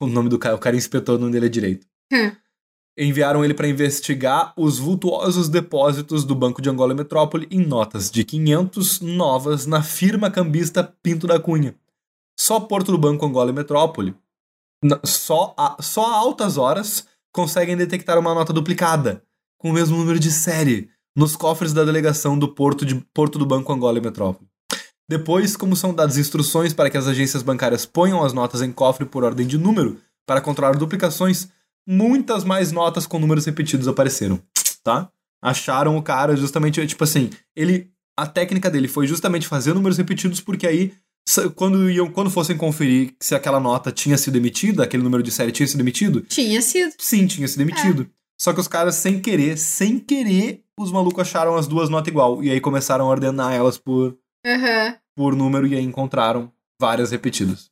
O 0.00 0.06
nome 0.06 0.28
do 0.28 0.38
cara, 0.38 0.54
o 0.54 0.58
cara 0.58 0.76
é 0.76 0.78
inspetor, 0.78 1.16
o 1.16 1.18
nome 1.18 1.32
dele 1.32 1.46
é 1.46 1.48
Direito 1.48 1.86
Hum. 2.12 2.32
Enviaram 3.04 3.42
ele 3.42 3.54
para 3.54 3.66
investigar 3.66 4.52
os 4.56 4.78
vultuosos 4.78 5.48
depósitos 5.48 6.24
do 6.24 6.34
Banco 6.34 6.60
de 6.60 6.68
Angola 6.68 6.92
e 6.92 6.96
Metrópole 6.96 7.48
em 7.50 7.64
notas 7.64 8.10
de 8.10 8.24
500 8.24 9.00
novas 9.00 9.64
na 9.64 9.82
firma 9.82 10.30
cambista 10.30 10.84
Pinto 11.02 11.26
da 11.26 11.40
Cunha. 11.40 11.74
Só 12.38 12.60
Porto 12.60 12.92
do 12.92 12.98
Banco 12.98 13.24
Angola 13.24 13.50
e 13.50 13.54
Metrópole, 13.54 14.14
só 15.04 15.54
a, 15.56 15.76
só 15.80 16.06
a 16.06 16.16
altas 16.16 16.58
horas, 16.58 17.06
conseguem 17.32 17.76
detectar 17.76 18.18
uma 18.18 18.34
nota 18.34 18.52
duplicada, 18.52 19.22
com 19.58 19.70
o 19.70 19.72
mesmo 19.72 19.96
número 19.96 20.18
de 20.18 20.30
série, 20.30 20.90
nos 21.16 21.36
cofres 21.36 21.72
da 21.72 21.84
delegação 21.84 22.38
do 22.38 22.48
Porto, 22.54 22.84
de, 22.84 22.96
Porto 23.14 23.38
do 23.38 23.46
Banco 23.46 23.72
Angola 23.72 23.98
e 23.98 24.02
Metrópole. 24.02 24.48
Depois, 25.08 25.56
como 25.56 25.74
são 25.74 25.92
dadas 25.92 26.18
instruções 26.18 26.72
para 26.72 26.88
que 26.88 26.96
as 26.96 27.06
agências 27.06 27.42
bancárias 27.42 27.84
ponham 27.84 28.22
as 28.22 28.32
notas 28.32 28.62
em 28.62 28.70
cofre 28.70 29.04
por 29.04 29.24
ordem 29.24 29.46
de 29.46 29.58
número, 29.58 30.00
para 30.24 30.40
controlar 30.40 30.76
duplicações, 30.76 31.48
muitas 31.86 32.44
mais 32.44 32.72
notas 32.72 33.06
com 33.06 33.18
números 33.18 33.46
repetidos 33.46 33.88
apareceram, 33.88 34.40
tá? 34.84 35.10
Acharam 35.42 35.96
o 35.96 36.02
cara 36.02 36.36
justamente, 36.36 36.84
tipo 36.86 37.04
assim, 37.04 37.30
ele 37.56 37.90
a 38.18 38.26
técnica 38.26 38.70
dele 38.70 38.86
foi 38.88 39.06
justamente 39.06 39.46
fazer 39.46 39.72
números 39.72 39.96
repetidos 39.96 40.40
porque 40.40 40.66
aí 40.66 40.92
quando 41.54 41.88
iam 41.90 42.10
quando 42.10 42.28
fossem 42.30 42.56
conferir 42.56 43.14
se 43.20 43.34
aquela 43.34 43.60
nota 43.60 43.90
tinha 43.92 44.18
sido 44.18 44.36
emitida, 44.36 44.82
aquele 44.84 45.02
número 45.02 45.22
de 45.22 45.30
série 45.30 45.52
tinha 45.52 45.66
sido 45.66 45.80
emitido, 45.80 46.20
Tinha 46.22 46.60
sido. 46.60 46.92
sim, 46.98 47.26
tinha 47.26 47.46
sido 47.48 47.60
emitido. 47.62 48.10
Só 48.38 48.52
que 48.52 48.60
os 48.60 48.68
caras 48.68 48.94
sem 48.96 49.20
querer, 49.20 49.56
sem 49.58 49.98
querer, 49.98 50.64
os 50.78 50.90
malucos 50.90 51.20
acharam 51.22 51.56
as 51.56 51.66
duas 51.66 51.88
notas 51.90 52.08
igual 52.08 52.42
e 52.42 52.50
aí 52.50 52.60
começaram 52.60 53.06
a 53.06 53.08
ordenar 53.08 53.52
elas 53.52 53.76
por 53.78 54.16
Aham. 54.46 54.96
por 55.16 55.36
número 55.36 55.66
e 55.66 55.74
aí 55.76 55.82
encontraram 55.84 56.50
várias 56.80 57.10
repetidas. 57.10 57.70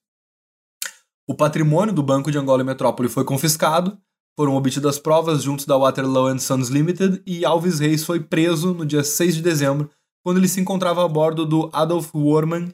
O 1.29 1.35
patrimônio 1.35 1.93
do 1.93 2.03
Banco 2.03 2.31
de 2.33 2.39
Angola 2.39 2.63
e 2.63 2.65
Metrópole 2.65 3.07
foi 3.07 3.23
confiscado, 3.23 3.99
foram 4.35 4.57
obtidas 4.57 4.99
provas 4.99 5.43
junto 5.43 5.67
da 5.67 5.77
Waterloo 5.77 6.29
and 6.29 6.39
Sons 6.39 6.71
Limited 6.71 7.23
e 7.27 7.45
Alves 7.45 7.81
Reis 7.81 8.03
foi 8.03 8.19
preso 8.19 8.73
no 8.73 8.87
dia 8.87 9.05
6 9.05 9.37
de 9.37 9.43
dezembro, 9.43 9.91
quando 10.25 10.39
ele 10.39 10.49
se 10.49 10.59
encontrava 10.59 11.05
a 11.05 11.09
bordo 11.09 11.45
do 11.45 11.69
Adolf 11.71 12.15
Worman 12.15 12.73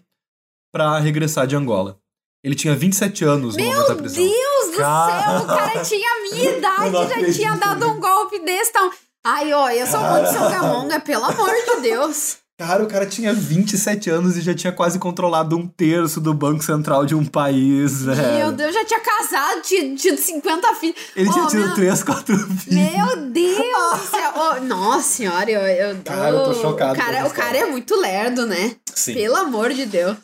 para 0.73 1.01
regressar 1.01 1.49
de 1.49 1.57
Angola. 1.57 1.99
Ele 2.45 2.55
tinha 2.55 2.77
27 2.77 3.25
anos 3.25 3.57
no 3.57 3.63
Meu 3.63 3.73
momento 3.73 3.89
da 3.89 3.97
prisão. 3.97 4.23
Deus 4.23 4.71
do 4.71 4.77
Cara. 4.77 5.23
céu, 5.23 5.43
o 5.43 5.47
cara 5.47 5.83
tinha 5.83 6.09
a 6.09 6.23
minha 6.23 6.51
idade 6.57 6.97
e 6.97 7.09
já 7.09 7.33
tinha 7.33 7.57
dado 7.57 7.89
um 7.89 7.99
golpe 7.99 8.39
desse. 8.39 8.73
Tão... 8.73 8.93
Ai, 9.25 9.53
ó, 9.53 9.69
eu 9.71 9.87
sou 9.87 10.01
muito 10.01 10.29
Songamonga, 10.29 11.01
pelo 11.03 11.25
amor 11.25 11.51
de 11.51 11.81
Deus. 11.81 12.44
Cara, 12.57 12.85
o 12.85 12.87
cara 12.87 13.05
tinha 13.05 13.35
27 13.35 14.09
anos 14.11 14.37
e 14.37 14.41
já 14.41 14.55
tinha 14.55 14.73
quase 14.73 14.97
controlado 15.01 15.57
um 15.57 15.67
terço 15.67 16.21
do 16.21 16.33
Banco 16.33 16.63
Central 16.63 17.05
de 17.05 17.13
um 17.13 17.25
país, 17.27 18.03
Meu 18.03 18.15
velho. 18.15 18.53
Deus, 18.53 18.73
já 18.73 18.85
tinha 18.85 19.01
casado, 19.01 19.61
tinha 19.63 19.97
tido 19.97 20.17
50 20.17 20.75
filhos. 20.77 20.97
Ele 21.17 21.33
tinha 21.33 21.45
Oh, 21.45 21.49
tido 21.49 21.65
meu- 21.67 21.75
3, 21.75 22.05
4 22.05 22.37
filhos. 22.39 22.67
Meu 22.67 23.17
Deus 23.31 23.57
do 23.57 24.07
céu. 24.09 24.33
Oh, 24.37 24.61
nossa 24.61 25.03
senhora, 25.09 25.51
eu, 25.51 25.61
eu, 25.63 26.03
Cara, 26.05 26.29
eu 26.31 26.45
tô 26.45 26.55
chocado 26.55 26.93
O 26.93 26.97
cara, 26.97 27.27
o 27.27 27.31
cara 27.33 27.59
é 27.59 27.67
muito 27.67 27.97
lerdo, 27.97 28.47
né? 28.47 28.77
Sim. 28.95 29.15
Pelo 29.15 29.35
amor 29.37 29.73
de 29.75 29.85
Deus. 29.87 30.17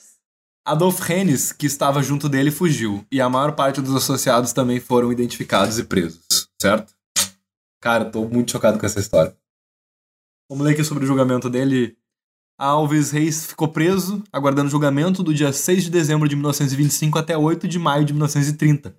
Adolf 0.64 1.00
Hennes, 1.10 1.50
que 1.50 1.66
estava 1.66 2.00
junto 2.00 2.28
dele, 2.28 2.52
fugiu. 2.52 3.04
E 3.10 3.20
a 3.20 3.28
maior 3.28 3.56
parte 3.56 3.80
dos 3.80 3.96
associados 3.96 4.52
também 4.52 4.78
foram 4.78 5.10
identificados 5.10 5.80
e 5.80 5.84
presos, 5.84 6.20
certo? 6.62 6.92
Cara, 7.82 8.04
tô 8.04 8.24
muito 8.26 8.52
chocado 8.52 8.78
com 8.78 8.86
essa 8.86 9.00
história. 9.00 9.34
Vamos 10.48 10.64
ler 10.64 10.74
aqui 10.74 10.84
sobre 10.84 11.02
o 11.02 11.06
julgamento 11.08 11.50
dele. 11.50 11.96
Alves 12.62 13.10
Reis 13.10 13.46
ficou 13.46 13.68
preso, 13.68 14.22
aguardando 14.32 14.68
julgamento 14.70 15.22
do 15.22 15.32
dia 15.32 15.52
6 15.52 15.84
de 15.84 15.90
dezembro 15.90 16.28
de 16.28 16.36
1925 16.36 17.18
até 17.18 17.36
8 17.36 17.66
de 17.66 17.78
maio 17.78 18.04
de 18.04 18.12
1930. 18.12 18.94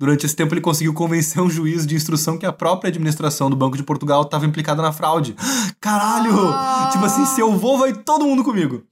Durante 0.00 0.24
esse 0.26 0.34
tempo, 0.34 0.54
ele 0.54 0.60
conseguiu 0.60 0.94
convencer 0.94 1.40
um 1.42 1.50
juiz 1.50 1.86
de 1.86 1.94
instrução 1.94 2.36
que 2.38 2.46
a 2.46 2.52
própria 2.52 2.88
administração 2.88 3.48
do 3.50 3.56
Banco 3.56 3.76
de 3.76 3.82
Portugal 3.82 4.22
estava 4.22 4.46
implicada 4.46 4.80
na 4.82 4.92
fraude. 4.92 5.34
Caralho! 5.80 6.48
Ah. 6.48 6.88
Tipo 6.92 7.04
assim, 7.04 7.24
se 7.26 7.40
eu 7.40 7.52
vou, 7.56 7.78
vai 7.78 7.92
todo 7.92 8.24
mundo 8.24 8.42
comigo. 8.44 8.84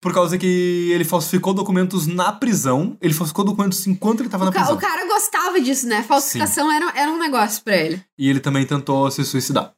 Por 0.00 0.12
causa 0.12 0.36
que 0.38 0.90
ele 0.92 1.04
falsificou 1.04 1.52
documentos 1.54 2.06
na 2.06 2.32
prisão. 2.32 2.96
Ele 3.00 3.14
falsificou 3.14 3.44
documentos 3.44 3.86
enquanto 3.86 4.20
ele 4.20 4.28
estava 4.28 4.44
na 4.44 4.52
ca- 4.52 4.60
prisão. 4.60 4.76
o 4.76 4.80
cara 4.80 5.06
gostava 5.06 5.60
disso, 5.60 5.86
né? 5.88 6.02
Falsificação 6.02 6.70
era, 6.70 6.92
era 6.96 7.10
um 7.10 7.18
negócio 7.18 7.62
pra 7.64 7.76
ele. 7.76 8.02
E 8.18 8.28
ele 8.28 8.38
também 8.40 8.64
tentou 8.66 9.10
se 9.10 9.24
suicidar. 9.24 9.72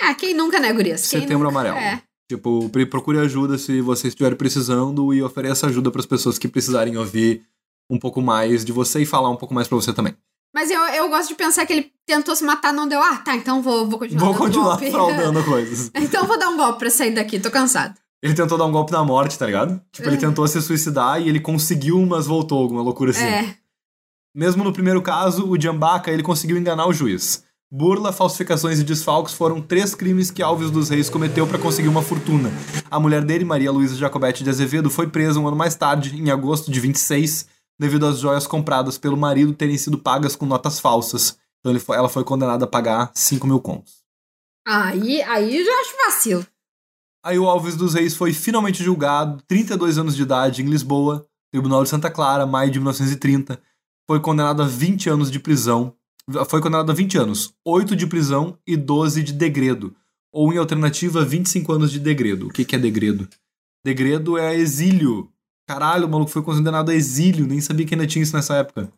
Ah, 0.00 0.14
quem 0.14 0.34
nunca, 0.34 0.60
né, 0.60 0.72
gurias? 0.72 1.08
Quem 1.08 1.20
Setembro 1.20 1.48
nunca? 1.48 1.60
Amarelo. 1.60 1.76
É. 1.78 2.02
Tipo, 2.28 2.68
procure 2.90 3.18
ajuda 3.18 3.56
se 3.56 3.80
você 3.80 4.08
estiver 4.08 4.34
precisando 4.36 5.14
e 5.14 5.22
ofereça 5.22 5.66
ajuda 5.68 5.90
para 5.90 6.00
as 6.00 6.06
pessoas 6.06 6.38
que 6.38 6.48
precisarem 6.48 6.96
ouvir 6.96 7.42
um 7.88 7.98
pouco 7.98 8.20
mais 8.20 8.64
de 8.64 8.72
você 8.72 9.02
e 9.02 9.06
falar 9.06 9.30
um 9.30 9.36
pouco 9.36 9.54
mais 9.54 9.68
para 9.68 9.76
você 9.76 9.92
também. 9.92 10.14
Mas 10.54 10.70
eu, 10.70 10.80
eu 10.80 11.08
gosto 11.08 11.28
de 11.28 11.34
pensar 11.36 11.64
que 11.66 11.72
ele 11.72 11.92
tentou 12.06 12.34
se 12.34 12.42
matar, 12.42 12.72
não 12.72 12.88
deu. 12.88 13.00
Ah, 13.00 13.18
tá, 13.18 13.36
então 13.36 13.62
vou, 13.62 13.88
vou 13.88 13.98
continuar 13.98 14.24
Vou 14.24 14.34
continuar 14.34 14.68
golpe. 14.76 14.90
fraudando 14.90 15.44
coisas. 15.44 15.90
então 15.94 16.26
vou 16.26 16.38
dar 16.38 16.48
um 16.48 16.56
golpe 16.56 16.78
pra 16.80 16.90
sair 16.90 17.14
daqui, 17.14 17.38
tô 17.38 17.50
cansado. 17.50 17.94
Ele 18.22 18.34
tentou 18.34 18.56
dar 18.58 18.64
um 18.64 18.72
golpe 18.72 18.90
na 18.90 19.04
morte, 19.04 19.38
tá 19.38 19.46
ligado? 19.46 19.80
Tipo, 19.92 20.08
ele 20.08 20.16
É. 20.16 20.20
tentou 20.20 20.48
se 20.48 20.60
suicidar 20.60 21.20
e 21.20 21.28
ele 21.28 21.38
conseguiu, 21.38 22.04
mas 22.06 22.26
voltou, 22.26 22.58
alguma 22.62 22.82
loucura 22.82 23.10
assim. 23.12 23.22
É. 23.24 23.54
Mesmo 24.34 24.64
no 24.64 24.72
primeiro 24.72 25.00
caso, 25.00 25.46
o 25.48 25.60
Jambaca 25.60 26.10
ele 26.10 26.22
conseguiu 26.22 26.56
enganar 26.58 26.86
o 26.86 26.92
juiz. 26.92 27.44
Burla, 27.70 28.12
falsificações 28.12 28.78
e 28.78 28.84
desfalques 28.84 29.34
foram 29.34 29.60
três 29.60 29.94
crimes 29.94 30.30
que 30.30 30.42
Alves 30.42 30.70
dos 30.70 30.88
Reis 30.88 31.10
cometeu 31.10 31.46
para 31.46 31.58
conseguir 31.58 31.88
uma 31.88 32.00
fortuna. 32.02 32.48
A 32.88 33.00
mulher 33.00 33.24
dele, 33.24 33.44
Maria 33.44 33.72
Luísa 33.72 33.96
Jacobete 33.96 34.44
de 34.44 34.50
Azevedo, 34.50 34.88
foi 34.88 35.08
presa 35.08 35.40
um 35.40 35.48
ano 35.48 35.56
mais 35.56 35.74
tarde, 35.74 36.16
em 36.16 36.30
agosto 36.30 36.70
de 36.70 36.78
26, 36.78 37.48
devido 37.78 38.06
às 38.06 38.20
joias 38.20 38.46
compradas 38.46 38.96
pelo 38.98 39.16
marido 39.16 39.52
terem 39.52 39.76
sido 39.76 39.98
pagas 39.98 40.36
com 40.36 40.46
notas 40.46 40.78
falsas. 40.78 41.36
Então 41.60 41.78
foi- 41.80 41.96
ela 41.96 42.08
foi 42.08 42.22
condenada 42.22 42.64
a 42.64 42.68
pagar 42.68 43.10
5 43.14 43.46
mil 43.48 43.60
contos. 43.60 43.94
Aí, 44.64 45.20
aí 45.22 45.58
eu 45.58 45.64
já 45.64 45.72
acho 45.80 45.96
vacilo. 46.06 46.46
Aí 47.24 47.36
o 47.36 47.48
Alves 47.48 47.74
dos 47.74 47.94
Reis 47.94 48.14
foi 48.14 48.32
finalmente 48.32 48.84
julgado, 48.84 49.42
32 49.48 49.98
anos 49.98 50.14
de 50.14 50.22
idade, 50.22 50.62
em 50.62 50.66
Lisboa, 50.66 51.26
Tribunal 51.52 51.82
de 51.82 51.88
Santa 51.88 52.10
Clara, 52.10 52.46
maio 52.46 52.70
de 52.70 52.78
1930. 52.78 53.60
Foi 54.08 54.20
condenado 54.20 54.62
a 54.62 54.66
20 54.66 55.08
anos 55.10 55.32
de 55.32 55.40
prisão. 55.40 55.92
Foi 56.48 56.60
condenado 56.60 56.90
a 56.90 56.94
20 56.94 57.18
anos, 57.18 57.54
8 57.64 57.94
de 57.94 58.06
prisão 58.06 58.58
e 58.66 58.76
12 58.76 59.22
de 59.22 59.32
degredo. 59.32 59.94
Ou, 60.32 60.52
em 60.52 60.58
alternativa, 60.58 61.24
25 61.24 61.72
anos 61.72 61.92
de 61.92 62.00
degredo. 62.00 62.48
O 62.48 62.50
que, 62.50 62.64
que 62.64 62.74
é 62.74 62.78
degredo? 62.78 63.28
Degredo 63.84 64.36
é 64.36 64.54
exílio. 64.54 65.32
Caralho, 65.68 66.06
o 66.06 66.10
maluco 66.10 66.30
foi 66.30 66.42
condenado 66.42 66.90
a 66.90 66.94
exílio, 66.94 67.46
nem 67.46 67.60
sabia 67.60 67.86
que 67.86 67.94
ainda 67.94 68.06
tinha 68.06 68.22
isso 68.22 68.34
nessa 68.34 68.56
época. 68.56 68.92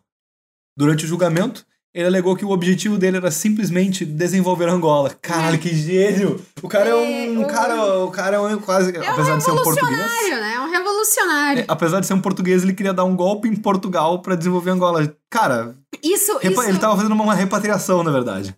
Durante 0.77 1.05
o 1.05 1.09
julgamento, 1.09 1.67
ele 1.95 2.07
alegou 2.07 2.37
que 2.37 2.45
o 2.45 2.51
objetivo 2.51 2.99
dele 2.99 3.17
era 3.17 3.31
simplesmente 3.31 4.05
desenvolver 4.05 4.69
Angola. 4.69 5.11
Caralho, 5.23 5.59
que 5.59 5.75
gênio! 5.75 6.45
O 6.63 6.69
cara 6.69 6.91
é 6.91 6.95
um. 6.95 7.43
É, 7.43 7.45
o- 7.45 7.49
cara, 7.49 7.99
o 8.05 8.11
cara 8.11 8.37
é 8.37 8.41
um 8.41 8.59
quase. 8.61 8.95
É 8.97 9.01
um 9.01 9.13
apesar 9.15 9.37
de 9.39 9.45
ser 9.45 9.51
um 9.53 9.63
português. 9.63 9.91
revolucionário, 9.99 10.41
né? 10.41 10.55
É 10.55 10.61
um 10.61 10.71
revolucionário. 10.71 11.63
é, 11.63 11.65
apesar 11.69 12.01
de 12.01 12.07
ser 12.07 12.15
um 12.15 12.21
português, 12.21 12.63
ele 12.63 12.75
queria 12.75 12.93
dar 12.95 13.05
um 13.05 13.17
golpe 13.17 13.49
em 13.49 13.57
Portugal 13.57 14.21
pra 14.23 14.35
desenvolver 14.37 14.71
Angola. 14.71 15.17
Cara, 15.31 15.77
Isso, 16.03 16.39
isso... 16.43 16.63
ele 16.63 16.79
tava 16.79 16.97
fazendo 16.97 17.13
uma 17.13 17.35
repatriação, 17.35 18.03
na 18.03 18.11
verdade. 18.11 18.55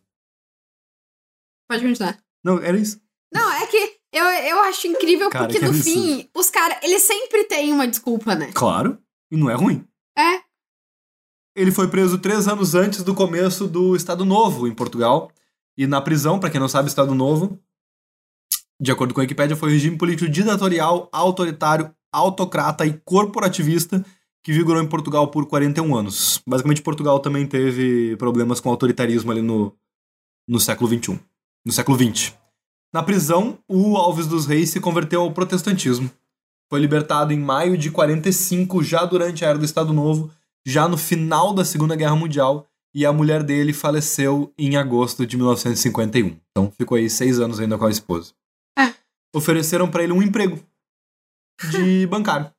Pode 1.69 1.83
continuar. 1.85 2.19
Não, 2.45 2.59
era 2.59 2.77
isso. 2.77 3.01
Não, 3.33 3.51
é 3.53 3.67
que 3.67 3.97
eu, 4.13 4.25
eu 4.25 4.59
acho 4.63 4.89
incrível 4.89 5.31
Cara, 5.31 5.47
porque 5.47 5.61
que 5.61 5.65
no 5.65 5.73
fim, 5.73 6.29
os 6.35 6.51
caras, 6.51 6.79
eles 6.83 7.03
sempre 7.03 7.45
têm 7.45 7.73
uma 7.73 7.87
desculpa, 7.87 8.35
né? 8.35 8.51
Claro. 8.53 8.99
E 9.31 9.37
não 9.37 9.49
é 9.49 9.55
ruim. 9.55 9.85
É. 10.19 10.41
Ele 11.61 11.71
foi 11.71 11.89
preso 11.89 12.17
três 12.17 12.49
anos 12.49 12.75
antes 12.75 13.03
do 13.03 13.15
começo 13.15 13.69
do 13.69 13.95
Estado 13.95 14.25
Novo 14.25 14.67
em 14.67 14.73
Portugal. 14.73 15.31
E 15.77 15.87
na 15.87 16.01
prisão, 16.01 16.41
pra 16.41 16.49
quem 16.49 16.59
não 16.59 16.71
sabe, 16.71 16.89
Estado 16.89 17.15
Novo, 17.15 17.61
de 18.81 18.91
acordo 18.91 19.13
com 19.13 19.21
a 19.21 19.25
Wikipédia, 19.25 19.55
foi 19.55 19.69
um 19.69 19.73
regime 19.73 19.99
político 19.99 20.31
ditatorial, 20.31 21.11
autoritário, 21.13 21.95
autocrata 22.11 22.87
e 22.87 22.95
corporativista 23.05 24.03
que 24.43 24.55
vigorou 24.55 24.83
em 24.83 24.89
Portugal 24.89 25.29
por 25.29 25.45
41 25.45 25.95
anos. 25.95 26.41
Basicamente, 26.49 26.81
Portugal 26.81 27.21
também 27.21 27.47
teve 27.47 28.17
problemas 28.17 28.59
com 28.59 28.71
autoritarismo 28.71 29.31
ali 29.31 29.43
no, 29.43 29.77
no 30.49 30.59
século 30.59 30.89
XXI. 30.89 31.21
No 31.67 31.73
século 31.73 31.99
XX. 31.99 32.33
Na 32.91 33.03
prisão, 33.03 33.59
o 33.69 33.99
Alves 33.99 34.27
dos 34.27 34.47
Reis 34.47 34.71
se 34.71 34.81
converteu 34.81 35.21
ao 35.21 35.33
protestantismo. 35.33 36.11
Foi 36.71 36.81
libertado 36.81 37.35
em 37.35 37.39
maio 37.39 37.77
de 37.77 37.91
45, 37.91 38.83
já 38.83 39.05
durante 39.05 39.45
a 39.45 39.49
Era 39.49 39.59
do 39.59 39.65
Estado 39.67 39.93
Novo, 39.93 40.31
já 40.71 40.87
no 40.89 40.97
final 40.97 41.53
da 41.53 41.65
Segunda 41.65 41.97
Guerra 41.97 42.17
Mundial, 42.17 42.67
e 42.95 43.07
a 43.07 43.13
mulher 43.13 43.43
dele 43.43 43.73
faleceu 43.73 44.53
em 44.59 44.77
agosto 44.77 45.25
de 45.27 45.37
1951. 45.37 46.37
Então 46.51 46.73
ficou 46.77 46.97
aí 46.97 47.09
seis 47.09 47.39
anos 47.39 47.61
ainda 47.61 47.79
com 47.79 47.85
a 47.87 47.91
esposa. 47.91 48.33
É. 48.79 48.93
Ofereceram 49.35 49.89
pra 49.89 50.03
ele 50.03 50.13
um 50.13 50.23
emprego 50.23 50.59
de 51.71 52.07
bancário. 52.11 52.51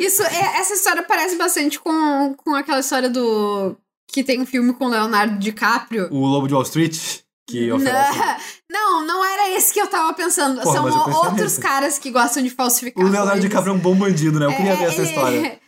Isso, 0.00 0.22
é- 0.22 0.58
essa 0.58 0.74
história 0.74 1.02
parece 1.02 1.36
bastante 1.36 1.78
com, 1.80 2.34
com 2.36 2.54
aquela 2.54 2.80
história 2.80 3.08
do. 3.08 3.76
Que 4.12 4.22
tem 4.22 4.40
um 4.40 4.46
filme 4.46 4.72
com 4.74 4.88
Leonardo 4.88 5.38
DiCaprio. 5.38 6.08
O 6.12 6.26
Lobo 6.26 6.46
de 6.46 6.54
Wall 6.54 6.62
Street, 6.62 7.20
que 7.48 7.72
oferece. 7.72 8.18
Não, 8.70 9.06
não 9.06 9.24
era 9.24 9.50
esse 9.56 9.72
que 9.72 9.80
eu 9.80 9.86
tava 9.86 10.12
pensando. 10.14 10.60
Porra, 10.60 10.76
São 10.90 11.14
outros 11.22 11.40
nesse. 11.42 11.60
caras 11.60 11.98
que 11.98 12.10
gostam 12.10 12.42
de 12.42 12.50
falsificar. 12.50 13.02
O 13.02 13.06
Leonardo 13.08 13.30
coisas. 13.32 13.48
DiCaprio 13.48 13.72
é 13.72 13.76
um 13.76 13.78
bom 13.78 13.94
bandido, 13.94 14.38
né? 14.40 14.46
Eu 14.46 14.52
queria 14.56 14.72
É, 14.72 14.76
ver 14.76 14.84
essa 14.86 15.02
história. 15.02 15.60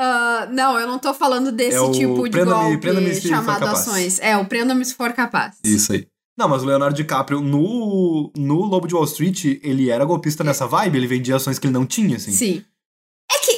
Ah, 0.00 0.46
não, 0.52 0.78
eu 0.78 0.86
não 0.86 0.96
tô 0.96 1.12
falando 1.12 1.50
desse 1.50 1.76
É 1.76 1.90
tipo 1.90 2.28
de 2.28 2.44
golpe 2.44 2.80
for 2.80 3.28
chamado 3.28 3.66
ações. 3.66 4.20
É, 4.20 4.36
o 4.36 4.46
Prenda-me 4.46 4.84
se 4.84 4.94
for 4.94 5.12
capaz. 5.12 5.56
Isso 5.64 5.92
aí. 5.92 6.06
Não, 6.38 6.48
mas 6.48 6.62
o 6.62 6.66
Leonardo 6.66 6.94
DiCaprio, 6.94 7.40
no, 7.40 8.32
no 8.36 8.64
Lobo 8.64 8.86
de 8.86 8.94
Wall 8.94 9.02
Street, 9.06 9.58
ele 9.60 9.90
era 9.90 10.04
golpista 10.04 10.44
nessa 10.44 10.68
vibe, 10.68 10.96
ele 10.98 11.08
vendia 11.08 11.34
ações 11.34 11.58
que 11.58 11.66
ele 11.66 11.74
não 11.74 11.84
tinha, 11.84 12.16
assim. 12.16 12.30
Sim. 12.30 12.64
É 13.28 13.38
que. 13.38 13.50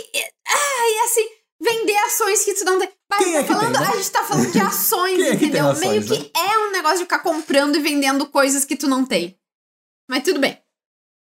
Ah, 0.48 0.88
e 0.88 1.00
assim, 1.04 1.28
vender 1.60 1.98
ações 1.98 2.42
que 2.42 2.54
tu 2.54 2.64
não 2.64 2.78
tem. 2.78 2.88
Mas 3.10 3.22
Quem 3.22 3.36
é 3.36 3.42
tá 3.42 3.54
falando, 3.54 3.72
tem, 3.72 3.80
né? 3.82 3.86
A 3.92 3.96
gente 3.96 4.10
tá 4.10 4.22
falando 4.24 4.50
de 4.50 4.60
ações, 4.62 5.16
Quem 5.16 5.26
é 5.26 5.36
que 5.36 5.44
entendeu? 5.44 5.68
ações, 5.68 6.08
Meio 6.08 6.22
né? 6.22 6.24
que 6.24 6.38
é 6.38 6.58
um 6.58 6.72
negócio 6.72 6.98
de 6.98 7.04
ficar 7.04 7.18
comprando 7.18 7.76
e 7.76 7.80
vendendo 7.82 8.24
coisas 8.28 8.64
que 8.64 8.76
tu 8.76 8.88
não 8.88 9.04
tem. 9.04 9.36
Mas 10.08 10.22
tudo 10.22 10.40
bem. 10.40 10.58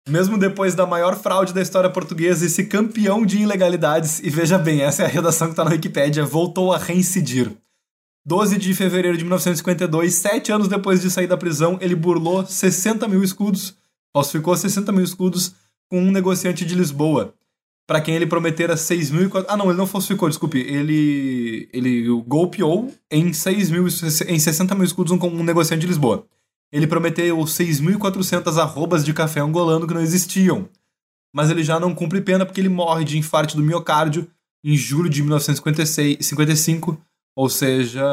Mesmo 0.09 0.37
depois 0.37 0.73
da 0.73 0.85
maior 0.85 1.15
fraude 1.15 1.53
da 1.53 1.61
história 1.61 1.89
portuguesa, 1.89 2.45
esse 2.45 2.65
campeão 2.65 3.23
de 3.23 3.37
ilegalidades, 3.37 4.19
e 4.19 4.29
veja 4.29 4.57
bem, 4.57 4.81
essa 4.81 5.03
é 5.03 5.05
a 5.05 5.09
redação 5.09 5.49
que 5.49 5.55
tá 5.55 5.63
na 5.63 5.71
Wikipédia, 5.71 6.25
voltou 6.25 6.73
a 6.73 6.77
reincidir. 6.77 7.51
12 8.25 8.57
de 8.57 8.73
fevereiro 8.73 9.17
de 9.17 9.23
1952, 9.23 10.13
sete 10.15 10.51
anos 10.51 10.67
depois 10.67 11.01
de 11.01 11.09
sair 11.09 11.27
da 11.27 11.37
prisão, 11.37 11.77
ele 11.81 11.95
burlou 11.95 12.45
60 12.45 13.07
mil 13.07 13.23
escudos, 13.23 13.75
falsificou 14.13 14.55
60 14.55 14.91
mil 14.91 15.03
escudos 15.03 15.53
com 15.89 15.99
um 15.99 16.11
negociante 16.11 16.65
de 16.65 16.73
Lisboa, 16.73 17.33
para 17.87 18.01
quem 18.01 18.15
ele 18.15 18.25
prometera 18.25 18.77
6 18.77 19.11
mil... 19.11 19.29
Ah, 19.47 19.57
não, 19.57 19.69
ele 19.69 19.77
não 19.77 19.87
falsificou, 19.87 20.29
desculpe, 20.29 20.59
ele, 20.59 21.69
ele 21.73 22.07
golpeou 22.25 22.91
em, 23.09 23.33
6 23.33 23.69
mil, 23.69 23.87
em 23.87 24.39
60 24.39 24.75
mil 24.75 24.83
escudos 24.83 25.17
com 25.19 25.27
um 25.27 25.43
negociante 25.43 25.81
de 25.81 25.87
Lisboa. 25.87 26.25
Ele 26.71 26.87
prometeu 26.87 27.37
6.400 27.37 28.57
arrobas 28.57 29.03
de 29.03 29.13
café 29.13 29.41
angolano 29.41 29.85
que 29.87 29.93
não 29.93 30.01
existiam. 30.01 30.69
Mas 31.33 31.49
ele 31.49 31.63
já 31.63 31.79
não 31.79 31.93
cumpre 31.93 32.21
pena 32.21 32.45
porque 32.45 32.61
ele 32.61 32.69
morre 32.69 33.03
de 33.03 33.17
infarte 33.17 33.55
do 33.55 33.63
miocárdio 33.63 34.29
em 34.63 34.75
julho 34.75 35.09
de 35.09 35.21
1955, 35.21 37.01
ou 37.35 37.49
seja, 37.49 38.03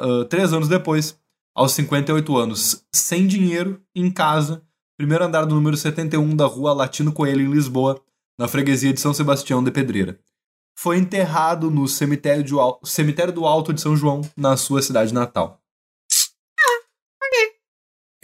uh, 0.00 0.24
três 0.26 0.52
anos 0.52 0.68
depois, 0.68 1.18
aos 1.54 1.72
58 1.72 2.36
anos, 2.36 2.84
sem 2.94 3.26
dinheiro, 3.26 3.82
em 3.94 4.10
casa, 4.10 4.62
primeiro 4.96 5.24
andar 5.24 5.44
do 5.44 5.54
número 5.54 5.76
71 5.76 6.36
da 6.36 6.46
rua 6.46 6.72
Latino 6.72 7.12
Coelho, 7.12 7.42
em 7.42 7.50
Lisboa, 7.50 8.00
na 8.38 8.46
freguesia 8.46 8.92
de 8.92 9.00
São 9.00 9.12
Sebastião 9.12 9.64
de 9.64 9.70
Pedreira. 9.70 10.18
Foi 10.78 10.98
enterrado 10.98 11.70
no 11.70 11.88
cemitério, 11.88 12.44
cemitério 12.84 13.32
do 13.32 13.46
Alto 13.46 13.72
de 13.72 13.80
São 13.80 13.96
João, 13.96 14.20
na 14.36 14.56
sua 14.56 14.82
cidade 14.82 15.12
natal. 15.12 15.60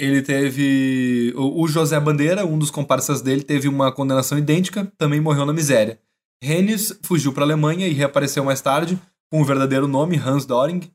Ele 0.02 0.20
teve. 0.20 1.32
O 1.36 1.68
José 1.68 2.00
Bandeira, 2.00 2.44
um 2.44 2.58
dos 2.58 2.72
comparsas 2.72 3.22
dele, 3.22 3.44
teve 3.44 3.68
uma 3.68 3.92
condenação 3.92 4.36
idêntica, 4.36 4.92
também 4.98 5.20
morreu 5.20 5.46
na 5.46 5.52
miséria. 5.52 6.00
Hennis 6.42 6.98
fugiu 7.04 7.32
para 7.32 7.44
a 7.44 7.46
Alemanha 7.46 7.86
e 7.86 7.92
reapareceu 7.92 8.44
mais 8.44 8.60
tarde, 8.60 9.00
com 9.30 9.40
o 9.40 9.44
verdadeiro 9.44 9.86
nome, 9.86 10.16
Hans 10.16 10.44
Doring. 10.44 10.90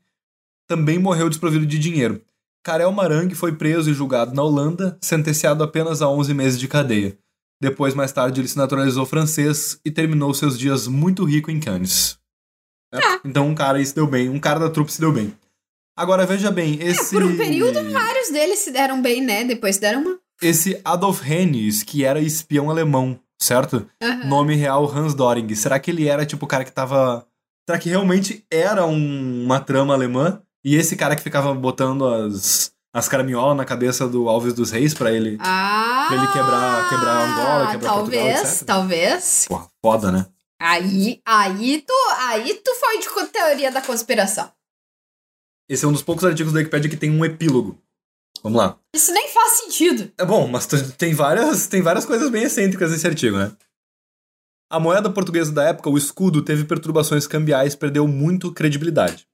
Também 0.67 0.99
morreu 0.99 1.29
desprovido 1.29 1.65
de 1.65 1.79
dinheiro. 1.79 2.21
Karel 2.61 2.91
Marang 2.91 3.33
foi 3.33 3.53
preso 3.53 3.89
e 3.89 3.93
julgado 3.93 4.35
na 4.35 4.43
Holanda, 4.43 4.97
sentenciado 5.01 5.63
apenas 5.63 6.01
a 6.01 6.09
11 6.09 6.33
meses 6.33 6.59
de 6.59 6.67
cadeia. 6.67 7.17
Depois, 7.61 7.95
mais 7.95 8.11
tarde, 8.11 8.41
ele 8.41 8.47
se 8.49 8.57
naturalizou 8.57 9.05
francês 9.05 9.79
e 9.85 9.89
terminou 9.89 10.33
seus 10.33 10.59
dias 10.59 10.85
muito 10.85 11.23
rico 11.23 11.49
em 11.49 11.61
Cannes. 11.61 12.19
É. 12.93 12.99
Então, 13.23 13.47
um 13.47 13.55
cara 13.55 13.77
aí 13.77 13.85
se 13.85 13.95
deu 13.95 14.05
bem, 14.05 14.27
um 14.27 14.37
cara 14.37 14.59
da 14.59 14.69
trupe 14.69 14.91
se 14.91 14.99
deu 14.99 15.13
bem. 15.13 15.33
Agora, 15.97 16.27
veja 16.27 16.51
bem, 16.51 16.77
esse... 16.79 17.15
É, 17.15 17.19
por 17.19 17.23
um 17.23 17.35
período, 17.35 17.91
vários 17.91 18.29
deles 18.29 18.59
se 18.59 18.69
deram 18.69 19.01
bem, 19.01 19.19
né? 19.19 19.43
Depois 19.43 19.79
deram 19.79 20.01
uma... 20.01 20.19
Esse 20.39 20.79
Adolf 20.85 21.27
Hennis, 21.27 21.81
que 21.81 22.05
era 22.05 22.19
espião 22.21 22.69
alemão, 22.69 23.19
certo? 23.41 23.87
Uhum. 24.03 24.27
Nome 24.27 24.55
real 24.55 24.85
Hans 24.85 25.15
Doring. 25.15 25.55
Será 25.55 25.79
que 25.79 25.89
ele 25.89 26.07
era, 26.07 26.23
tipo, 26.23 26.45
o 26.45 26.47
cara 26.47 26.63
que 26.63 26.71
tava... 26.71 27.25
Será 27.67 27.79
que 27.79 27.89
realmente 27.89 28.45
era 28.51 28.85
um... 28.85 29.43
uma 29.43 29.59
trama 29.59 29.95
alemã? 29.95 30.39
E 30.63 30.75
esse 30.75 30.95
cara 30.95 31.15
que 31.15 31.23
ficava 31.23 31.51
botando 31.55 32.05
as, 32.05 32.71
as 32.93 33.07
caraminholas 33.09 33.57
na 33.57 33.65
cabeça 33.65 34.07
do 34.07 34.29
Alves 34.29 34.53
dos 34.53 34.69
Reis 34.69 34.93
pra 34.93 35.11
ele, 35.11 35.37
ah, 35.39 36.05
pra 36.07 36.17
ele 36.17 36.27
quebrar, 36.27 36.89
quebrar 36.89 37.21
Angola, 37.21 37.71
quebrar 37.71 37.89
talvez, 37.89 38.23
Portugal, 38.23 38.51
etc. 38.51 38.65
Talvez, 38.65 39.45
Porra, 39.47 39.67
foda, 39.81 40.11
né? 40.11 40.25
Aí, 40.59 41.21
aí 41.25 41.83
tu, 41.85 41.93
aí 42.19 42.53
tu 42.55 42.71
foi 42.75 42.99
de 42.99 43.31
teoria 43.31 43.71
da 43.71 43.81
conspiração. 43.81 44.51
Esse 45.69 45.85
é 45.85 45.87
um 45.87 45.91
dos 45.91 46.01
poucos 46.01 46.23
artigos 46.23 46.53
da 46.53 46.59
Wikipedia 46.59 46.89
que 46.89 46.97
tem 46.97 47.11
um 47.11 47.25
epílogo. 47.25 47.81
Vamos 48.43 48.57
lá. 48.57 48.77
Isso 48.95 49.11
nem 49.11 49.29
faz 49.29 49.59
sentido. 49.59 50.11
É 50.17 50.25
bom, 50.25 50.47
mas 50.47 50.65
tem 50.97 51.13
várias, 51.13 51.67
tem 51.67 51.81
várias 51.81 52.05
coisas 52.05 52.29
bem 52.29 52.43
excêntricas 52.43 52.91
nesse 52.91 53.07
artigo, 53.07 53.37
né? 53.37 53.51
A 54.69 54.79
moeda 54.79 55.09
portuguesa 55.09 55.51
da 55.51 55.63
época, 55.63 55.89
o 55.89 55.97
escudo, 55.97 56.41
teve 56.41 56.65
perturbações 56.65 57.25
cambiais, 57.25 57.75
perdeu 57.75 58.07
muito 58.07 58.51
credibilidade 58.51 59.27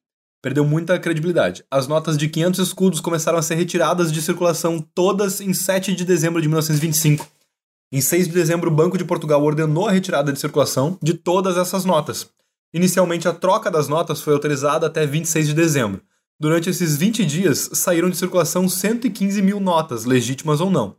perdeu 0.43 0.65
muita 0.65 0.99
credibilidade. 0.99 1.63
As 1.71 1.87
notas 1.87 2.17
de 2.17 2.27
500 2.27 2.67
escudos 2.67 2.99
começaram 2.99 3.37
a 3.37 3.41
ser 3.41 3.55
retiradas 3.55 4.11
de 4.11 4.21
circulação 4.21 4.85
todas 4.93 5.39
em 5.39 5.53
7 5.53 5.95
de 5.95 6.03
dezembro 6.03 6.41
de 6.41 6.49
1925. 6.49 7.25
Em 7.89 8.01
6 8.01 8.27
de 8.27 8.33
dezembro, 8.33 8.69
o 8.69 8.73
Banco 8.73 8.97
de 8.97 9.05
Portugal 9.05 9.41
ordenou 9.41 9.87
a 9.87 9.91
retirada 9.91 10.33
de 10.33 10.39
circulação 10.39 10.97
de 11.01 11.13
todas 11.13 11.55
essas 11.55 11.85
notas. 11.85 12.29
Inicialmente, 12.73 13.25
a 13.25 13.33
troca 13.33 13.71
das 13.71 13.87
notas 13.87 14.19
foi 14.19 14.33
autorizada 14.33 14.87
até 14.87 15.05
26 15.05 15.47
de 15.47 15.53
dezembro. 15.53 16.01
Durante 16.39 16.69
esses 16.69 16.97
20 16.97 17.25
dias, 17.25 17.69
saíram 17.73 18.09
de 18.09 18.17
circulação 18.17 18.67
115 18.67 19.41
mil 19.41 19.59
notas, 19.59 20.05
legítimas 20.05 20.59
ou 20.59 20.69
não. 20.69 20.95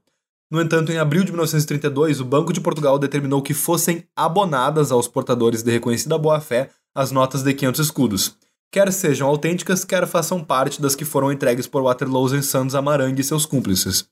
No 0.50 0.60
entanto, 0.60 0.92
em 0.92 0.98
abril 0.98 1.24
de 1.24 1.32
1932, 1.32 2.20
o 2.20 2.24
Banco 2.24 2.52
de 2.52 2.60
Portugal 2.60 2.98
determinou 2.98 3.42
que 3.42 3.54
fossem 3.54 4.06
abonadas 4.14 4.92
aos 4.92 5.08
portadores 5.08 5.62
de 5.62 5.70
reconhecida 5.70 6.16
boa-fé 6.16 6.70
as 6.94 7.10
notas 7.10 7.42
de 7.42 7.52
500 7.52 7.80
escudos 7.80 8.36
quer 8.74 8.92
sejam 8.92 9.28
autênticas, 9.28 9.84
quer 9.84 10.04
façam 10.04 10.42
parte 10.42 10.82
das 10.82 10.96
que 10.96 11.04
foram 11.04 11.30
entregues 11.30 11.64
por 11.64 11.80
Waterloo 11.84 12.42
Santos 12.42 12.74
Amarangue 12.74 13.20
e 13.20 13.24
seus 13.24 13.46
cúmplices. 13.46 14.04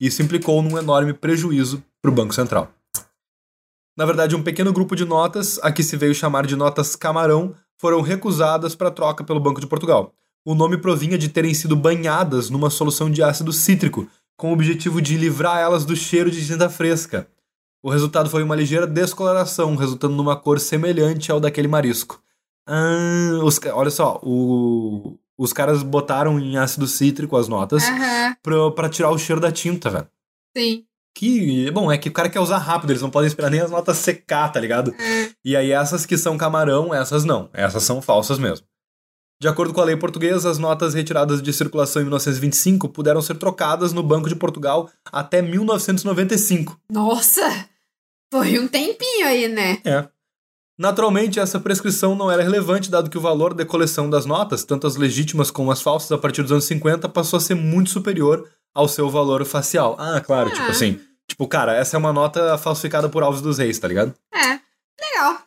Isso 0.00 0.22
implicou 0.22 0.62
num 0.62 0.78
enorme 0.78 1.12
prejuízo 1.12 1.84
para 2.00 2.10
o 2.10 2.14
Banco 2.14 2.34
Central. 2.34 2.72
Na 3.94 4.06
verdade, 4.06 4.34
um 4.34 4.42
pequeno 4.42 4.72
grupo 4.72 4.96
de 4.96 5.04
notas, 5.04 5.58
a 5.62 5.70
que 5.70 5.82
se 5.82 5.98
veio 5.98 6.14
chamar 6.14 6.46
de 6.46 6.56
notas 6.56 6.96
camarão, 6.96 7.54
foram 7.78 8.00
recusadas 8.00 8.74
para 8.74 8.90
troca 8.90 9.22
pelo 9.22 9.38
Banco 9.38 9.60
de 9.60 9.66
Portugal. 9.66 10.14
O 10.46 10.54
nome 10.54 10.78
provinha 10.78 11.18
de 11.18 11.28
terem 11.28 11.52
sido 11.52 11.74
banhadas 11.74 12.50
numa 12.50 12.70
solução 12.70 13.10
de 13.10 13.20
ácido 13.20 13.52
cítrico, 13.52 14.08
com 14.36 14.50
o 14.50 14.52
objetivo 14.52 15.02
de 15.02 15.16
livrar 15.16 15.58
elas 15.58 15.84
do 15.84 15.96
cheiro 15.96 16.30
de 16.30 16.46
tinta 16.46 16.70
fresca. 16.70 17.26
O 17.82 17.90
resultado 17.90 18.30
foi 18.30 18.44
uma 18.44 18.54
ligeira 18.54 18.86
descoloração, 18.86 19.74
resultando 19.74 20.14
numa 20.14 20.36
cor 20.36 20.60
semelhante 20.60 21.32
ao 21.32 21.40
daquele 21.40 21.66
marisco. 21.66 22.22
Ah, 22.64 23.40
os, 23.42 23.58
olha 23.74 23.90
só, 23.90 24.20
o, 24.22 25.18
os 25.36 25.52
caras 25.52 25.82
botaram 25.82 26.38
em 26.38 26.56
ácido 26.56 26.86
cítrico 26.86 27.36
as 27.36 27.48
notas 27.48 27.82
uhum. 27.88 28.34
pra, 28.40 28.70
pra 28.70 28.88
tirar 28.88 29.10
o 29.10 29.18
cheiro 29.18 29.40
da 29.40 29.50
tinta, 29.50 29.90
velho. 29.90 30.08
Sim. 30.56 30.84
Que, 31.12 31.72
bom, 31.72 31.90
é 31.90 31.98
que 31.98 32.08
o 32.08 32.12
cara 32.12 32.28
quer 32.28 32.38
usar 32.38 32.58
rápido, 32.58 32.90
eles 32.90 33.02
não 33.02 33.10
podem 33.10 33.26
esperar 33.26 33.50
nem 33.50 33.62
as 33.62 33.70
notas 33.72 33.96
secar, 33.96 34.52
tá 34.52 34.60
ligado? 34.60 34.92
Uhum. 34.92 35.30
E 35.44 35.56
aí 35.56 35.72
essas 35.72 36.06
que 36.06 36.16
são 36.16 36.38
camarão, 36.38 36.94
essas 36.94 37.24
não. 37.24 37.50
Essas 37.52 37.82
são 37.82 38.00
falsas 38.00 38.38
mesmo. 38.38 38.64
De 39.38 39.48
acordo 39.48 39.74
com 39.74 39.80
a 39.82 39.84
lei 39.84 39.96
portuguesa, 39.96 40.50
as 40.50 40.58
notas 40.58 40.94
retiradas 40.94 41.42
de 41.42 41.52
circulação 41.52 42.00
em 42.00 42.06
1925 42.06 42.88
puderam 42.88 43.20
ser 43.20 43.34
trocadas 43.34 43.92
no 43.92 44.02
Banco 44.02 44.28
de 44.28 44.36
Portugal 44.36 44.90
até 45.12 45.42
1995. 45.42 46.80
Nossa! 46.90 47.68
Foi 48.32 48.58
um 48.58 48.66
tempinho 48.66 49.26
aí, 49.26 49.46
né? 49.46 49.78
É. 49.84 50.08
Naturalmente, 50.78 51.38
essa 51.38 51.60
prescrição 51.60 52.14
não 52.14 52.30
era 52.30 52.42
relevante, 52.42 52.90
dado 52.90 53.08
que 53.08 53.16
o 53.16 53.20
valor 53.20 53.54
da 53.54 53.64
coleção 53.64 54.10
das 54.10 54.26
notas, 54.26 54.64
tanto 54.64 54.86
as 54.86 54.96
legítimas 54.96 55.50
como 55.50 55.70
as 55.70 55.80
falsas, 55.80 56.12
a 56.12 56.18
partir 56.18 56.42
dos 56.42 56.52
anos 56.52 56.64
50, 56.64 57.08
passou 57.08 57.36
a 57.36 57.40
ser 57.40 57.54
muito 57.54 57.90
superior 57.90 58.46
ao 58.74 58.88
seu 58.88 59.08
valor 59.08 59.44
facial. 59.44 59.96
Ah, 59.98 60.20
claro, 60.20 60.50
tipo 60.50 60.60
ah. 60.62 60.66
tipo 60.66 60.72
assim. 60.72 61.00
Tipo, 61.28 61.48
cara, 61.48 61.74
essa 61.74 61.96
é 61.96 61.98
uma 61.98 62.12
nota 62.12 62.56
falsificada 62.56 63.08
por 63.08 63.22
Alves 63.22 63.40
dos 63.40 63.58
Reis, 63.58 63.78
tá 63.78 63.88
ligado? 63.88 64.14
É, 64.32 64.60
legal. 65.02 65.40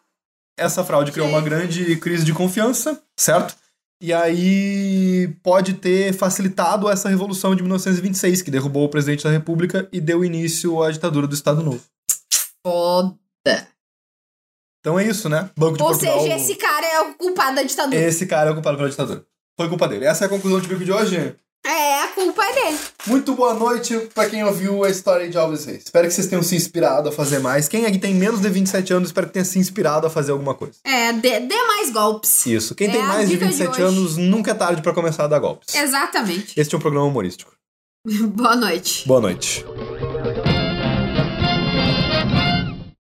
Essa 0.58 0.84
fraude 0.84 1.12
criou 1.12 1.30
uma 1.30 1.42
grande 1.42 1.96
crise 1.98 2.26
de 2.26 2.34
confiança, 2.34 3.02
certo? 3.16 3.56
E 4.02 4.14
aí 4.14 5.28
pode 5.44 5.74
ter 5.74 6.14
facilitado 6.14 6.90
essa 6.90 7.10
revolução 7.10 7.54
de 7.54 7.62
1926, 7.62 8.42
que 8.42 8.50
derrubou 8.50 8.86
o 8.86 8.90
presidente 8.90 9.26
da 9.26 9.30
República 9.30 9.90
e 9.92 10.00
deu 10.00 10.24
início 10.24 10.82
à 10.82 10.90
ditadura 10.90 11.28
do 11.28 11.34
Estado 11.36 11.62
Novo. 11.62 11.84
Foda. 12.66 13.18
Então 14.80 14.98
é 14.98 15.06
isso, 15.06 15.28
né? 15.28 15.50
Banco 15.58 15.76
de 15.76 15.84
Ou 15.84 15.90
Portugal. 15.90 16.22
seja, 16.22 16.36
esse 16.36 16.56
cara 16.56 16.86
é 16.86 17.02
o 17.02 17.14
culpado 17.16 17.56
da 17.56 17.64
ditadura. 17.64 18.02
Esse 18.02 18.26
cara 18.26 18.50
é 18.50 18.52
o 18.52 18.54
culpado 18.54 18.78
pela 18.78 18.90
ditadura. 18.90 19.26
Foi 19.60 19.68
culpa 19.68 19.88
dele. 19.90 20.06
Essa 20.06 20.24
é 20.24 20.28
a 20.28 20.30
conclusão 20.30 20.62
do 20.62 20.68
bico 20.68 20.86
de 20.86 20.92
hoje. 20.94 21.36
É, 21.66 22.04
a 22.04 22.08
culpa 22.10 22.44
é 22.44 22.54
dele. 22.54 22.80
Muito 23.06 23.34
boa 23.36 23.54
noite 23.54 23.96
pra 24.16 24.30
quem 24.30 24.44
ouviu 24.44 24.84
a 24.84 24.90
história 24.90 25.30
de 25.30 25.38
Alves 25.38 25.66
Reis. 25.66 25.84
Espero 25.84 26.08
que 26.08 26.14
vocês 26.14 26.28
tenham 26.28 26.42
se 26.42 26.56
inspirado 26.56 27.10
a 27.10 27.12
fazer 27.12 27.40
mais. 27.40 27.68
Quem 27.68 27.86
aqui 27.86 28.00
tem 28.00 28.16
menos 28.16 28.42
de 28.42 28.50
27 28.50 28.94
anos, 28.94 29.10
espero 29.10 29.28
que 29.28 29.34
tenha 29.34 29.46
se 29.46 29.60
inspirado 29.60 30.08
a 30.08 30.10
fazer 30.10 30.32
alguma 30.32 30.54
coisa. 30.56 30.76
É, 30.86 31.12
dê, 31.14 31.40
dê 31.42 31.62
mais 31.68 31.92
golpes. 31.92 32.46
Isso. 32.46 32.74
Quem 32.74 32.88
É 32.88 32.92
tem 32.92 33.02
mais 33.04 33.28
de 33.30 33.36
dica 33.36 33.46
de 33.46 33.52
27 33.52 33.70
hoje. 33.70 33.82
anos, 33.82 34.18
nunca 34.18 34.52
é 34.52 34.54
tarde 34.54 34.82
pra 34.82 34.94
começar 34.94 35.26
a 35.26 35.28
dar 35.28 35.40
golpes. 35.40 35.76
Exatamente. 35.76 36.60
Este 36.60 36.74
é 36.74 36.78
um 36.78 36.82
programa 36.82 37.06
humorístico. 37.08 37.52
Boa 38.08 38.56
noite. 38.56 39.06
Boa 39.08 39.22
noite. 39.22 39.66